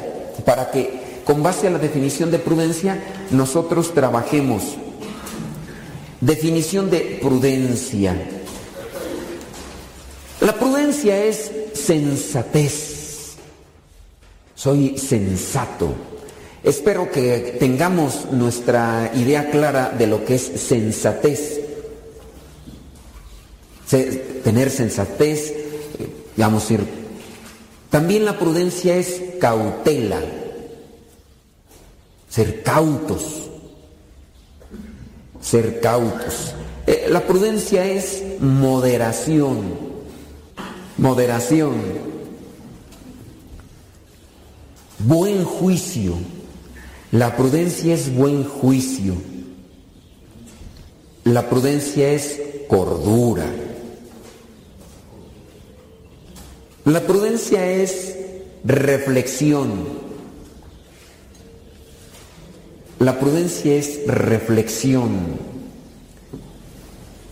para 0.46 0.70
que 0.70 1.20
con 1.26 1.42
base 1.42 1.66
a 1.66 1.70
la 1.70 1.78
definición 1.78 2.30
de 2.30 2.38
prudencia 2.38 2.98
nosotros 3.30 3.92
trabajemos 3.92 4.78
Definición 6.20 6.90
de 6.90 7.20
prudencia. 7.22 8.16
La 10.40 10.52
prudencia 10.52 11.24
es 11.24 11.50
sensatez. 11.74 13.36
Soy 14.56 14.98
sensato. 14.98 15.94
Espero 16.64 17.10
que 17.12 17.56
tengamos 17.60 18.32
nuestra 18.32 19.12
idea 19.14 19.48
clara 19.50 19.94
de 19.96 20.08
lo 20.08 20.24
que 20.24 20.34
es 20.34 20.42
sensatez. 20.42 21.60
Tener 24.42 24.70
sensatez, 24.70 25.54
a 26.36 26.72
ir. 26.72 26.80
También 27.90 28.24
la 28.24 28.36
prudencia 28.36 28.96
es 28.96 29.22
cautela. 29.40 30.20
Ser 32.28 32.62
cautos 32.64 33.47
ser 35.40 35.80
cautos. 35.80 36.54
Eh, 36.86 37.06
la 37.10 37.26
prudencia 37.26 37.84
es 37.84 38.22
moderación, 38.40 39.74
moderación, 40.96 41.74
buen 44.98 45.44
juicio. 45.44 46.14
La 47.12 47.36
prudencia 47.36 47.94
es 47.94 48.14
buen 48.14 48.44
juicio. 48.44 49.14
La 51.24 51.48
prudencia 51.48 52.10
es 52.10 52.40
cordura. 52.68 53.46
La 56.84 57.00
prudencia 57.00 57.70
es 57.70 58.16
reflexión. 58.64 60.07
La 62.98 63.20
prudencia 63.20 63.74
es 63.74 64.06
reflexión, 64.06 65.38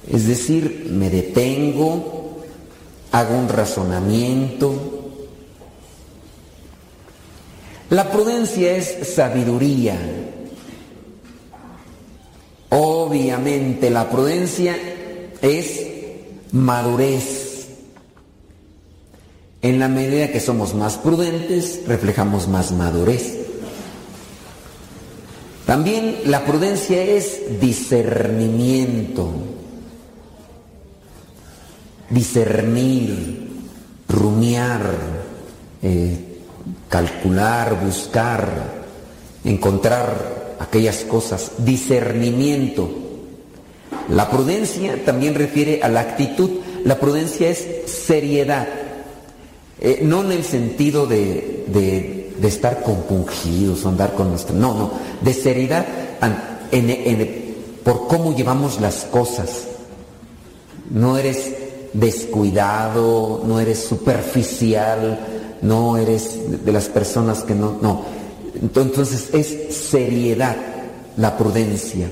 es 0.09 0.29
decir, 0.29 0.87
me 0.91 1.11
detengo, 1.11 2.37
hago 3.11 3.37
un 3.37 3.49
razonamiento. 3.49 5.03
La 7.91 8.11
prudencia 8.11 8.77
es 8.77 9.15
sabiduría. 9.15 9.99
Obviamente 12.69 13.91
la 13.91 14.09
prudencia 14.09 14.77
es 15.43 15.87
madurez. 16.53 17.69
En 19.63 19.81
la 19.81 19.89
medida 19.89 20.31
que 20.31 20.39
somos 20.39 20.75
más 20.75 20.97
prudentes, 20.99 21.81
reflejamos 21.89 22.47
más 22.47 22.71
madurez. 22.71 23.46
También 25.67 26.21
la 26.27 26.45
prudencia 26.45 27.03
es 27.03 27.61
discernimiento, 27.61 29.29
discernir, 32.09 33.49
rumiar, 34.09 34.81
eh, 35.83 36.39
calcular, 36.89 37.85
buscar, 37.85 38.49
encontrar 39.45 40.55
aquellas 40.61 40.99
cosas, 40.99 41.51
discernimiento. 41.59 42.89
La 44.09 44.31
prudencia 44.31 45.05
también 45.05 45.35
refiere 45.35 45.83
a 45.83 45.89
la 45.89 46.01
actitud, 46.01 46.51
la 46.85 46.99
prudencia 46.99 47.51
es 47.51 47.67
seriedad, 47.87 48.69
eh, 49.81 49.99
no 50.03 50.23
en 50.23 50.31
el 50.31 50.45
sentido 50.45 51.07
de 51.07 51.57
de 51.67 52.26
estar 52.43 52.83
compungidos 52.83 53.85
andar 53.89 54.15
con 54.15 54.31
nuestro... 54.31 54.55
No, 54.55 54.75
no, 54.75 54.91
de 55.21 55.33
seriedad 55.33 55.87
por 57.85 58.09
cómo 58.09 58.35
llevamos 58.35 58.81
las 58.81 59.05
cosas. 59.05 59.69
No 60.91 61.17
eres 61.17 61.55
descuidado, 61.93 63.43
no 63.47 63.61
eres 63.61 63.85
superficial, 63.85 65.19
no 65.63 65.97
eres 65.97 66.65
de 66.65 66.73
las 66.73 66.87
personas 66.87 67.43
que 67.43 67.55
no... 67.55 67.79
No, 67.81 68.05
entonces 68.61 69.31
es 69.33 69.77
seriedad 69.77 70.57
la 71.17 71.37
prudencia. 71.37 72.11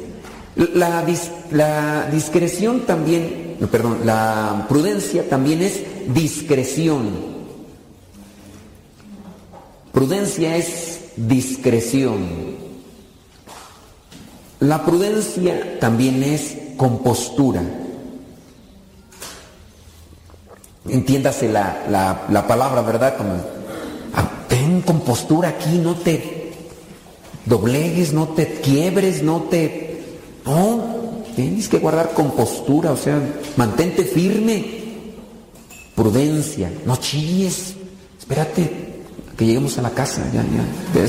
La, 0.57 1.05
la 1.51 2.09
discreción 2.11 2.81
también, 2.87 3.57
perdón, 3.71 3.99
la 4.05 4.67
prudencia 4.69 5.29
también 5.29 5.63
es 5.63 5.83
discreción. 6.15 7.34
Prudencia 9.95 10.57
es 10.57 11.13
discreción. 11.17 12.19
La 14.59 14.85
prudencia 14.85 15.79
también 15.79 16.21
es 16.25 16.57
compostura. 16.77 17.63
Entiéndase 20.89 21.49
la, 21.49 22.27
la, 22.29 22.47
palabra, 22.49 22.83
¿verdad? 22.83 23.17
Como, 23.17 23.35
ah, 24.15 24.31
ten 24.49 24.83
compostura 24.83 25.51
aquí, 25.51 25.79
no 25.79 25.95
te 25.95 26.53
doblegues, 27.47 28.13
no 28.13 28.29
te 28.29 28.61
quiebres, 28.61 29.23
no 29.23 29.43
te... 29.45 30.03
No, 30.45 31.23
tienes 31.37 31.69
que 31.69 31.79
guardar 31.79 32.15
compostura, 32.15 32.91
o 32.91 32.97
sea, 32.97 33.23
mantente 33.57 34.03
firme. 34.05 34.83
Prudencia, 35.95 36.73
no 36.85 36.97
chilles, 36.97 37.75
espérate, 38.19 38.84
que 39.37 39.47
lleguemos 39.47 39.79
a 39.79 39.83
la 39.83 39.91
casa, 39.91 40.23
ya, 40.33 40.43
ya, 40.43 41.01
de 41.01 41.09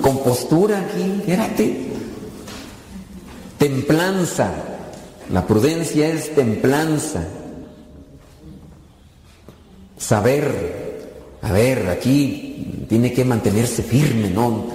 Compostura 0.00 0.80
aquí, 0.80 1.02
espérate. 1.18 1.92
Templanza. 3.58 4.52
La 5.30 5.46
prudencia 5.46 6.08
es 6.08 6.34
templanza. 6.34 7.24
saber, 9.98 11.38
a 11.40 11.52
ver, 11.52 11.88
aquí 11.88 12.84
tiene 12.88 13.12
que 13.12 13.24
mantenerse 13.24 13.82
firme, 13.82 14.28
¿no? 14.30 14.66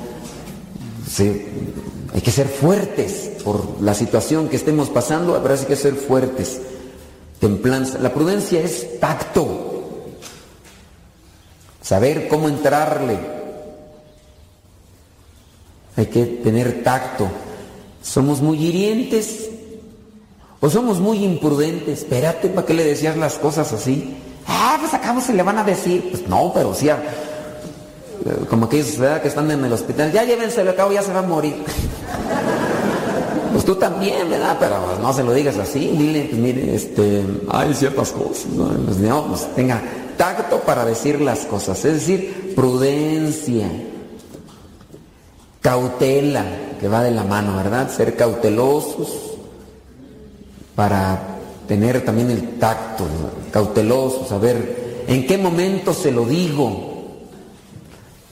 hay 2.14 2.22
que 2.22 2.32
ser 2.32 2.48
fuertes 2.48 3.32
por 3.44 3.82
la 3.82 3.94
situación 3.94 4.48
que 4.50 4.56
estemos 4.56 4.90
pasando, 4.90 5.36
habrá 5.36 5.56
que 5.58 5.76
ser 5.76 5.94
fuertes. 5.94 6.60
Templanza. 7.40 8.00
La 8.00 8.14
prudencia 8.14 8.60
es 8.62 9.00
tacto. 9.00 9.70
Saber 11.82 12.28
cómo 12.28 12.50
entrarle. 12.50 13.18
Hay 15.96 16.06
que 16.08 16.26
tener 16.26 16.84
tacto. 16.84 17.28
Somos 18.02 18.42
muy 18.42 18.64
hirientes 18.64 19.50
o 20.60 20.70
somos 20.70 21.00
muy 21.00 21.24
imprudentes. 21.24 22.00
Espérate, 22.00 22.50
¿para 22.50 22.68
qué 22.68 22.74
le 22.74 22.84
decías 22.84 23.18
las 23.18 23.36
cosas 23.36 23.72
así? 23.74 24.18
Ah, 24.48 24.78
pues 24.80 24.94
acá 24.94 25.20
se 25.22 25.34
le 25.34 25.44
van 25.44 25.58
a 25.58 25.64
decir. 25.64 26.10
Pues 26.12 26.28
no, 26.28 26.52
pero 26.54 26.74
sí. 26.74 26.90
Como 28.50 28.66
aquellos 28.66 28.98
¿verdad? 28.98 29.22
que 29.22 29.30
están 29.30 29.50
en 29.50 29.64
el 29.64 29.72
hospital. 29.72 30.12
Ya 30.12 30.24
llévenselo 30.24 30.72
a 30.72 30.76
cabo, 30.76 30.92
ya 30.92 31.02
se 31.02 31.14
va 31.14 31.20
a 31.20 31.24
morir. 31.24 31.56
Tú 33.70 33.76
también, 33.76 34.28
¿verdad? 34.32 34.58
Pero 34.60 34.98
no 35.00 35.14
se 35.14 35.24
lo 35.24 35.32
digas 35.32 35.56
así. 35.60 35.92
Dile, 35.96 36.26
pues 36.28 36.42
mire, 36.42 36.74
este, 36.74 37.24
hay 37.52 37.72
ciertas 37.76 38.10
cosas. 38.10 38.48
¿no? 38.48 38.66
Pues, 38.66 38.98
no, 38.98 39.28
pues 39.28 39.48
tenga 39.54 39.80
tacto 40.18 40.60
para 40.62 40.84
decir 40.86 41.22
las 41.22 41.46
cosas. 41.46 41.86
Es 41.86 41.94
decir, 41.94 42.56
prudencia. 42.56 43.70
Cautela, 45.62 46.44
que 46.80 46.88
va 46.88 47.04
de 47.04 47.12
la 47.12 47.24
mano, 47.24 47.58
¿verdad? 47.58 47.92
Ser 47.92 48.16
cautelosos 48.16 49.36
para 50.74 51.38
tener 51.68 52.04
también 52.04 52.32
el 52.32 52.58
tacto, 52.58 53.06
cauteloso, 53.52 54.26
saber 54.26 55.04
en 55.08 55.28
qué 55.28 55.38
momento 55.38 55.94
se 55.94 56.12
lo 56.12 56.26
digo, 56.26 57.20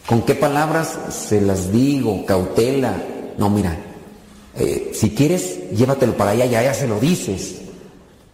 con 0.08 0.24
qué 0.24 0.34
palabras 0.34 0.98
se 1.12 1.42
las 1.42 1.72
digo, 1.72 2.26
cautela. 2.26 2.96
No, 3.38 3.52
mira, 3.52 3.78
eh, 4.60 4.92
si 4.94 5.12
quieres, 5.12 5.72
llévatelo 5.72 6.18
para 6.18 6.32
allá, 6.32 6.46
ya, 6.46 6.74
se 6.74 6.88
lo 6.88 7.00
dices. 7.00 7.56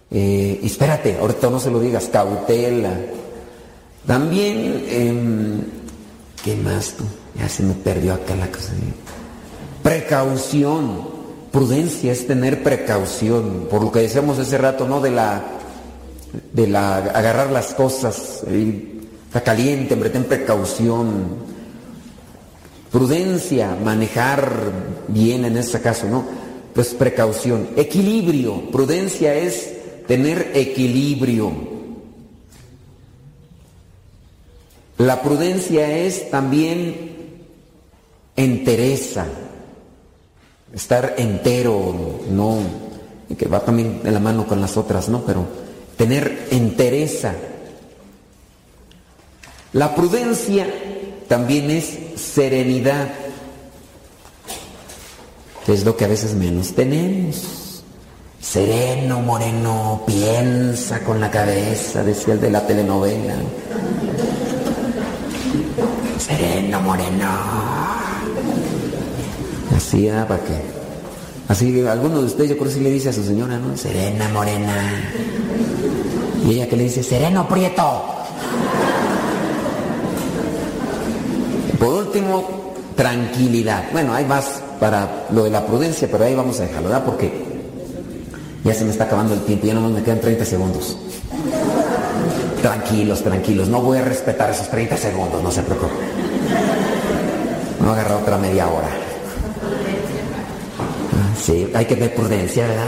Eh, 0.09 0.59
espérate, 0.63 1.17
ahorita 1.19 1.49
no 1.49 1.59
se 1.59 1.71
lo 1.71 1.79
digas, 1.79 2.09
cautela. 2.11 2.93
También, 4.05 4.85
em, 4.89 5.61
¿qué 6.43 6.55
más 6.55 6.93
tú? 6.93 7.03
Ya 7.37 7.49
se 7.49 7.63
me 7.63 7.73
perdió 7.73 8.13
acá 8.13 8.35
la 8.35 8.47
cosa. 8.47 8.73
Precaución. 9.81 11.13
Prudencia 11.51 12.11
es 12.11 12.25
tener 12.25 12.63
precaución, 12.63 13.67
por 13.69 13.83
lo 13.83 13.91
que 13.91 13.99
decíamos 13.99 14.39
ese 14.39 14.57
rato, 14.57 14.87
¿no? 14.87 15.01
De 15.01 15.11
la, 15.11 15.43
de 16.51 16.67
la 16.67 16.97
agarrar 16.97 17.51
las 17.51 17.75
cosas, 17.75 18.43
está 19.27 19.41
caliente, 19.41 19.93
hombre, 19.93 20.09
ten 20.09 20.23
precaución. 20.23 21.52
Prudencia, 22.93 23.75
manejar 23.83 24.71
bien 25.07 25.45
en 25.45 25.57
este 25.57 25.81
caso, 25.81 26.07
¿no? 26.07 26.23
Pues 26.75 26.93
precaución. 26.93 27.69
Equilibrio, 27.75 28.69
prudencia 28.69 29.33
es 29.33 30.05
tener 30.05 30.51
equilibrio. 30.53 31.51
La 34.99 35.23
prudencia 35.23 35.89
es 35.97 36.29
también 36.29 37.15
entereza 38.35 39.25
estar 40.71 41.15
entero, 41.17 42.21
no, 42.29 42.59
que 43.35 43.47
va 43.47 43.61
también 43.61 44.03
de 44.03 44.11
la 44.11 44.19
mano 44.19 44.45
con 44.45 44.61
las 44.61 44.77
otras, 44.77 45.09
¿no? 45.09 45.25
Pero 45.25 45.47
tener 45.97 46.47
entereza. 46.51 47.33
La 49.71 49.95
prudencia 49.95 50.67
también 51.33 51.71
es 51.71 51.97
serenidad, 52.15 53.07
es 55.67 55.83
lo 55.83 55.97
que 55.97 56.05
a 56.05 56.07
veces 56.07 56.35
menos 56.35 56.75
tenemos. 56.75 57.81
Sereno, 58.39 59.19
moreno, 59.19 60.03
piensa 60.05 60.99
con 60.99 61.19
la 61.19 61.31
cabeza, 61.31 62.03
decía 62.03 62.35
el 62.35 62.39
de 62.39 62.51
la 62.51 62.67
telenovela. 62.67 63.33
Sereno, 66.19 66.81
moreno. 66.81 67.31
Así, 69.75 70.07
¿para 70.27 70.39
qué? 70.43 70.61
Así, 71.47 71.83
alguno 71.87 72.19
de 72.19 72.25
ustedes 72.25 72.51
yo 72.51 72.57
creo 72.57 72.67
que 72.67 72.75
sí 72.75 72.79
le 72.79 72.91
dice 72.91 73.09
a 73.09 73.13
su 73.13 73.23
señora, 73.23 73.57
¿no? 73.57 73.75
Serena, 73.75 74.29
morena. 74.29 75.01
Y 76.45 76.51
ella 76.51 76.69
que 76.69 76.77
le 76.77 76.83
dice, 76.83 77.01
sereno, 77.01 77.47
prieto. 77.47 78.13
Por 81.83 82.02
último, 82.13 82.73
tranquilidad. 82.95 83.85
Bueno, 83.91 84.13
hay 84.13 84.25
más 84.25 84.61
para 84.79 85.25
lo 85.31 85.45
de 85.45 85.49
la 85.49 85.65
prudencia, 85.65 86.07
pero 86.11 86.25
ahí 86.25 86.35
vamos 86.35 86.59
a 86.59 86.63
dejarlo, 86.63 86.89
¿verdad? 86.89 87.05
Porque 87.05 87.31
ya 88.63 88.73
se 88.75 88.85
me 88.85 88.91
está 88.91 89.05
acabando 89.05 89.33
el 89.33 89.41
tiempo, 89.41 89.65
ya 89.65 89.73
no 89.73 89.89
me 89.89 90.03
quedan 90.03 90.21
30 90.21 90.45
segundos. 90.45 90.95
Tranquilos, 92.61 93.23
tranquilos, 93.23 93.67
no 93.67 93.81
voy 93.81 93.97
a 93.97 94.03
respetar 94.03 94.51
esos 94.51 94.69
30 94.69 94.95
segundos, 94.95 95.41
no 95.41 95.51
se 95.51 95.63
preocupen. 95.63 95.97
No 97.81 97.93
agarrar 97.93 98.21
otra 98.21 98.37
media 98.37 98.67
hora. 98.67 98.89
Sí, 101.41 101.69
hay 101.73 101.85
que 101.85 101.95
tener 101.95 102.13
prudencia, 102.13 102.67
¿verdad? 102.67 102.85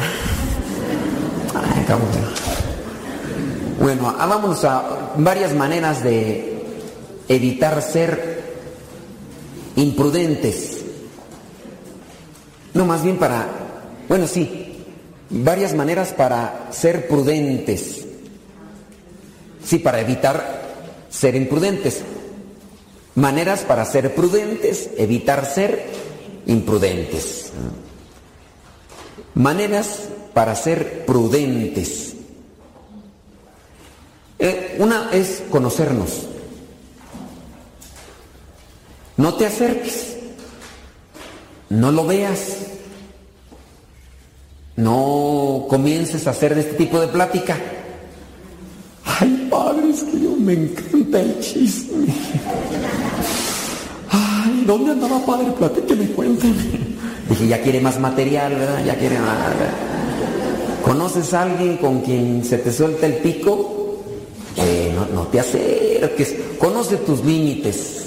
bueno, 3.80 4.16
ah, 4.18 4.26
vámonos 4.26 4.64
a 4.66 5.12
varias 5.18 5.54
maneras 5.54 6.04
de 6.04 6.64
evitar 7.28 7.82
ser 7.82 8.35
imprudentes. 9.76 10.84
No, 12.74 12.86
más 12.86 13.04
bien 13.04 13.18
para, 13.18 13.48
bueno, 14.08 14.28
sí, 14.28 14.84
varias 15.30 15.74
maneras 15.74 16.14
para 16.14 16.68
ser 16.72 17.08
prudentes. 17.08 18.06
Sí, 19.64 19.80
para 19.80 20.02
evitar 20.02 20.64
ser 21.10 21.36
imprudentes. 21.36 22.02
Maneras 23.16 23.62
para 23.62 23.86
ser 23.86 24.14
prudentes, 24.14 24.90
evitar 24.98 25.46
ser 25.46 25.86
imprudentes. 26.46 27.52
Maneras 29.34 30.10
para 30.34 30.56
ser 30.56 31.06
prudentes. 31.06 32.14
Eh, 34.38 34.76
una 34.80 35.10
es 35.14 35.44
conocernos. 35.50 36.28
No 39.18 39.34
te 39.36 39.46
acerques. 39.46 40.18
No 41.70 41.92
lo 41.92 42.06
veas. 42.06 42.58
No 44.76 45.66
comiences 45.70 46.28
a 46.28 46.32
hacer 46.32 46.54
de 46.54 46.62
este 46.62 46.74
tipo 46.74 47.00
de 47.00 47.08
plática. 47.08 47.58
Ay, 49.06 49.48
padre, 49.50 49.90
es 49.90 50.04
que 50.04 50.20
yo 50.20 50.36
me 50.36 50.54
encanta 50.54 51.22
el 51.22 51.40
chisme. 51.40 52.08
Ay, 54.10 54.64
¿dónde 54.68 54.92
andaba 54.92 55.26
padre? 55.26 55.48
Platíqueme, 55.58 56.08
cuéntame. 56.08 56.54
Dije, 57.30 57.48
ya 57.48 57.62
quiere 57.62 57.80
más 57.80 58.00
material, 58.00 58.54
¿verdad? 58.56 58.84
Ya 58.86 58.96
quiere 58.98 59.18
más. 59.20 59.38
¿Conoces 60.84 61.34
a 61.34 61.44
alguien 61.44 61.78
con 61.78 62.02
quien 62.02 62.44
se 62.44 62.58
te 62.58 62.72
suelta 62.72 63.06
el 63.06 63.16
pico? 63.16 64.02
No, 64.96 65.06
no 65.08 65.28
te 65.28 65.40
acerques. 65.40 66.36
Conoce 66.60 66.98
tus 66.98 67.24
límites. 67.24 68.05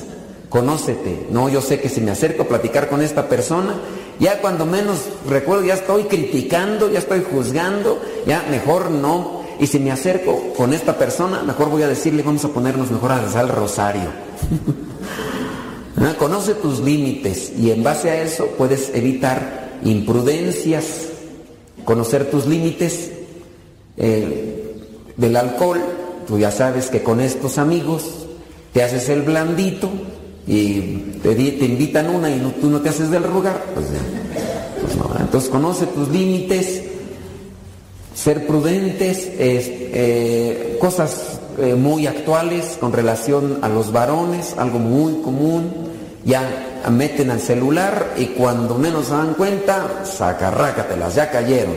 Conócete. 0.48 1.26
No, 1.30 1.48
yo 1.48 1.60
sé 1.60 1.80
que 1.80 1.88
si 1.88 2.00
me 2.00 2.10
acerco 2.10 2.44
a 2.44 2.48
platicar 2.48 2.88
con 2.88 3.02
esta 3.02 3.28
persona, 3.28 3.74
ya 4.18 4.40
cuando 4.40 4.64
menos 4.64 5.00
recuerdo, 5.28 5.64
ya 5.64 5.74
estoy 5.74 6.04
criticando, 6.04 6.90
ya 6.90 7.00
estoy 7.00 7.22
juzgando, 7.30 8.00
ya 8.26 8.46
mejor 8.50 8.90
no. 8.90 9.42
Y 9.60 9.66
si 9.66 9.78
me 9.78 9.90
acerco 9.90 10.54
con 10.56 10.72
esta 10.72 10.96
persona, 10.96 11.42
mejor 11.42 11.68
voy 11.68 11.82
a 11.82 11.88
decirle, 11.88 12.22
vamos 12.22 12.44
a 12.44 12.48
ponernos 12.48 12.90
mejor 12.90 13.12
a 13.12 13.20
rezar 13.20 13.44
el 13.44 13.50
rosario. 13.50 14.08
Conoce 16.18 16.54
tus 16.54 16.80
límites 16.80 17.52
y 17.58 17.70
en 17.70 17.82
base 17.82 18.10
a 18.10 18.22
eso 18.22 18.46
puedes 18.56 18.94
evitar 18.94 19.78
imprudencias, 19.84 21.08
conocer 21.84 22.30
tus 22.30 22.46
límites 22.46 23.10
eh, 23.96 24.74
del 25.16 25.36
alcohol. 25.36 25.80
Tú 26.26 26.38
ya 26.38 26.50
sabes 26.50 26.88
que 26.88 27.02
con 27.02 27.20
estos 27.20 27.58
amigos 27.58 28.26
te 28.72 28.82
haces 28.82 29.08
el 29.08 29.22
blandito 29.22 29.90
y 30.48 31.18
te, 31.22 31.32
invitan 31.66 32.08
una 32.08 32.30
y 32.30 32.40
tú 32.60 32.70
no 32.70 32.80
te 32.80 32.88
haces 32.88 33.10
del 33.10 33.22
rogar. 33.22 33.62
Pues, 33.74 33.86
pues 34.80 35.20
Entonces 35.20 35.50
conoce 35.50 35.86
tus 35.86 36.08
límites, 36.08 36.82
ser 38.14 38.46
prudentes, 38.46 39.28
eh, 39.30 40.78
cosas 40.80 41.40
eh, 41.58 41.74
muy 41.74 42.06
actuales 42.06 42.78
con 42.80 42.92
relación 42.92 43.58
a 43.60 43.68
los 43.68 43.92
varones, 43.92 44.54
algo 44.56 44.78
muy 44.78 45.20
común 45.22 45.88
ya 46.24 46.82
meten 46.90 47.30
al 47.30 47.40
celular 47.40 48.14
y 48.16 48.26
cuando 48.26 48.74
menos 48.74 49.06
se 49.06 49.12
dan 49.12 49.34
cuenta, 49.34 50.04
sacarrácatelas, 50.04 51.14
ya 51.14 51.30
cayeron. 51.30 51.74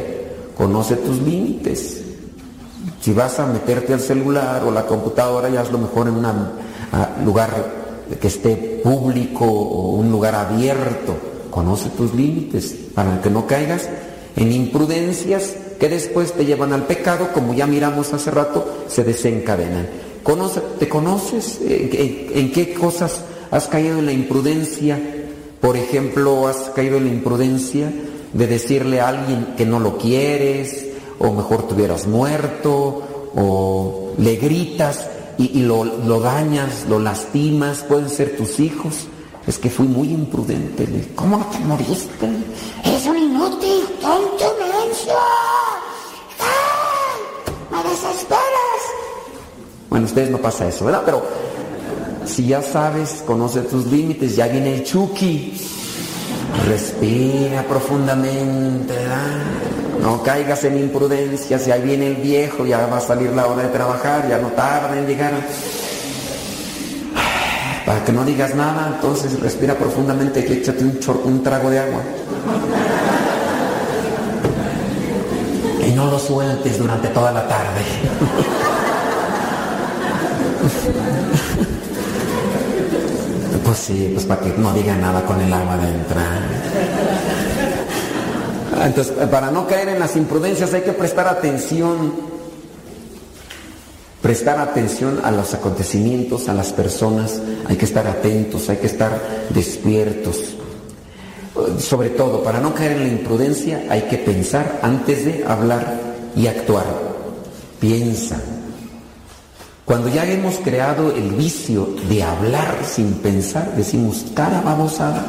Conoce 0.57 0.97
tus 0.97 1.21
límites. 1.21 2.03
Si 2.99 3.13
vas 3.13 3.39
a 3.39 3.47
meterte 3.47 3.93
al 3.93 3.99
celular 3.99 4.63
o 4.63 4.71
la 4.71 4.85
computadora, 4.85 5.49
ya 5.49 5.63
lo 5.63 5.77
mejor 5.77 6.07
en 6.07 6.15
un 6.15 7.25
lugar 7.25 7.80
que 8.19 8.27
esté 8.27 8.81
público 8.83 9.45
o 9.45 9.95
un 9.95 10.11
lugar 10.11 10.35
abierto. 10.35 11.15
Conoce 11.49 11.89
tus 11.89 12.13
límites 12.13 12.75
para 12.93 13.21
que 13.21 13.29
no 13.29 13.45
caigas 13.45 13.89
en 14.35 14.51
imprudencias 14.51 15.53
que 15.79 15.89
después 15.89 16.33
te 16.33 16.45
llevan 16.45 16.73
al 16.73 16.83
pecado, 16.83 17.29
como 17.33 17.53
ya 17.53 17.67
miramos 17.67 18.13
hace 18.13 18.31
rato, 18.31 18.83
se 18.87 19.03
desencadenan. 19.03 19.87
¿Te 20.79 20.87
conoces? 20.87 21.59
¿En, 21.61 22.51
qué 22.51 22.73
cosas 22.73 23.21
has 23.49 23.67
caído 23.67 23.99
en 23.99 24.05
la 24.05 24.13
imprudencia? 24.13 24.99
Por 25.59 25.75
ejemplo, 25.75 26.47
has 26.47 26.69
caído 26.75 26.97
en 26.97 27.05
la 27.05 27.11
imprudencia 27.11 27.91
de 28.31 28.47
decirle 28.47 29.01
a 29.01 29.09
alguien 29.09 29.55
que 29.57 29.65
no 29.65 29.79
lo 29.79 29.97
quieres, 29.97 30.87
o 31.19 31.33
mejor 31.33 31.67
te 31.67 31.73
hubieras 31.73 32.07
muerto, 32.07 33.29
o 33.35 34.13
le 34.17 34.35
gritas 34.35 35.07
y, 35.53 35.61
lo, 35.61 35.83
lo, 35.83 36.19
dañas, 36.19 36.85
lo 36.87 36.99
lastimas, 36.99 37.79
pueden 37.79 38.09
ser 38.09 38.37
tus 38.37 38.59
hijos. 38.59 39.07
Es 39.47 39.57
que 39.57 39.69
fui 39.69 39.87
muy 39.87 40.09
imprudente. 40.09 41.11
¿Cómo 41.15 41.43
te 41.51 41.59
moriste? 41.59 42.29
Es 42.83 43.05
un 43.05 43.17
inútil, 43.17 43.83
tonto, 43.99 44.55
¡Me 47.71 47.83
desesperas! 47.89 48.81
Bueno, 49.89 50.05
ustedes 50.05 50.29
no 50.29 50.37
pasa 50.37 50.67
eso, 50.67 50.85
¿verdad? 50.85 51.01
Pero 51.05 51.23
si 52.25 52.45
ya 52.47 52.61
sabes, 52.61 53.23
conoce 53.25 53.61
tus 53.61 53.87
límites, 53.87 54.35
ya 54.35 54.47
viene 54.47 54.75
el 54.75 54.83
Chucky. 54.83 55.59
Respira 56.67 57.63
profundamente, 57.63 58.93
¿verdad? 58.93 59.41
No 60.01 60.23
caigas 60.23 60.63
en 60.63 60.79
imprudencia, 60.79 61.59
si 61.59 61.71
ahí 61.71 61.81
viene 61.81 62.07
el 62.07 62.15
viejo, 62.15 62.65
ya 62.65 62.87
va 62.87 62.97
a 62.97 63.01
salir 63.01 63.31
la 63.31 63.45
hora 63.45 63.63
de 63.63 63.69
trabajar, 63.69 64.27
ya 64.27 64.39
no 64.39 64.47
tarda 64.47 64.97
en 64.97 65.05
llegar. 65.05 65.33
Para 67.85 68.03
que 68.03 68.11
no 68.11 68.25
digas 68.25 68.55
nada, 68.55 68.93
entonces 68.95 69.39
respira 69.39 69.75
profundamente 69.75 70.45
y 70.47 70.53
échate 70.53 70.83
un, 70.83 70.99
un 71.23 71.43
trago 71.43 71.69
de 71.69 71.79
agua. 71.79 72.01
Y 75.87 75.91
no 75.91 76.09
lo 76.09 76.17
sueltes 76.17 76.79
durante 76.79 77.07
toda 77.09 77.31
la 77.31 77.47
tarde. 77.47 77.81
Pues 83.63 83.77
sí, 83.77 84.11
pues 84.13 84.25
para 84.25 84.41
que 84.41 84.49
no 84.57 84.73
diga 84.73 84.95
nada 84.97 85.23
con 85.25 85.39
el 85.39 85.53
agua 85.53 85.77
dentro. 85.77 86.19
Entonces, 88.85 89.13
para 89.29 89.51
no 89.51 89.67
caer 89.67 89.89
en 89.89 89.99
las 89.99 90.15
imprudencias 90.15 90.73
hay 90.73 90.81
que 90.81 90.93
prestar 90.93 91.27
atención. 91.27 92.31
Prestar 94.21 94.59
atención 94.59 95.19
a 95.23 95.31
los 95.31 95.53
acontecimientos, 95.53 96.47
a 96.47 96.53
las 96.53 96.71
personas, 96.73 97.41
hay 97.67 97.75
que 97.75 97.85
estar 97.85 98.05
atentos, 98.05 98.69
hay 98.69 98.77
que 98.77 98.85
estar 98.85 99.19
despiertos. 99.49 100.55
Sobre 101.79 102.09
todo, 102.09 102.43
para 102.43 102.59
no 102.59 102.73
caer 102.73 102.93
en 102.93 102.99
la 102.99 103.07
imprudencia 103.07 103.83
hay 103.89 104.03
que 104.03 104.17
pensar 104.17 104.79
antes 104.83 105.25
de 105.25 105.43
hablar 105.45 105.99
y 106.35 106.47
actuar. 106.47 106.85
Piensa, 107.79 108.39
cuando 109.85 110.07
ya 110.07 110.25
hemos 110.25 110.55
creado 110.59 111.11
el 111.11 111.31
vicio 111.31 111.89
de 112.07 112.23
hablar 112.23 112.77
sin 112.85 113.15
pensar, 113.15 113.75
decimos 113.75 114.25
cara 114.33 114.61
babosada. 114.61 115.25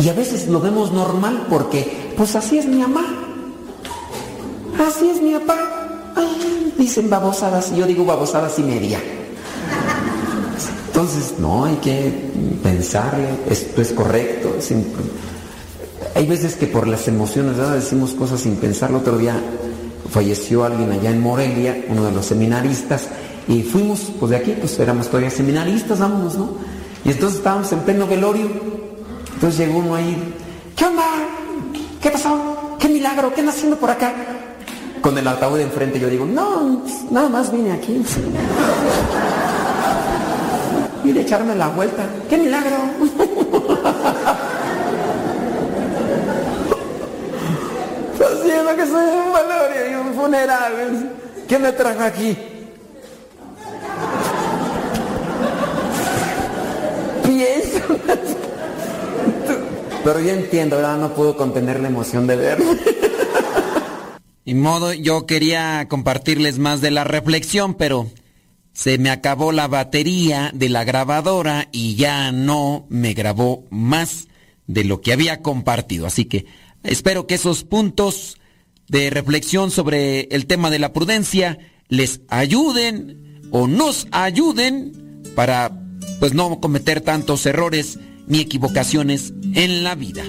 Y 0.00 0.08
a 0.08 0.12
veces 0.12 0.48
lo 0.48 0.60
vemos 0.60 0.90
normal 0.90 1.46
porque, 1.48 2.07
pues 2.18 2.34
así 2.34 2.58
es 2.58 2.66
mi 2.66 2.78
mamá. 2.78 3.06
Así 4.76 5.08
es 5.08 5.22
mi 5.22 5.32
papá. 5.34 5.56
dicen 6.76 7.08
babosadas 7.08 7.74
yo 7.74 7.86
digo 7.86 8.04
babosadas 8.04 8.58
y 8.58 8.62
media. 8.62 9.00
Entonces, 10.88 11.34
no, 11.38 11.64
hay 11.64 11.76
que 11.76 12.12
pensarle, 12.60 13.28
esto 13.48 13.80
es 13.80 13.92
correcto. 13.92 14.56
Hay 16.16 16.26
veces 16.26 16.56
que 16.56 16.66
por 16.66 16.88
las 16.88 17.06
emociones 17.06 17.56
decimos 17.56 18.14
cosas 18.14 18.40
sin 18.40 18.56
pensarlo. 18.56 18.98
Otro 18.98 19.16
día 19.16 19.40
falleció 20.10 20.64
alguien 20.64 20.90
allá 20.90 21.10
en 21.10 21.20
Morelia, 21.20 21.84
uno 21.88 22.04
de 22.04 22.10
los 22.10 22.26
seminaristas, 22.26 23.06
y 23.46 23.62
fuimos, 23.62 24.10
pues 24.18 24.30
de 24.30 24.38
aquí, 24.38 24.56
pues 24.58 24.76
éramos 24.80 25.06
todavía 25.06 25.30
seminaristas, 25.30 26.00
vámonos, 26.00 26.36
¿no? 26.36 26.50
Y 27.04 27.10
entonces 27.10 27.38
estábamos 27.38 27.70
en 27.70 27.78
pleno 27.80 28.08
velorio. 28.08 28.48
Entonces 29.34 29.60
llegó 29.60 29.78
uno 29.78 29.94
ahí, 29.94 30.16
¿qué 30.74 30.84
onda? 30.84 31.17
¿Qué 32.08 32.12
pasó? 32.12 32.76
¿Qué 32.78 32.88
milagro? 32.88 33.34
¿Qué 33.34 33.40
andas 33.40 33.56
haciendo 33.56 33.76
por 33.76 33.90
acá? 33.90 34.14
Con 35.02 35.18
el 35.18 35.28
ataúd 35.28 35.60
enfrente 35.60 36.00
yo 36.00 36.08
digo, 36.08 36.24
no, 36.24 36.82
nada 37.10 37.28
más 37.28 37.52
vine 37.52 37.72
aquí. 37.72 38.02
Vine 41.04 41.20
a 41.20 41.22
echarme 41.22 41.54
la 41.54 41.68
vuelta. 41.68 42.06
¡Qué 42.30 42.38
milagro! 42.38 42.76
Haciendo 48.24 48.74
que 48.74 48.86
soy 48.86 49.04
un 49.04 49.32
velorio 49.34 49.90
y 49.90 49.94
un 49.94 50.14
funeral. 50.14 51.12
¿Qué 51.46 51.58
me 51.58 51.72
trajo 51.72 52.04
aquí? 52.04 52.38
Pero 60.08 60.20
yo 60.20 60.30
entiendo, 60.30 60.76
¿verdad? 60.76 60.96
No 60.96 61.12
puedo 61.12 61.36
contener 61.36 61.80
la 61.80 61.88
emoción 61.88 62.26
de 62.26 62.36
verlo. 62.36 62.64
Y 64.46 64.54
modo, 64.54 64.94
yo 64.94 65.26
quería 65.26 65.86
compartirles 65.86 66.58
más 66.58 66.80
de 66.80 66.90
la 66.90 67.04
reflexión, 67.04 67.74
pero 67.74 68.10
se 68.72 68.96
me 68.96 69.10
acabó 69.10 69.52
la 69.52 69.68
batería 69.68 70.50
de 70.54 70.70
la 70.70 70.84
grabadora 70.84 71.68
y 71.72 71.96
ya 71.96 72.32
no 72.32 72.86
me 72.88 73.12
grabó 73.12 73.66
más 73.68 74.28
de 74.66 74.84
lo 74.84 75.02
que 75.02 75.12
había 75.12 75.42
compartido. 75.42 76.06
Así 76.06 76.24
que 76.24 76.46
espero 76.84 77.26
que 77.26 77.34
esos 77.34 77.64
puntos 77.64 78.38
de 78.86 79.10
reflexión 79.10 79.70
sobre 79.70 80.20
el 80.30 80.46
tema 80.46 80.70
de 80.70 80.78
la 80.78 80.94
prudencia 80.94 81.58
les 81.88 82.22
ayuden 82.28 83.42
o 83.50 83.66
nos 83.66 84.08
ayuden 84.12 85.22
para 85.34 85.70
pues 86.18 86.32
no 86.32 86.60
cometer 86.60 87.02
tantos 87.02 87.44
errores 87.44 87.98
ni 88.28 88.40
equivocaciones 88.40 89.32
en 89.54 89.82
la 89.84 89.94
vida. 89.94 90.24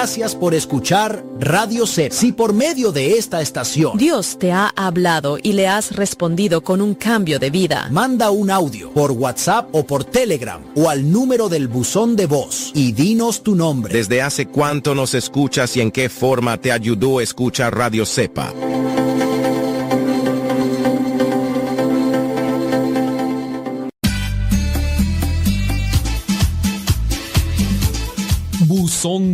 Gracias 0.00 0.34
por 0.34 0.54
escuchar 0.54 1.22
Radio 1.38 1.86
C. 1.86 2.08
Si 2.10 2.32
por 2.32 2.54
medio 2.54 2.90
de 2.90 3.18
esta 3.18 3.42
estación 3.42 3.98
Dios 3.98 4.38
te 4.38 4.50
ha 4.50 4.72
hablado 4.74 5.36
y 5.36 5.52
le 5.52 5.68
has 5.68 5.94
respondido 5.94 6.62
con 6.62 6.80
un 6.80 6.94
cambio 6.94 7.38
de 7.38 7.50
vida, 7.50 7.86
manda 7.90 8.30
un 8.30 8.50
audio 8.50 8.90
por 8.94 9.12
WhatsApp 9.12 9.68
o 9.72 9.84
por 9.84 10.04
Telegram 10.04 10.62
o 10.74 10.88
al 10.88 11.12
número 11.12 11.50
del 11.50 11.68
buzón 11.68 12.16
de 12.16 12.24
voz 12.24 12.72
y 12.74 12.92
dinos 12.92 13.42
tu 13.42 13.54
nombre. 13.54 13.92
¿Desde 13.92 14.22
hace 14.22 14.46
cuánto 14.46 14.94
nos 14.94 15.12
escuchas 15.12 15.76
y 15.76 15.82
en 15.82 15.90
qué 15.90 16.08
forma 16.08 16.56
te 16.56 16.72
ayudó 16.72 17.18
a 17.18 17.22
escuchar 17.22 17.76
Radio 17.76 18.06
Cepa? 18.06 18.54
Son 29.00 29.29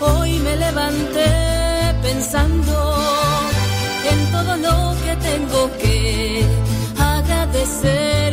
Hoy 0.00 0.38
me 0.38 0.56
levanté 0.56 1.30
pensando 2.02 2.74
en 4.10 4.32
todo 4.32 4.56
lo 4.56 4.94
que 5.04 5.16
tengo 5.16 5.70
que 5.78 6.44
agradecer, 6.98 8.27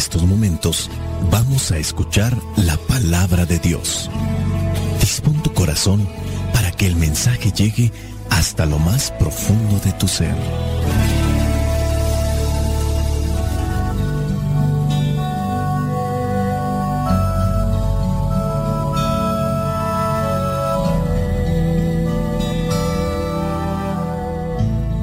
estos 0.00 0.22
momentos 0.22 0.88
vamos 1.30 1.72
a 1.72 1.76
escuchar 1.76 2.34
la 2.56 2.78
palabra 2.78 3.44
de 3.44 3.58
Dios. 3.58 4.10
Dispón 4.98 5.42
tu 5.42 5.52
corazón 5.52 6.08
para 6.54 6.72
que 6.72 6.86
el 6.86 6.96
mensaje 6.96 7.52
llegue 7.52 7.92
hasta 8.30 8.64
lo 8.64 8.78
más 8.78 9.10
profundo 9.10 9.78
de 9.84 9.92
tu 9.92 10.08
ser. 10.08 10.34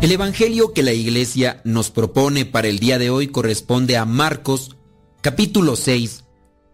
El 0.01 0.11
Evangelio 0.11 0.73
que 0.73 0.81
la 0.81 0.93
Iglesia 0.93 1.61
nos 1.65 1.91
propone 1.91 2.45
para 2.45 2.67
el 2.67 2.79
día 2.79 2.97
de 2.97 3.11
hoy 3.11 3.27
corresponde 3.27 3.95
a 3.95 4.05
Marcos 4.05 4.76
capítulo 5.27 5.75
6 5.75 6.23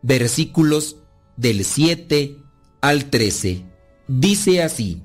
versículos 0.04 0.98
del 1.38 1.66
7 1.66 2.38
al 2.82 3.10
13. 3.10 3.66
Dice 4.08 4.62
así, 4.62 5.02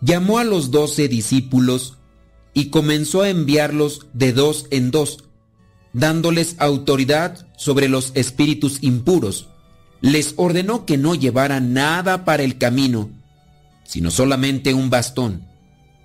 llamó 0.00 0.38
a 0.38 0.44
los 0.44 0.70
doce 0.70 1.06
discípulos 1.06 1.98
y 2.54 2.70
comenzó 2.70 3.20
a 3.20 3.28
enviarlos 3.28 4.06
de 4.14 4.32
dos 4.32 4.68
en 4.70 4.90
dos, 4.90 5.24
dándoles 5.92 6.56
autoridad 6.58 7.46
sobre 7.58 7.90
los 7.90 8.12
espíritus 8.14 8.82
impuros. 8.82 9.50
Les 10.00 10.32
ordenó 10.36 10.86
que 10.86 10.96
no 10.96 11.14
llevaran 11.14 11.74
nada 11.74 12.24
para 12.24 12.42
el 12.42 12.56
camino, 12.56 13.10
sino 13.84 14.10
solamente 14.10 14.72
un 14.72 14.88
bastón. 14.88 15.46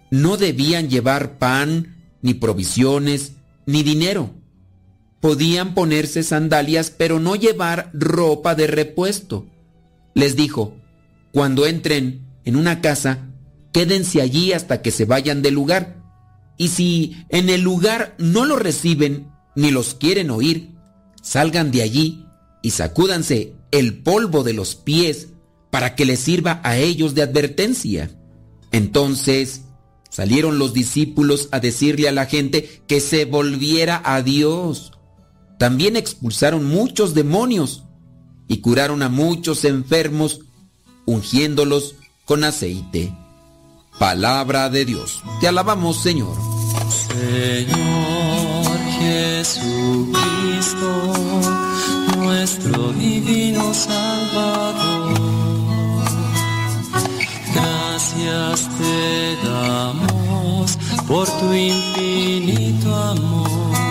No 0.09 0.35
debían 0.35 0.89
llevar 0.89 1.37
pan, 1.37 1.95
ni 2.21 2.33
provisiones, 2.33 3.35
ni 3.65 3.83
dinero. 3.83 4.40
Podían 5.21 5.73
ponerse 5.73 6.23
sandalias, 6.23 6.91
pero 6.91 7.19
no 7.19 7.35
llevar 7.35 7.89
ropa 7.93 8.55
de 8.55 8.67
repuesto. 8.67 9.47
Les 10.13 10.35
dijo, 10.35 10.75
cuando 11.31 11.65
entren 11.65 12.25
en 12.43 12.55
una 12.55 12.81
casa, 12.81 13.29
quédense 13.71 14.21
allí 14.21 14.51
hasta 14.51 14.81
que 14.81 14.91
se 14.91 15.05
vayan 15.05 15.41
del 15.41 15.53
lugar. 15.53 16.01
Y 16.57 16.69
si 16.69 17.23
en 17.29 17.49
el 17.49 17.61
lugar 17.61 18.15
no 18.17 18.45
los 18.45 18.61
reciben 18.61 19.31
ni 19.55 19.71
los 19.71 19.93
quieren 19.93 20.29
oír, 20.29 20.71
salgan 21.21 21.71
de 21.71 21.81
allí 21.81 22.25
y 22.61 22.71
sacúdanse 22.71 23.53
el 23.71 24.01
polvo 24.01 24.43
de 24.43 24.53
los 24.53 24.75
pies 24.75 25.29
para 25.69 25.95
que 25.95 26.05
les 26.05 26.19
sirva 26.19 26.59
a 26.63 26.77
ellos 26.77 27.15
de 27.15 27.23
advertencia. 27.23 28.11
Entonces 28.71 29.61
salieron 30.09 30.59
los 30.59 30.73
discípulos 30.73 31.47
a 31.51 31.59
decirle 31.59 32.09
a 32.09 32.11
la 32.11 32.25
gente 32.25 32.81
que 32.87 32.99
se 32.99 33.25
volviera 33.25 34.01
a 34.03 34.21
Dios. 34.21 34.90
También 35.61 35.95
expulsaron 35.95 36.65
muchos 36.65 37.13
demonios 37.13 37.83
y 38.47 38.61
curaron 38.61 39.03
a 39.03 39.09
muchos 39.09 39.63
enfermos, 39.63 40.39
ungiéndolos 41.05 41.93
con 42.25 42.43
aceite. 42.43 43.15
Palabra 43.99 44.71
de 44.71 44.85
Dios. 44.85 45.21
Te 45.39 45.47
alabamos, 45.47 46.01
Señor. 46.01 46.35
Señor 46.89 48.79
Jesucristo, 49.01 50.13
nuestro 52.17 52.91
divino 52.93 53.71
Salvador, 53.75 55.13
gracias 57.53 58.67
te 58.79 59.37
damos 59.47 60.79
por 61.07 61.27
tu 61.39 61.53
infinito 61.53 62.95
amor. 62.95 63.90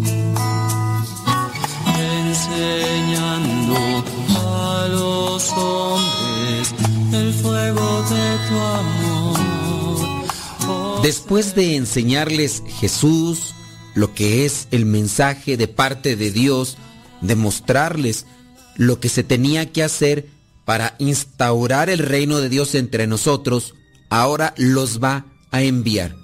amor. 8.51 9.41
Después 11.03 11.55
de 11.55 11.75
enseñarles 11.75 12.63
Jesús 12.79 13.53
lo 13.95 14.13
que 14.13 14.45
es 14.45 14.67
el 14.71 14.85
mensaje 14.85 15.57
de 15.57 15.67
parte 15.67 16.15
de 16.15 16.31
Dios, 16.31 16.77
de 17.21 17.35
mostrarles 17.35 18.25
lo 18.75 18.99
que 18.99 19.09
se 19.09 19.23
tenía 19.23 19.71
que 19.71 19.83
hacer 19.83 20.27
para 20.65 20.95
instaurar 20.99 21.89
el 21.89 21.99
reino 21.99 22.39
de 22.39 22.49
Dios 22.49 22.75
entre 22.75 23.07
nosotros, 23.07 23.73
ahora 24.09 24.53
los 24.57 25.03
va 25.03 25.25
a 25.51 25.61
enviar. 25.63 26.15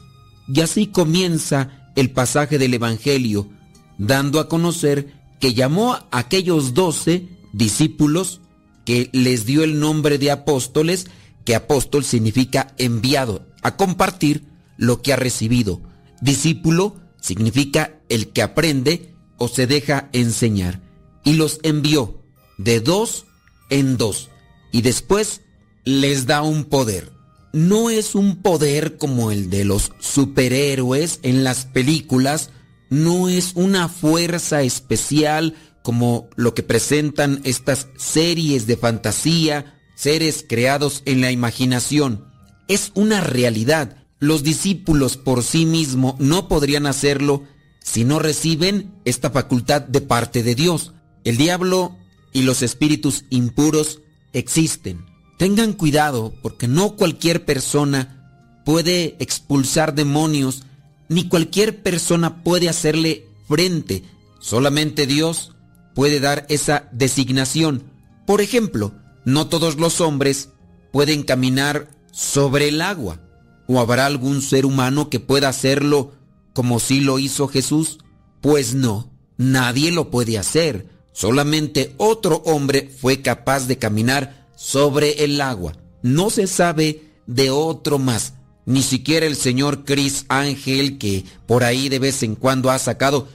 Y 0.47 0.61
así 0.61 0.87
comienza 0.87 1.91
el 1.95 2.11
pasaje 2.11 2.57
del 2.57 2.73
Evangelio, 2.73 3.49
dando 3.97 4.39
a 4.39 4.47
conocer 4.47 5.13
que 5.39 5.53
llamó 5.53 5.93
a 5.93 6.07
aquellos 6.11 6.73
doce 6.73 7.27
discípulos 7.51 8.41
que 8.87 9.09
les 9.11 9.45
dio 9.45 9.65
el 9.65 9.81
nombre 9.81 10.17
de 10.17 10.31
apóstoles, 10.31 11.07
que 11.43 11.55
apóstol 11.55 12.05
significa 12.05 12.73
enviado, 12.77 13.45
a 13.61 13.75
compartir 13.75 14.45
lo 14.77 15.01
que 15.01 15.11
ha 15.11 15.17
recibido. 15.17 15.81
Discípulo 16.21 16.95
significa 17.19 17.99
el 18.07 18.29
que 18.29 18.41
aprende 18.41 19.13
o 19.35 19.49
se 19.49 19.67
deja 19.67 20.07
enseñar. 20.13 20.79
Y 21.25 21.33
los 21.33 21.59
envió 21.63 22.23
de 22.57 22.79
dos 22.79 23.25
en 23.69 23.97
dos. 23.97 24.29
Y 24.71 24.83
después 24.83 25.41
les 25.83 26.25
da 26.25 26.41
un 26.41 26.63
poder. 26.63 27.11
No 27.51 27.89
es 27.89 28.15
un 28.15 28.37
poder 28.37 28.95
como 28.95 29.31
el 29.31 29.49
de 29.49 29.65
los 29.65 29.91
superhéroes 29.99 31.19
en 31.23 31.43
las 31.43 31.65
películas. 31.65 32.51
No 32.89 33.27
es 33.27 33.51
una 33.55 33.89
fuerza 33.89 34.61
especial 34.61 35.55
como 35.87 36.27
lo 36.35 36.53
que 36.53 36.63
presentan 36.63 37.39
estas 37.45 37.87
series 37.95 38.67
de 38.67 38.75
fantasía, 38.75 39.79
seres 39.95 40.43
creados 40.45 41.01
en 41.05 41.21
la 41.21 41.31
imaginación. 41.31 42.25
Es 42.67 42.91
una 42.93 43.21
realidad 43.21 44.03
los 44.19 44.43
discípulos 44.43 45.15
por 45.15 45.43
sí 45.43 45.65
mismos 45.65 46.15
no 46.19 46.49
podrían 46.49 46.87
hacerlo 46.87 47.45
si 47.79 48.03
no 48.03 48.19
reciben 48.19 48.95
esta 49.05 49.29
facultad 49.29 49.81
de 49.81 50.01
parte 50.01 50.43
de 50.43 50.55
Dios. 50.55 50.91
El 51.23 51.37
diablo 51.37 51.95
y 52.33 52.41
los 52.41 52.63
espíritus 52.63 53.23
impuros 53.29 54.01
existen. 54.33 55.05
Tengan 55.37 55.71
cuidado 55.71 56.33
porque 56.41 56.67
no 56.67 56.97
cualquier 56.97 57.45
persona 57.45 58.61
puede 58.65 59.15
expulsar 59.19 59.95
demonios, 59.95 60.63
ni 61.07 61.29
cualquier 61.29 61.81
persona 61.81 62.43
puede 62.43 62.67
hacerle 62.67 63.25
frente. 63.47 64.03
Solamente 64.41 65.07
Dios 65.07 65.53
puede 65.97 66.19
dar 66.19 66.45
esa 66.47 66.87
designación. 66.91 67.81
Por 68.27 68.41
ejemplo, 68.41 68.93
no 69.25 69.47
todos 69.47 69.77
los 69.77 69.99
hombres 69.99 70.49
pueden 70.91 71.23
caminar 71.23 71.89
sobre 72.11 72.67
el 72.67 72.83
agua. 72.83 73.19
¿O 73.65 73.79
habrá 73.79 74.05
algún 74.05 74.43
ser 74.43 74.67
humano 74.67 75.09
que 75.09 75.19
pueda 75.19 75.49
hacerlo 75.49 76.13
como 76.53 76.79
si 76.79 76.99
lo 76.99 77.17
hizo 77.17 77.47
Jesús? 77.47 77.97
Pues 78.41 78.75
no, 78.75 79.09
nadie 79.37 79.91
lo 79.91 80.11
puede 80.11 80.37
hacer. 80.37 80.85
Solamente 81.13 81.95
otro 81.97 82.43
hombre 82.45 82.91
fue 82.95 83.23
capaz 83.23 83.65
de 83.65 83.79
caminar 83.79 84.45
sobre 84.55 85.23
el 85.23 85.41
agua. 85.41 85.73
No 86.03 86.29
se 86.29 86.45
sabe 86.45 87.05
de 87.25 87.49
otro 87.49 87.97
más. 87.97 88.35
Ni 88.67 88.83
siquiera 88.83 89.25
el 89.25 89.35
señor 89.35 89.83
Chris 89.83 90.25
Ángel, 90.29 90.99
que 90.99 91.25
por 91.47 91.63
ahí 91.63 91.89
de 91.89 91.97
vez 91.97 92.21
en 92.21 92.35
cuando 92.35 92.69
ha 92.69 92.77
sacado 92.77 93.27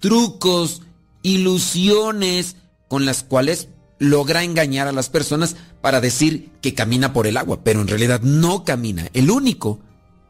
trucos, 0.00 0.82
ilusiones 1.22 2.56
con 2.88 3.04
las 3.04 3.22
cuales 3.22 3.68
logra 3.98 4.42
engañar 4.42 4.88
a 4.88 4.92
las 4.92 5.08
personas 5.08 5.56
para 5.80 6.00
decir 6.00 6.50
que 6.60 6.74
camina 6.74 7.12
por 7.12 7.26
el 7.26 7.36
agua, 7.36 7.60
pero 7.62 7.80
en 7.80 7.88
realidad 7.88 8.20
no 8.22 8.64
camina. 8.64 9.08
El 9.12 9.30
único 9.30 9.80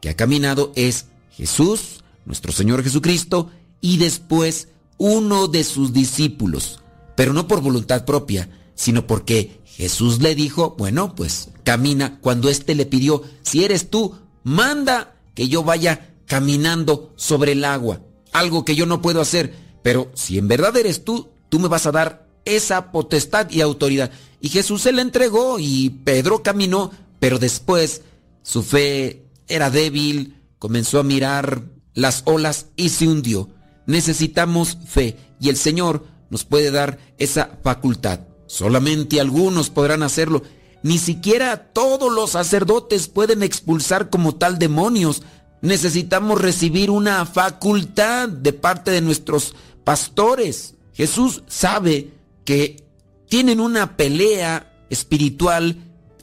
que 0.01 0.09
ha 0.09 0.15
caminado 0.15 0.71
es 0.75 1.07
Jesús, 1.31 2.03
nuestro 2.25 2.51
Señor 2.51 2.83
Jesucristo, 2.83 3.49
y 3.79 3.97
después 3.97 4.67
uno 4.97 5.47
de 5.47 5.63
sus 5.63 5.93
discípulos, 5.93 6.79
pero 7.15 7.33
no 7.33 7.47
por 7.47 7.61
voluntad 7.61 8.05
propia, 8.05 8.49
sino 8.75 9.07
porque 9.07 9.61
Jesús 9.65 10.21
le 10.21 10.35
dijo, 10.35 10.75
bueno, 10.77 11.15
pues 11.15 11.49
camina 11.63 12.19
cuando 12.19 12.49
éste 12.49 12.75
le 12.75 12.85
pidió, 12.85 13.23
si 13.41 13.63
eres 13.63 13.89
tú, 13.89 14.15
manda 14.43 15.15
que 15.33 15.47
yo 15.47 15.63
vaya 15.63 16.13
caminando 16.25 17.13
sobre 17.15 17.53
el 17.53 17.65
agua, 17.65 18.01
algo 18.31 18.65
que 18.65 18.75
yo 18.75 18.85
no 18.85 19.01
puedo 19.01 19.21
hacer, 19.21 19.55
pero 19.81 20.11
si 20.13 20.37
en 20.37 20.47
verdad 20.47 20.75
eres 20.77 21.03
tú, 21.03 21.29
tú 21.49 21.59
me 21.59 21.67
vas 21.67 21.85
a 21.85 21.91
dar 21.91 22.27
esa 22.45 22.91
potestad 22.91 23.49
y 23.49 23.61
autoridad. 23.61 24.11
Y 24.39 24.49
Jesús 24.49 24.81
se 24.81 24.91
la 24.91 25.01
entregó 25.01 25.57
y 25.59 25.89
Pedro 26.03 26.43
caminó, 26.43 26.91
pero 27.19 27.39
después 27.39 28.01
su 28.43 28.63
fe 28.63 29.25
era 29.47 29.69
débil, 29.69 30.41
comenzó 30.59 30.99
a 30.99 31.03
mirar 31.03 31.63
las 31.93 32.23
olas 32.25 32.67
y 32.75 32.89
se 32.89 33.07
hundió. 33.07 33.49
Necesitamos 33.85 34.77
fe 34.87 35.17
y 35.39 35.49
el 35.49 35.57
Señor 35.57 36.05
nos 36.29 36.45
puede 36.45 36.71
dar 36.71 36.97
esa 37.17 37.59
facultad. 37.63 38.21
Solamente 38.47 39.21
algunos 39.21 39.69
podrán 39.69 40.03
hacerlo. 40.03 40.43
Ni 40.83 40.97
siquiera 40.97 41.71
todos 41.73 42.11
los 42.11 42.31
sacerdotes 42.31 43.07
pueden 43.07 43.43
expulsar 43.43 44.09
como 44.09 44.35
tal 44.35 44.57
demonios. 44.57 45.21
Necesitamos 45.61 46.41
recibir 46.41 46.89
una 46.89 47.25
facultad 47.25 48.29
de 48.29 48.53
parte 48.53 48.91
de 48.91 49.01
nuestros 49.01 49.53
pastores. 49.83 50.75
Jesús 50.93 51.43
sabe 51.47 52.11
que 52.45 52.87
tienen 53.29 53.59
una 53.59 53.95
pelea 53.97 54.85
espiritual, 54.89 55.77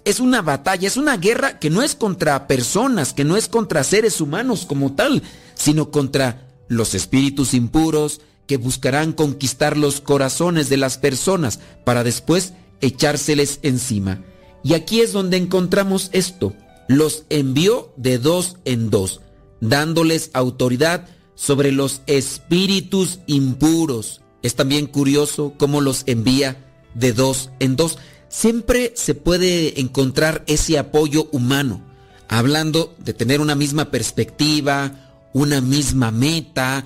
es 0.05 0.21
una 0.21 0.43
batalla, 0.43 0.87
es 0.87 0.97
una 0.97 1.17
guerra 1.17 1.59
que 1.59 1.71
no 1.71 1.83
es 1.83 1.95
contra 1.95 2.47
personas, 2.47 3.13
que 3.13 3.25
no 3.25 3.37
es 3.37 3.49
contra 3.49 3.85
seres 3.85 4.21
humanos 4.21 4.67
como 4.67 4.95
tal, 4.95 5.23
sino 5.55 5.91
contra 5.91 6.49
los 6.69 6.95
espíritus 6.95 7.55
impuros 7.55 8.21
que 8.47 8.57
buscarán 8.57 9.13
conquistar 9.13 9.77
los 9.77 10.01
corazones 10.01 10.69
de 10.69 10.77
las 10.77 10.99
personas 10.99 11.61
para 11.85 12.05
después 12.05 12.55
echárseles 12.81 13.59
encima. 13.63 14.23
Y 14.65 14.75
aquí 14.75 15.01
es 15.01 15.13
donde 15.13 15.37
encontramos 15.37 16.11
esto. 16.13 16.55
Los 16.89 17.25
envió 17.29 17.93
de 17.97 18.19
dos 18.19 18.57
en 18.65 18.91
dos, 18.91 19.21
dándoles 19.61 20.31
autoridad 20.33 21.07
sobre 21.39 21.71
los 21.71 22.03
espíritus 22.09 23.21
impuros. 23.29 24.23
Es 24.43 24.57
también 24.57 24.87
curioso 24.87 25.55
cómo 25.57 25.81
los 25.81 26.03
envía 26.07 26.65
de 26.95 27.13
dos 27.13 27.51
en 27.61 27.77
dos. 27.77 27.97
Siempre 28.29 28.93
se 28.97 29.15
puede 29.15 29.81
encontrar 29.81 30.43
ese 30.49 30.79
apoyo 30.79 31.29
humano, 31.31 31.81
hablando 32.29 32.93
de 32.99 33.15
tener 33.15 33.41
una 33.41 33.55
misma 33.55 33.93
perspectiva, 33.93 35.29
una 35.33 35.61
misma 35.61 36.11
meta, 36.11 36.85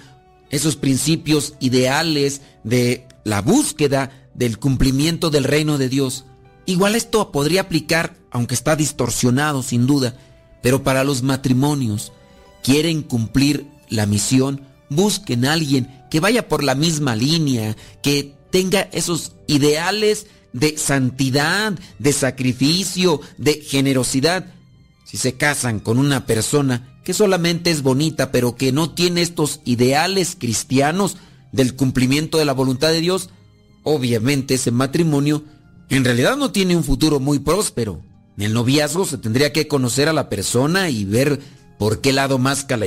esos 0.51 0.77
principios 0.77 1.55
ideales 1.59 2.43
de 2.63 3.09
la 3.25 3.41
búsqueda 3.41 4.29
del 4.35 4.59
cumplimiento 4.59 5.31
del 5.31 5.45
reino 5.45 5.79
de 5.79 5.89
Dios. 5.89 6.27
Igual 6.67 6.95
esto 6.95 7.33
podría 7.33 7.63
aplicar, 7.63 8.17
aunque 8.31 8.55
está 8.55 8.77
distorsionado 8.77 9.63
sin 9.63 9.87
duda, 9.87 10.15
pero 10.63 10.83
para 10.83 11.05
los 11.05 11.23
matrimonios, 11.23 12.13
quieren 12.63 13.03
cumplir 13.03 13.72
la 13.93 14.07
misión, 14.07 14.63
busquen 14.89 15.45
a 15.45 15.53
alguien 15.53 16.05
que 16.11 16.21
vaya 16.21 16.49
por 16.49 16.65
la 16.65 16.75
misma 16.75 17.17
línea, 17.17 17.77
que 18.03 18.35
tenga 18.51 18.83
esos 18.93 19.33
ideales 19.47 20.27
de 20.53 20.77
santidad, 20.77 21.73
de 21.99 22.13
sacrificio, 22.13 23.21
de 23.39 23.55
generosidad. 23.55 24.47
Si 25.05 25.17
se 25.17 25.35
casan 25.35 25.81
con 25.81 25.99
una 25.99 26.27
persona 26.27 27.01
que 27.05 27.15
solamente 27.15 27.71
es 27.71 27.83
bonita, 27.83 28.31
pero 28.31 28.57
que 28.57 28.73
no 28.73 28.91
tiene 28.91 29.23
estos 29.23 29.61
ideales 29.65 30.37
cristianos 30.39 31.17
del 31.53 31.75
cumplimiento 31.75 32.39
de 32.39 32.45
la 32.45 32.53
voluntad 32.53 32.89
de 32.89 33.01
Dios, 33.01 33.31
obviamente 33.83 34.55
ese 34.55 34.71
matrimonio 34.71 35.45
en 35.89 36.05
realidad 36.05 36.37
no 36.37 36.53
tiene 36.53 36.77
un 36.77 36.85
futuro 36.85 37.21
muy 37.21 37.39
próspero. 37.39 38.03
En 38.37 38.45
el 38.45 38.55
noviazgo 38.55 39.05
se 39.05 39.19
tendría 39.19 39.53
que 39.53 39.69
conocer 39.69 40.09
a 40.09 40.15
la 40.15 40.29
persona 40.29 40.89
y 40.89 41.05
ver 41.05 41.41
por 41.83 42.01
qué 42.01 42.13
lado 42.13 42.39
masca 42.39 42.77
la 42.77 42.87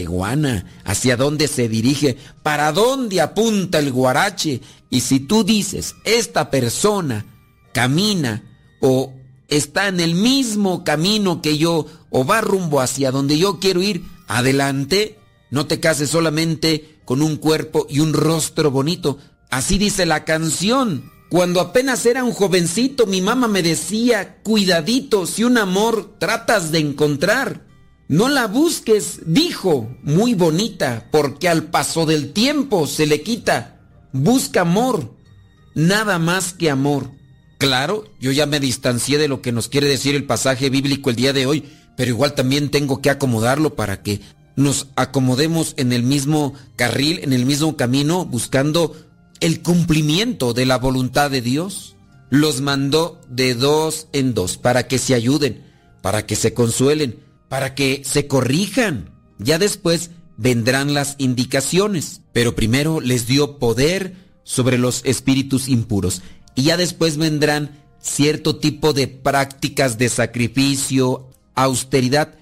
hacia 0.85 1.17
dónde 1.17 1.49
se 1.49 1.67
dirige, 1.67 2.15
para 2.43 2.71
dónde 2.71 3.19
apunta 3.19 3.79
el 3.79 3.91
guarache. 3.91 4.61
Y 4.89 5.01
si 5.01 5.19
tú 5.19 5.43
dices, 5.43 5.95
esta 6.05 6.49
persona 6.49 7.25
camina 7.73 8.41
o 8.79 9.11
está 9.49 9.89
en 9.89 9.99
el 9.99 10.15
mismo 10.15 10.85
camino 10.85 11.41
que 11.41 11.57
yo 11.57 11.87
o 12.09 12.25
va 12.25 12.39
rumbo 12.39 12.79
hacia 12.79 13.11
donde 13.11 13.37
yo 13.37 13.59
quiero 13.59 13.81
ir, 13.81 14.05
adelante. 14.29 15.19
No 15.51 15.65
te 15.65 15.81
cases 15.81 16.09
solamente 16.09 16.99
con 17.03 17.21
un 17.21 17.35
cuerpo 17.35 17.87
y 17.89 17.99
un 17.99 18.13
rostro 18.13 18.71
bonito. 18.71 19.17
Así 19.49 19.77
dice 19.77 20.05
la 20.05 20.23
canción. 20.23 21.11
Cuando 21.29 21.59
apenas 21.59 22.05
era 22.05 22.23
un 22.23 22.31
jovencito, 22.31 23.07
mi 23.07 23.19
mamá 23.19 23.49
me 23.49 23.61
decía, 23.61 24.37
cuidadito, 24.41 25.25
si 25.25 25.43
un 25.43 25.57
amor 25.57 26.15
tratas 26.17 26.71
de 26.71 26.79
encontrar, 26.79 27.64
no 28.07 28.29
la 28.29 28.47
busques, 28.47 29.21
dijo, 29.25 29.89
muy 30.03 30.35
bonita, 30.35 31.07
porque 31.11 31.49
al 31.49 31.63
paso 31.63 32.05
del 32.05 32.33
tiempo 32.33 32.85
se 32.85 33.07
le 33.07 33.21
quita. 33.21 33.79
Busca 34.11 34.61
amor, 34.61 35.15
nada 35.73 36.19
más 36.19 36.53
que 36.53 36.69
amor. 36.69 37.11
Claro, 37.57 38.05
yo 38.19 38.31
ya 38.31 38.45
me 38.45 38.59
distancié 38.59 39.17
de 39.17 39.27
lo 39.27 39.41
que 39.41 39.51
nos 39.51 39.69
quiere 39.69 39.87
decir 39.87 40.13
el 40.13 40.25
pasaje 40.25 40.69
bíblico 40.69 41.09
el 41.09 41.15
día 41.15 41.33
de 41.33 41.47
hoy, 41.47 41.63
pero 41.97 42.11
igual 42.11 42.35
también 42.35 42.69
tengo 42.69 43.01
que 43.01 43.09
acomodarlo 43.09 43.75
para 43.75 44.03
que 44.03 44.21
nos 44.55 44.87
acomodemos 44.95 45.73
en 45.77 45.91
el 45.91 46.03
mismo 46.03 46.53
carril, 46.75 47.19
en 47.23 47.33
el 47.33 47.45
mismo 47.45 47.75
camino, 47.75 48.25
buscando 48.25 48.95
el 49.39 49.61
cumplimiento 49.61 50.53
de 50.53 50.65
la 50.65 50.77
voluntad 50.77 51.31
de 51.31 51.41
Dios. 51.41 51.95
Los 52.29 52.61
mandó 52.61 53.19
de 53.29 53.55
dos 53.55 54.07
en 54.13 54.33
dos 54.33 54.57
para 54.57 54.87
que 54.87 54.97
se 54.97 55.13
ayuden, 55.13 55.63
para 56.01 56.25
que 56.25 56.35
se 56.35 56.53
consuelen, 56.53 57.24
para 57.55 57.73
que 57.73 58.01
se 58.03 58.27
corrijan. 58.27 59.11
Ya 59.39 59.57
después 59.57 60.11
vendrán 60.35 60.93
las 60.93 61.15
indicaciones, 61.19 62.19
pero 62.33 62.53
primero 62.53 62.99
les 62.99 63.27
dio 63.27 63.59
poder 63.59 64.17
sobre 64.43 64.77
los 64.77 64.99
espíritus 65.05 65.69
impuros 65.69 66.21
y 66.53 66.63
ya 66.63 66.75
después 66.75 67.15
vendrán 67.15 67.81
cierto 68.01 68.57
tipo 68.57 68.91
de 68.91 69.07
prácticas 69.07 69.97
de 69.97 70.09
sacrificio, 70.09 71.29
austeridad 71.53 72.35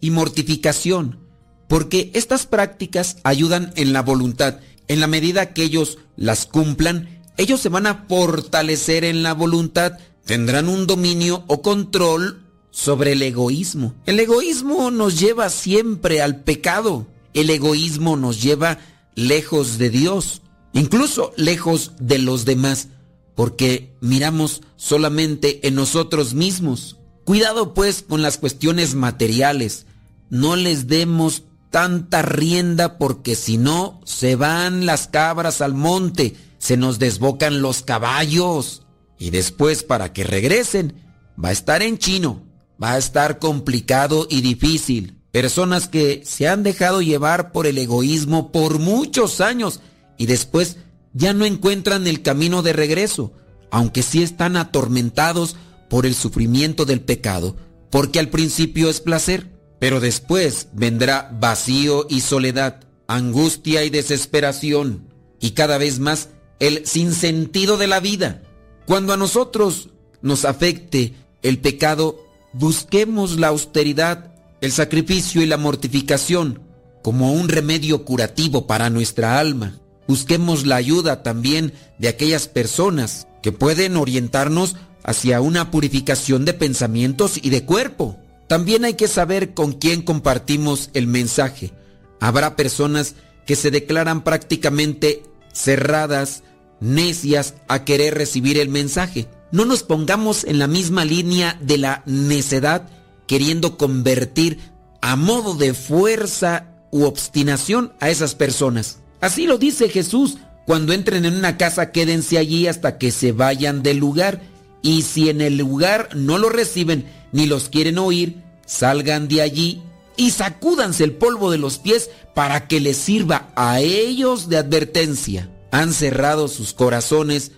y 0.00 0.12
mortificación, 0.12 1.18
porque 1.66 2.12
estas 2.14 2.46
prácticas 2.46 3.16
ayudan 3.24 3.72
en 3.74 3.92
la 3.92 4.02
voluntad. 4.02 4.60
En 4.86 5.00
la 5.00 5.08
medida 5.08 5.52
que 5.52 5.64
ellos 5.64 5.98
las 6.14 6.46
cumplan, 6.46 7.24
ellos 7.36 7.60
se 7.60 7.70
van 7.70 7.88
a 7.88 8.04
fortalecer 8.08 9.02
en 9.02 9.24
la 9.24 9.34
voluntad, 9.34 9.98
tendrán 10.24 10.68
un 10.68 10.86
dominio 10.86 11.42
o 11.48 11.60
control 11.60 12.49
sobre 12.80 13.12
el 13.12 13.22
egoísmo. 13.22 13.94
El 14.06 14.18
egoísmo 14.20 14.90
nos 14.90 15.20
lleva 15.20 15.50
siempre 15.50 16.22
al 16.22 16.40
pecado. 16.40 17.06
El 17.34 17.50
egoísmo 17.50 18.16
nos 18.16 18.40
lleva 18.40 18.78
lejos 19.14 19.76
de 19.76 19.90
Dios, 19.90 20.40
incluso 20.72 21.34
lejos 21.36 21.92
de 22.00 22.18
los 22.18 22.46
demás, 22.46 22.88
porque 23.34 23.92
miramos 24.00 24.62
solamente 24.76 25.66
en 25.68 25.74
nosotros 25.74 26.32
mismos. 26.32 26.96
Cuidado 27.24 27.74
pues 27.74 28.02
con 28.02 28.22
las 28.22 28.38
cuestiones 28.38 28.94
materiales. 28.94 29.84
No 30.30 30.56
les 30.56 30.86
demos 30.86 31.42
tanta 31.70 32.22
rienda 32.22 32.96
porque 32.96 33.34
si 33.34 33.58
no 33.58 34.00
se 34.04 34.36
van 34.36 34.86
las 34.86 35.06
cabras 35.06 35.60
al 35.60 35.74
monte, 35.74 36.34
se 36.56 36.78
nos 36.78 36.98
desbocan 36.98 37.60
los 37.60 37.82
caballos. 37.82 38.84
Y 39.18 39.28
después 39.28 39.82
para 39.84 40.14
que 40.14 40.24
regresen 40.24 40.94
va 41.42 41.50
a 41.50 41.52
estar 41.52 41.82
en 41.82 41.98
chino, 41.98 42.49
va 42.82 42.92
a 42.92 42.98
estar 42.98 43.38
complicado 43.38 44.26
y 44.30 44.40
difícil. 44.40 45.16
Personas 45.32 45.88
que 45.88 46.22
se 46.24 46.48
han 46.48 46.62
dejado 46.62 47.02
llevar 47.02 47.52
por 47.52 47.66
el 47.66 47.78
egoísmo 47.78 48.50
por 48.50 48.78
muchos 48.78 49.40
años 49.40 49.80
y 50.16 50.26
después 50.26 50.78
ya 51.12 51.32
no 51.32 51.44
encuentran 51.44 52.06
el 52.06 52.22
camino 52.22 52.62
de 52.62 52.72
regreso, 52.72 53.32
aunque 53.70 54.02
sí 54.02 54.22
están 54.22 54.56
atormentados 54.56 55.56
por 55.88 56.06
el 56.06 56.14
sufrimiento 56.14 56.84
del 56.84 57.00
pecado, 57.00 57.56
porque 57.90 58.18
al 58.18 58.28
principio 58.28 58.88
es 58.90 59.00
placer, 59.00 59.50
pero 59.78 60.00
después 60.00 60.68
vendrá 60.72 61.30
vacío 61.40 62.06
y 62.08 62.20
soledad, 62.20 62.80
angustia 63.06 63.84
y 63.84 63.90
desesperación, 63.90 65.08
y 65.40 65.50
cada 65.52 65.78
vez 65.78 65.98
más 65.98 66.28
el 66.60 66.86
sinsentido 66.86 67.76
de 67.76 67.86
la 67.86 68.00
vida. 68.00 68.42
Cuando 68.86 69.12
a 69.12 69.16
nosotros 69.16 69.90
nos 70.22 70.44
afecte 70.44 71.14
el 71.42 71.58
pecado, 71.58 72.29
busquemos 72.52 73.38
la 73.38 73.48
austeridad, 73.48 74.32
el 74.60 74.72
sacrificio 74.72 75.42
y 75.42 75.46
la 75.46 75.56
mortificación 75.56 76.62
como 77.02 77.32
un 77.32 77.48
remedio 77.48 78.04
curativo 78.04 78.66
para 78.66 78.90
nuestra 78.90 79.38
alma. 79.38 79.78
Busquemos 80.06 80.66
la 80.66 80.76
ayuda 80.76 81.22
también 81.22 81.72
de 81.98 82.08
aquellas 82.08 82.48
personas 82.48 83.26
que 83.42 83.52
pueden 83.52 83.96
orientarnos 83.96 84.76
hacia 85.02 85.40
una 85.40 85.70
purificación 85.70 86.44
de 86.44 86.52
pensamientos 86.52 87.38
y 87.40 87.50
de 87.50 87.64
cuerpo. 87.64 88.18
También 88.48 88.84
hay 88.84 88.94
que 88.94 89.08
saber 89.08 89.54
con 89.54 89.72
quién 89.72 90.02
compartimos 90.02 90.90
el 90.92 91.06
mensaje. 91.06 91.72
Habrá 92.20 92.56
personas 92.56 93.14
que 93.46 93.56
se 93.56 93.70
declaran 93.70 94.22
prácticamente 94.22 95.22
cerradas, 95.52 96.42
necias 96.80 97.54
a 97.68 97.84
querer 97.84 98.14
recibir 98.14 98.58
el 98.58 98.68
mensaje. 98.68 99.28
No 99.52 99.64
nos 99.64 99.82
pongamos 99.82 100.44
en 100.44 100.58
la 100.58 100.66
misma 100.66 101.04
línea 101.04 101.58
de 101.60 101.78
la 101.78 102.02
necedad 102.06 102.88
queriendo 103.26 103.76
convertir 103.76 104.58
a 105.00 105.16
modo 105.16 105.54
de 105.54 105.74
fuerza 105.74 106.66
u 106.90 107.04
obstinación 107.04 107.92
a 108.00 108.10
esas 108.10 108.34
personas. 108.34 108.98
Así 109.20 109.46
lo 109.46 109.58
dice 109.58 109.88
Jesús. 109.88 110.38
Cuando 110.66 110.92
entren 110.92 111.24
en 111.24 111.34
una 111.34 111.56
casa, 111.56 111.90
quédense 111.90 112.38
allí 112.38 112.66
hasta 112.66 112.98
que 112.98 113.10
se 113.10 113.32
vayan 113.32 113.82
del 113.82 113.96
lugar 113.98 114.40
y 114.82 115.02
si 115.02 115.28
en 115.28 115.40
el 115.40 115.56
lugar 115.56 116.10
no 116.14 116.38
lo 116.38 116.48
reciben 116.48 117.06
ni 117.32 117.46
los 117.46 117.68
quieren 117.68 117.98
oír, 117.98 118.42
salgan 118.66 119.28
de 119.28 119.42
allí 119.42 119.82
y 120.16 120.30
sacúdanse 120.30 121.04
el 121.04 121.12
polvo 121.12 121.50
de 121.50 121.58
los 121.58 121.78
pies 121.78 122.10
para 122.34 122.68
que 122.68 122.80
les 122.80 122.96
sirva 122.96 123.50
a 123.56 123.80
ellos 123.80 124.48
de 124.48 124.58
advertencia. 124.58 125.50
Han 125.70 125.92
cerrado 125.92 126.48
sus 126.48 126.72
corazones, 126.72 127.52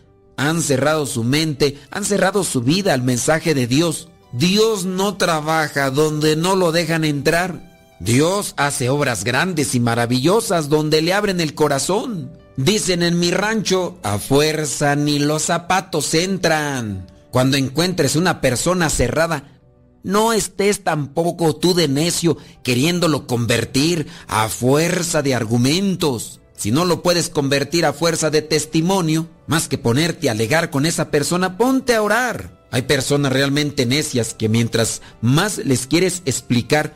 han 0.49 0.61
cerrado 0.63 1.07
su 1.07 1.23
mente, 1.25 1.79
han 1.91 2.05
cerrado 2.05 2.43
su 2.43 2.63
vida 2.63 2.95
al 2.95 3.03
mensaje 3.03 3.55
de 3.55 3.67
Dios. 3.67 4.09
Dios 4.33 4.85
no 4.85 5.17
trabaja 5.17 5.91
donde 5.91 6.37
no 6.37 6.57
lo 6.57 6.73
dejan 6.73 7.05
entrar. 7.05 7.71
Dios 8.01 8.55
hace 8.57 8.89
obras 8.89 9.23
grandes 9.23 9.75
y 9.77 9.81
maravillosas 9.81 10.69
donde 10.69 11.01
le 11.01 11.15
abren 11.15 11.41
el 11.41 11.55
corazón. 11.55 12.33
Dicen 12.57 13.03
en 13.03 13.21
mi 13.21 13.31
rancho, 13.31 13.99
a 14.03 14.19
fuerza 14.19 14.97
ni 14.97 15.21
los 15.21 15.43
zapatos 15.43 16.13
entran. 16.15 17.07
Cuando 17.31 17.57
encuentres 17.57 18.17
una 18.17 18.41
persona 18.41 18.91
cerrada, 18.91 19.61
no 20.03 20.33
estés 20.33 20.83
tampoco 20.83 21.55
tú 21.55 21.73
de 21.75 21.87
necio 21.87 22.37
queriéndolo 22.65 23.29
convertir 23.29 24.09
a 24.27 24.49
fuerza 24.49 25.23
de 25.23 25.35
argumentos. 25.37 26.42
Si 26.63 26.71
no 26.71 26.85
lo 26.85 27.03
puedes 27.03 27.29
convertir 27.29 27.85
a 27.85 27.93
fuerza 27.93 28.31
de 28.31 28.41
testimonio, 28.41 29.29
más 29.49 29.67
que 29.67 29.79
ponerte 29.79 30.29
a 30.29 30.31
alegar 30.31 30.71
con 30.71 30.87
esa 30.87 31.11
persona, 31.11 31.59
ponte 31.59 31.93
a 31.93 32.03
orar. 32.03 32.69
Hay 32.71 32.83
personas 32.83 33.33
realmente 33.33 33.85
necias 33.85 34.33
que 34.33 34.49
mientras 34.49 35.03
más 35.21 35.59
les 35.59 35.89
quieres 35.89 36.23
explicar 36.25 36.95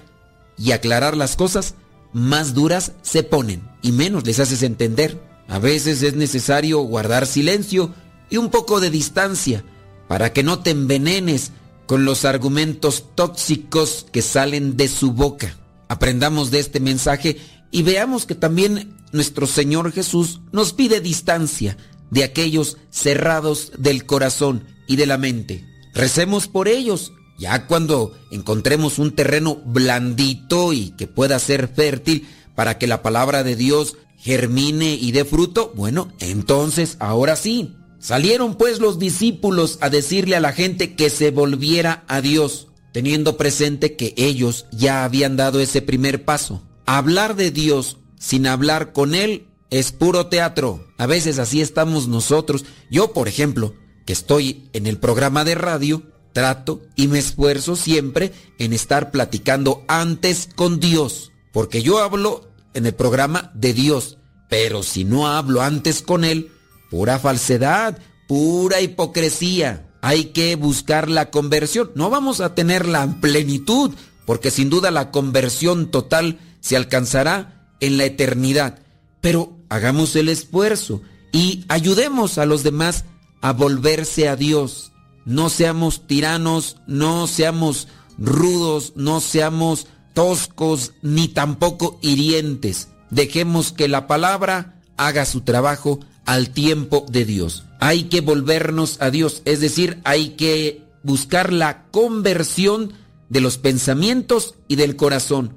y 0.56 0.70
aclarar 0.70 1.16
las 1.16 1.34
cosas, 1.34 1.74
más 2.12 2.54
duras 2.54 2.92
se 3.02 3.24
ponen 3.24 3.68
y 3.82 3.90
menos 3.90 4.24
les 4.24 4.38
haces 4.38 4.62
entender. 4.62 5.20
A 5.48 5.58
veces 5.58 6.00
es 6.04 6.14
necesario 6.14 6.78
guardar 6.82 7.26
silencio 7.26 7.92
y 8.30 8.36
un 8.36 8.50
poco 8.50 8.78
de 8.78 8.90
distancia 8.90 9.64
para 10.06 10.32
que 10.32 10.44
no 10.44 10.60
te 10.60 10.70
envenenes 10.70 11.50
con 11.86 12.04
los 12.04 12.24
argumentos 12.24 13.06
tóxicos 13.16 14.06
que 14.12 14.22
salen 14.22 14.76
de 14.76 14.86
su 14.86 15.10
boca. 15.10 15.56
Aprendamos 15.88 16.52
de 16.52 16.60
este 16.60 16.78
mensaje 16.78 17.38
y 17.72 17.82
veamos 17.82 18.26
que 18.26 18.36
también 18.36 18.95
nuestro 19.12 19.46
Señor 19.46 19.92
Jesús 19.92 20.40
nos 20.52 20.72
pide 20.72 21.00
distancia 21.00 21.76
de 22.10 22.24
aquellos 22.24 22.76
cerrados 22.90 23.72
del 23.78 24.06
corazón 24.06 24.64
y 24.86 24.96
de 24.96 25.06
la 25.06 25.18
mente. 25.18 25.64
Recemos 25.94 26.48
por 26.48 26.68
ellos. 26.68 27.12
Ya 27.38 27.66
cuando 27.66 28.14
encontremos 28.30 28.98
un 28.98 29.14
terreno 29.14 29.56
blandito 29.56 30.72
y 30.72 30.90
que 30.90 31.06
pueda 31.06 31.38
ser 31.38 31.68
fértil 31.68 32.26
para 32.54 32.78
que 32.78 32.86
la 32.86 33.02
palabra 33.02 33.42
de 33.42 33.56
Dios 33.56 33.96
germine 34.16 34.94
y 34.94 35.12
dé 35.12 35.26
fruto, 35.26 35.70
bueno, 35.76 36.10
entonces 36.18 36.96
ahora 36.98 37.36
sí, 37.36 37.76
Salieron 38.06 38.54
pues 38.54 38.78
los 38.78 39.00
discípulos 39.00 39.78
a 39.80 39.90
decirle 39.90 40.36
a 40.36 40.40
la 40.40 40.52
gente 40.52 40.94
que 40.94 41.10
se 41.10 41.30
volviera 41.30 42.04
a 42.06 42.20
Dios, 42.20 42.68
teniendo 42.92 43.36
presente 43.36 43.96
que 43.96 44.14
ellos 44.16 44.66
ya 44.70 45.04
habían 45.04 45.36
dado 45.36 45.58
ese 45.60 45.82
primer 45.82 46.24
paso. 46.24 46.62
Hablar 46.84 47.34
de 47.34 47.50
Dios 47.50 47.98
sin 48.18 48.46
hablar 48.46 48.92
con 48.92 49.14
Él 49.14 49.48
es 49.70 49.92
puro 49.92 50.26
teatro. 50.26 50.86
A 50.98 51.06
veces 51.06 51.38
así 51.38 51.60
estamos 51.60 52.08
nosotros. 52.08 52.64
Yo, 52.90 53.12
por 53.12 53.28
ejemplo, 53.28 53.74
que 54.04 54.12
estoy 54.12 54.68
en 54.72 54.86
el 54.86 54.98
programa 54.98 55.44
de 55.44 55.54
radio, 55.54 56.02
trato 56.32 56.82
y 56.94 57.08
me 57.08 57.18
esfuerzo 57.18 57.76
siempre 57.76 58.32
en 58.58 58.72
estar 58.72 59.10
platicando 59.10 59.84
antes 59.88 60.48
con 60.54 60.80
Dios, 60.80 61.32
porque 61.52 61.82
yo 61.82 61.98
hablo 62.02 62.50
en 62.74 62.86
el 62.86 62.94
programa 62.94 63.50
de 63.54 63.72
Dios, 63.72 64.18
pero 64.48 64.82
si 64.82 65.04
no 65.04 65.26
hablo 65.26 65.62
antes 65.62 66.02
con 66.02 66.24
Él, 66.24 66.52
Pura 66.90 67.18
falsedad, 67.18 67.98
pura 68.28 68.80
hipocresía. 68.80 69.90
Hay 70.02 70.26
que 70.26 70.54
buscar 70.54 71.10
la 71.10 71.30
conversión. 71.30 71.90
No 71.94 72.10
vamos 72.10 72.40
a 72.40 72.54
tener 72.54 72.86
la 72.86 73.06
plenitud, 73.20 73.92
porque 74.24 74.50
sin 74.50 74.70
duda 74.70 74.90
la 74.90 75.10
conversión 75.10 75.90
total 75.90 76.38
se 76.60 76.76
alcanzará 76.76 77.55
en 77.80 77.96
la 77.96 78.04
eternidad. 78.04 78.78
Pero 79.20 79.56
hagamos 79.68 80.14
el 80.16 80.28
esfuerzo 80.28 81.02
y 81.32 81.64
ayudemos 81.68 82.38
a 82.38 82.46
los 82.46 82.62
demás 82.62 83.04
a 83.40 83.52
volverse 83.52 84.28
a 84.28 84.36
Dios. 84.36 84.92
No 85.24 85.48
seamos 85.48 86.06
tiranos, 86.06 86.76
no 86.86 87.26
seamos 87.26 87.88
rudos, 88.18 88.92
no 88.96 89.20
seamos 89.20 89.86
toscos, 90.14 90.92
ni 91.02 91.28
tampoco 91.28 91.98
hirientes. 92.00 92.88
Dejemos 93.10 93.72
que 93.72 93.88
la 93.88 94.06
palabra 94.06 94.80
haga 94.96 95.24
su 95.26 95.42
trabajo 95.42 96.00
al 96.24 96.50
tiempo 96.50 97.06
de 97.08 97.24
Dios. 97.24 97.64
Hay 97.80 98.04
que 98.04 98.20
volvernos 98.20 98.96
a 99.00 99.10
Dios, 99.10 99.42
es 99.44 99.60
decir, 99.60 100.00
hay 100.04 100.30
que 100.30 100.82
buscar 101.02 101.52
la 101.52 101.84
conversión 101.90 102.92
de 103.28 103.40
los 103.40 103.58
pensamientos 103.58 104.54
y 104.68 104.76
del 104.76 104.96
corazón, 104.96 105.54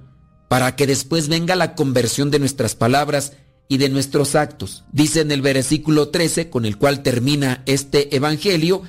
para 0.50 0.76
que 0.76 0.88
después 0.88 1.30
venga 1.30 1.56
la 1.56 1.76
conversión 1.76 2.32
de 2.32 2.40
nuestras 2.40 2.76
palabras 2.76 3.34
y 3.70 3.78
de 3.78 3.88
nuestros 3.88 4.36
actos. 4.36 4.84
Dice 4.92 5.22
en 5.22 5.32
el 5.32 5.42
versículo 5.42 6.10
13, 6.10 6.50
con 6.50 6.66
el 6.66 6.78
cual 6.78 7.04
termina 7.04 7.64
este 7.68 8.16
Evangelio, 8.16 8.82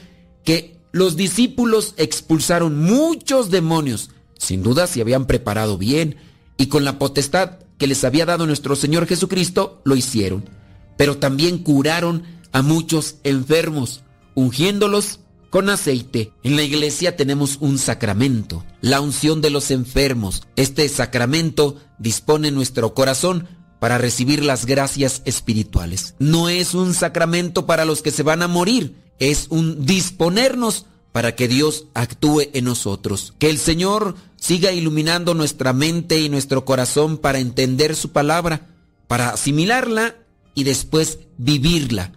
que 0.43 0.77
los 0.91 1.17
discípulos 1.17 1.95
expulsaron 1.99 2.81
muchos 2.81 3.51
demonios. 3.51 4.11
Sin 4.39 4.63
duda 4.63 4.87
se 4.87 5.03
habían 5.03 5.27
preparado 5.27 5.77
bien 5.77 6.17
y 6.57 6.67
con 6.67 6.85
la 6.85 6.99
potestad 6.99 7.59
que 7.79 7.87
les 7.87 8.05
había 8.05 8.27
dado 8.27 8.47
nuestro 8.47 8.75
Señor 8.75 9.07
Jesucristo 9.07 9.83
lo 9.85 9.97
hicieron. 9.97 10.49
Pero 10.97 11.19
también 11.19 11.59
curaron 11.59 12.25
a 12.53 12.63
muchos 12.63 13.17
enfermos, 13.23 14.03
ungiéndolos 14.35 15.21
con 15.51 15.68
aceite. 15.68 16.32
En 16.42 16.57
la 16.57 16.62
iglesia 16.62 17.16
tenemos 17.16 17.59
un 17.61 17.78
sacramento, 17.78 18.64
la 18.80 19.01
unción 19.01 19.40
de 19.42 19.51
los 19.51 19.70
enfermos. 19.70 20.46
Este 20.57 20.88
sacramento 20.88 21.76
dispone 21.98 22.51
nuestro 22.51 22.94
corazón 22.94 23.48
para 23.80 23.98
recibir 23.98 24.44
las 24.44 24.66
gracias 24.66 25.22
espirituales. 25.24 26.14
No 26.18 26.48
es 26.48 26.74
un 26.74 26.94
sacramento 26.94 27.66
para 27.66 27.84
los 27.84 28.03
que 28.03 28.11
se 28.11 28.22
van 28.22 28.42
a 28.42 28.48
morir, 28.48 28.94
es 29.18 29.46
un 29.51 29.84
disponernos 29.84 30.86
para 31.12 31.34
que 31.34 31.48
Dios 31.48 31.86
actúe 31.94 32.42
en 32.53 32.66
nosotros. 32.66 33.34
Que 33.38 33.51
el 33.51 33.59
Señor 33.59 34.14
siga 34.36 34.72
iluminando 34.72 35.34
nuestra 35.34 35.72
mente 35.72 36.20
y 36.20 36.28
nuestro 36.28 36.64
corazón 36.64 37.18
para 37.18 37.40
entender 37.40 37.96
su 37.96 38.11
palabra, 38.12 38.68
para 39.09 39.30
asimilarla 39.30 40.14
y 40.55 40.64
después 40.64 41.18
vivirla. 41.36 42.12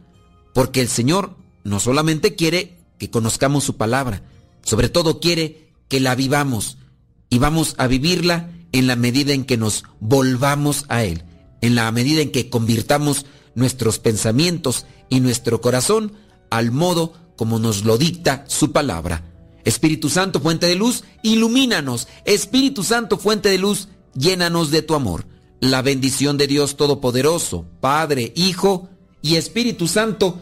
Porque 0.54 0.82
el 0.82 0.90
Señor 0.90 1.36
no 1.64 1.80
solamente 1.80 2.36
quiere 2.36 2.83
que 2.98 3.10
conozcamos 3.10 3.64
su 3.64 3.78
palabra, 3.78 4.24
sobre 4.64 4.90
todo 4.90 5.20
quiere 5.20 5.74
que 5.88 6.00
la 6.00 6.16
vivamos 6.16 6.78
y 7.30 7.40
vamos 7.40 7.76
a 7.78 7.88
vivirla 7.88 8.52
en 8.72 8.88
la 8.88 8.96
medida 8.96 9.34
en 9.34 9.46
que 9.46 9.58
nos 9.58 9.84
volvamos 10.00 10.86
a 10.88 11.04
Él, 11.04 11.24
en 11.62 11.76
la 11.76 11.92
medida 11.92 12.22
en 12.22 12.32
que 12.32 12.50
convirtamos 12.50 13.26
nuestros 13.56 14.00
pensamientos 14.00 14.86
y 15.10 15.20
nuestro 15.20 15.62
corazón 15.62 16.14
al 16.50 16.72
modo 16.72 17.14
como 17.36 17.60
nos 17.60 17.84
lo 17.84 17.98
dicta 17.98 18.46
su 18.48 18.72
palabra. 18.72 19.24
Espíritu 19.66 20.10
Santo, 20.10 20.40
fuente 20.40 20.68
de 20.68 20.76
luz, 20.76 21.04
ilumínanos. 21.24 22.08
Espíritu 22.26 22.84
Santo, 22.84 23.18
fuente 23.18 23.50
de 23.50 23.58
luz, 23.58 23.88
llénanos 24.16 24.72
de 24.72 24.82
tu 24.82 24.94
amor. 24.94 25.26
La 25.60 25.82
bendición 25.82 26.38
de 26.38 26.48
Dios 26.48 26.76
Todopoderoso, 26.76 27.66
Padre, 27.80 28.34
Hijo 28.36 28.90
y 29.22 29.36
Espíritu 29.36 29.88
Santo, 29.88 30.42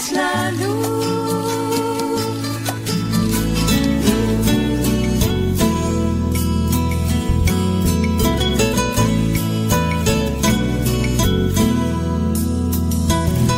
It's 0.00 0.12
la 0.12 0.50
lune. 0.50 1.17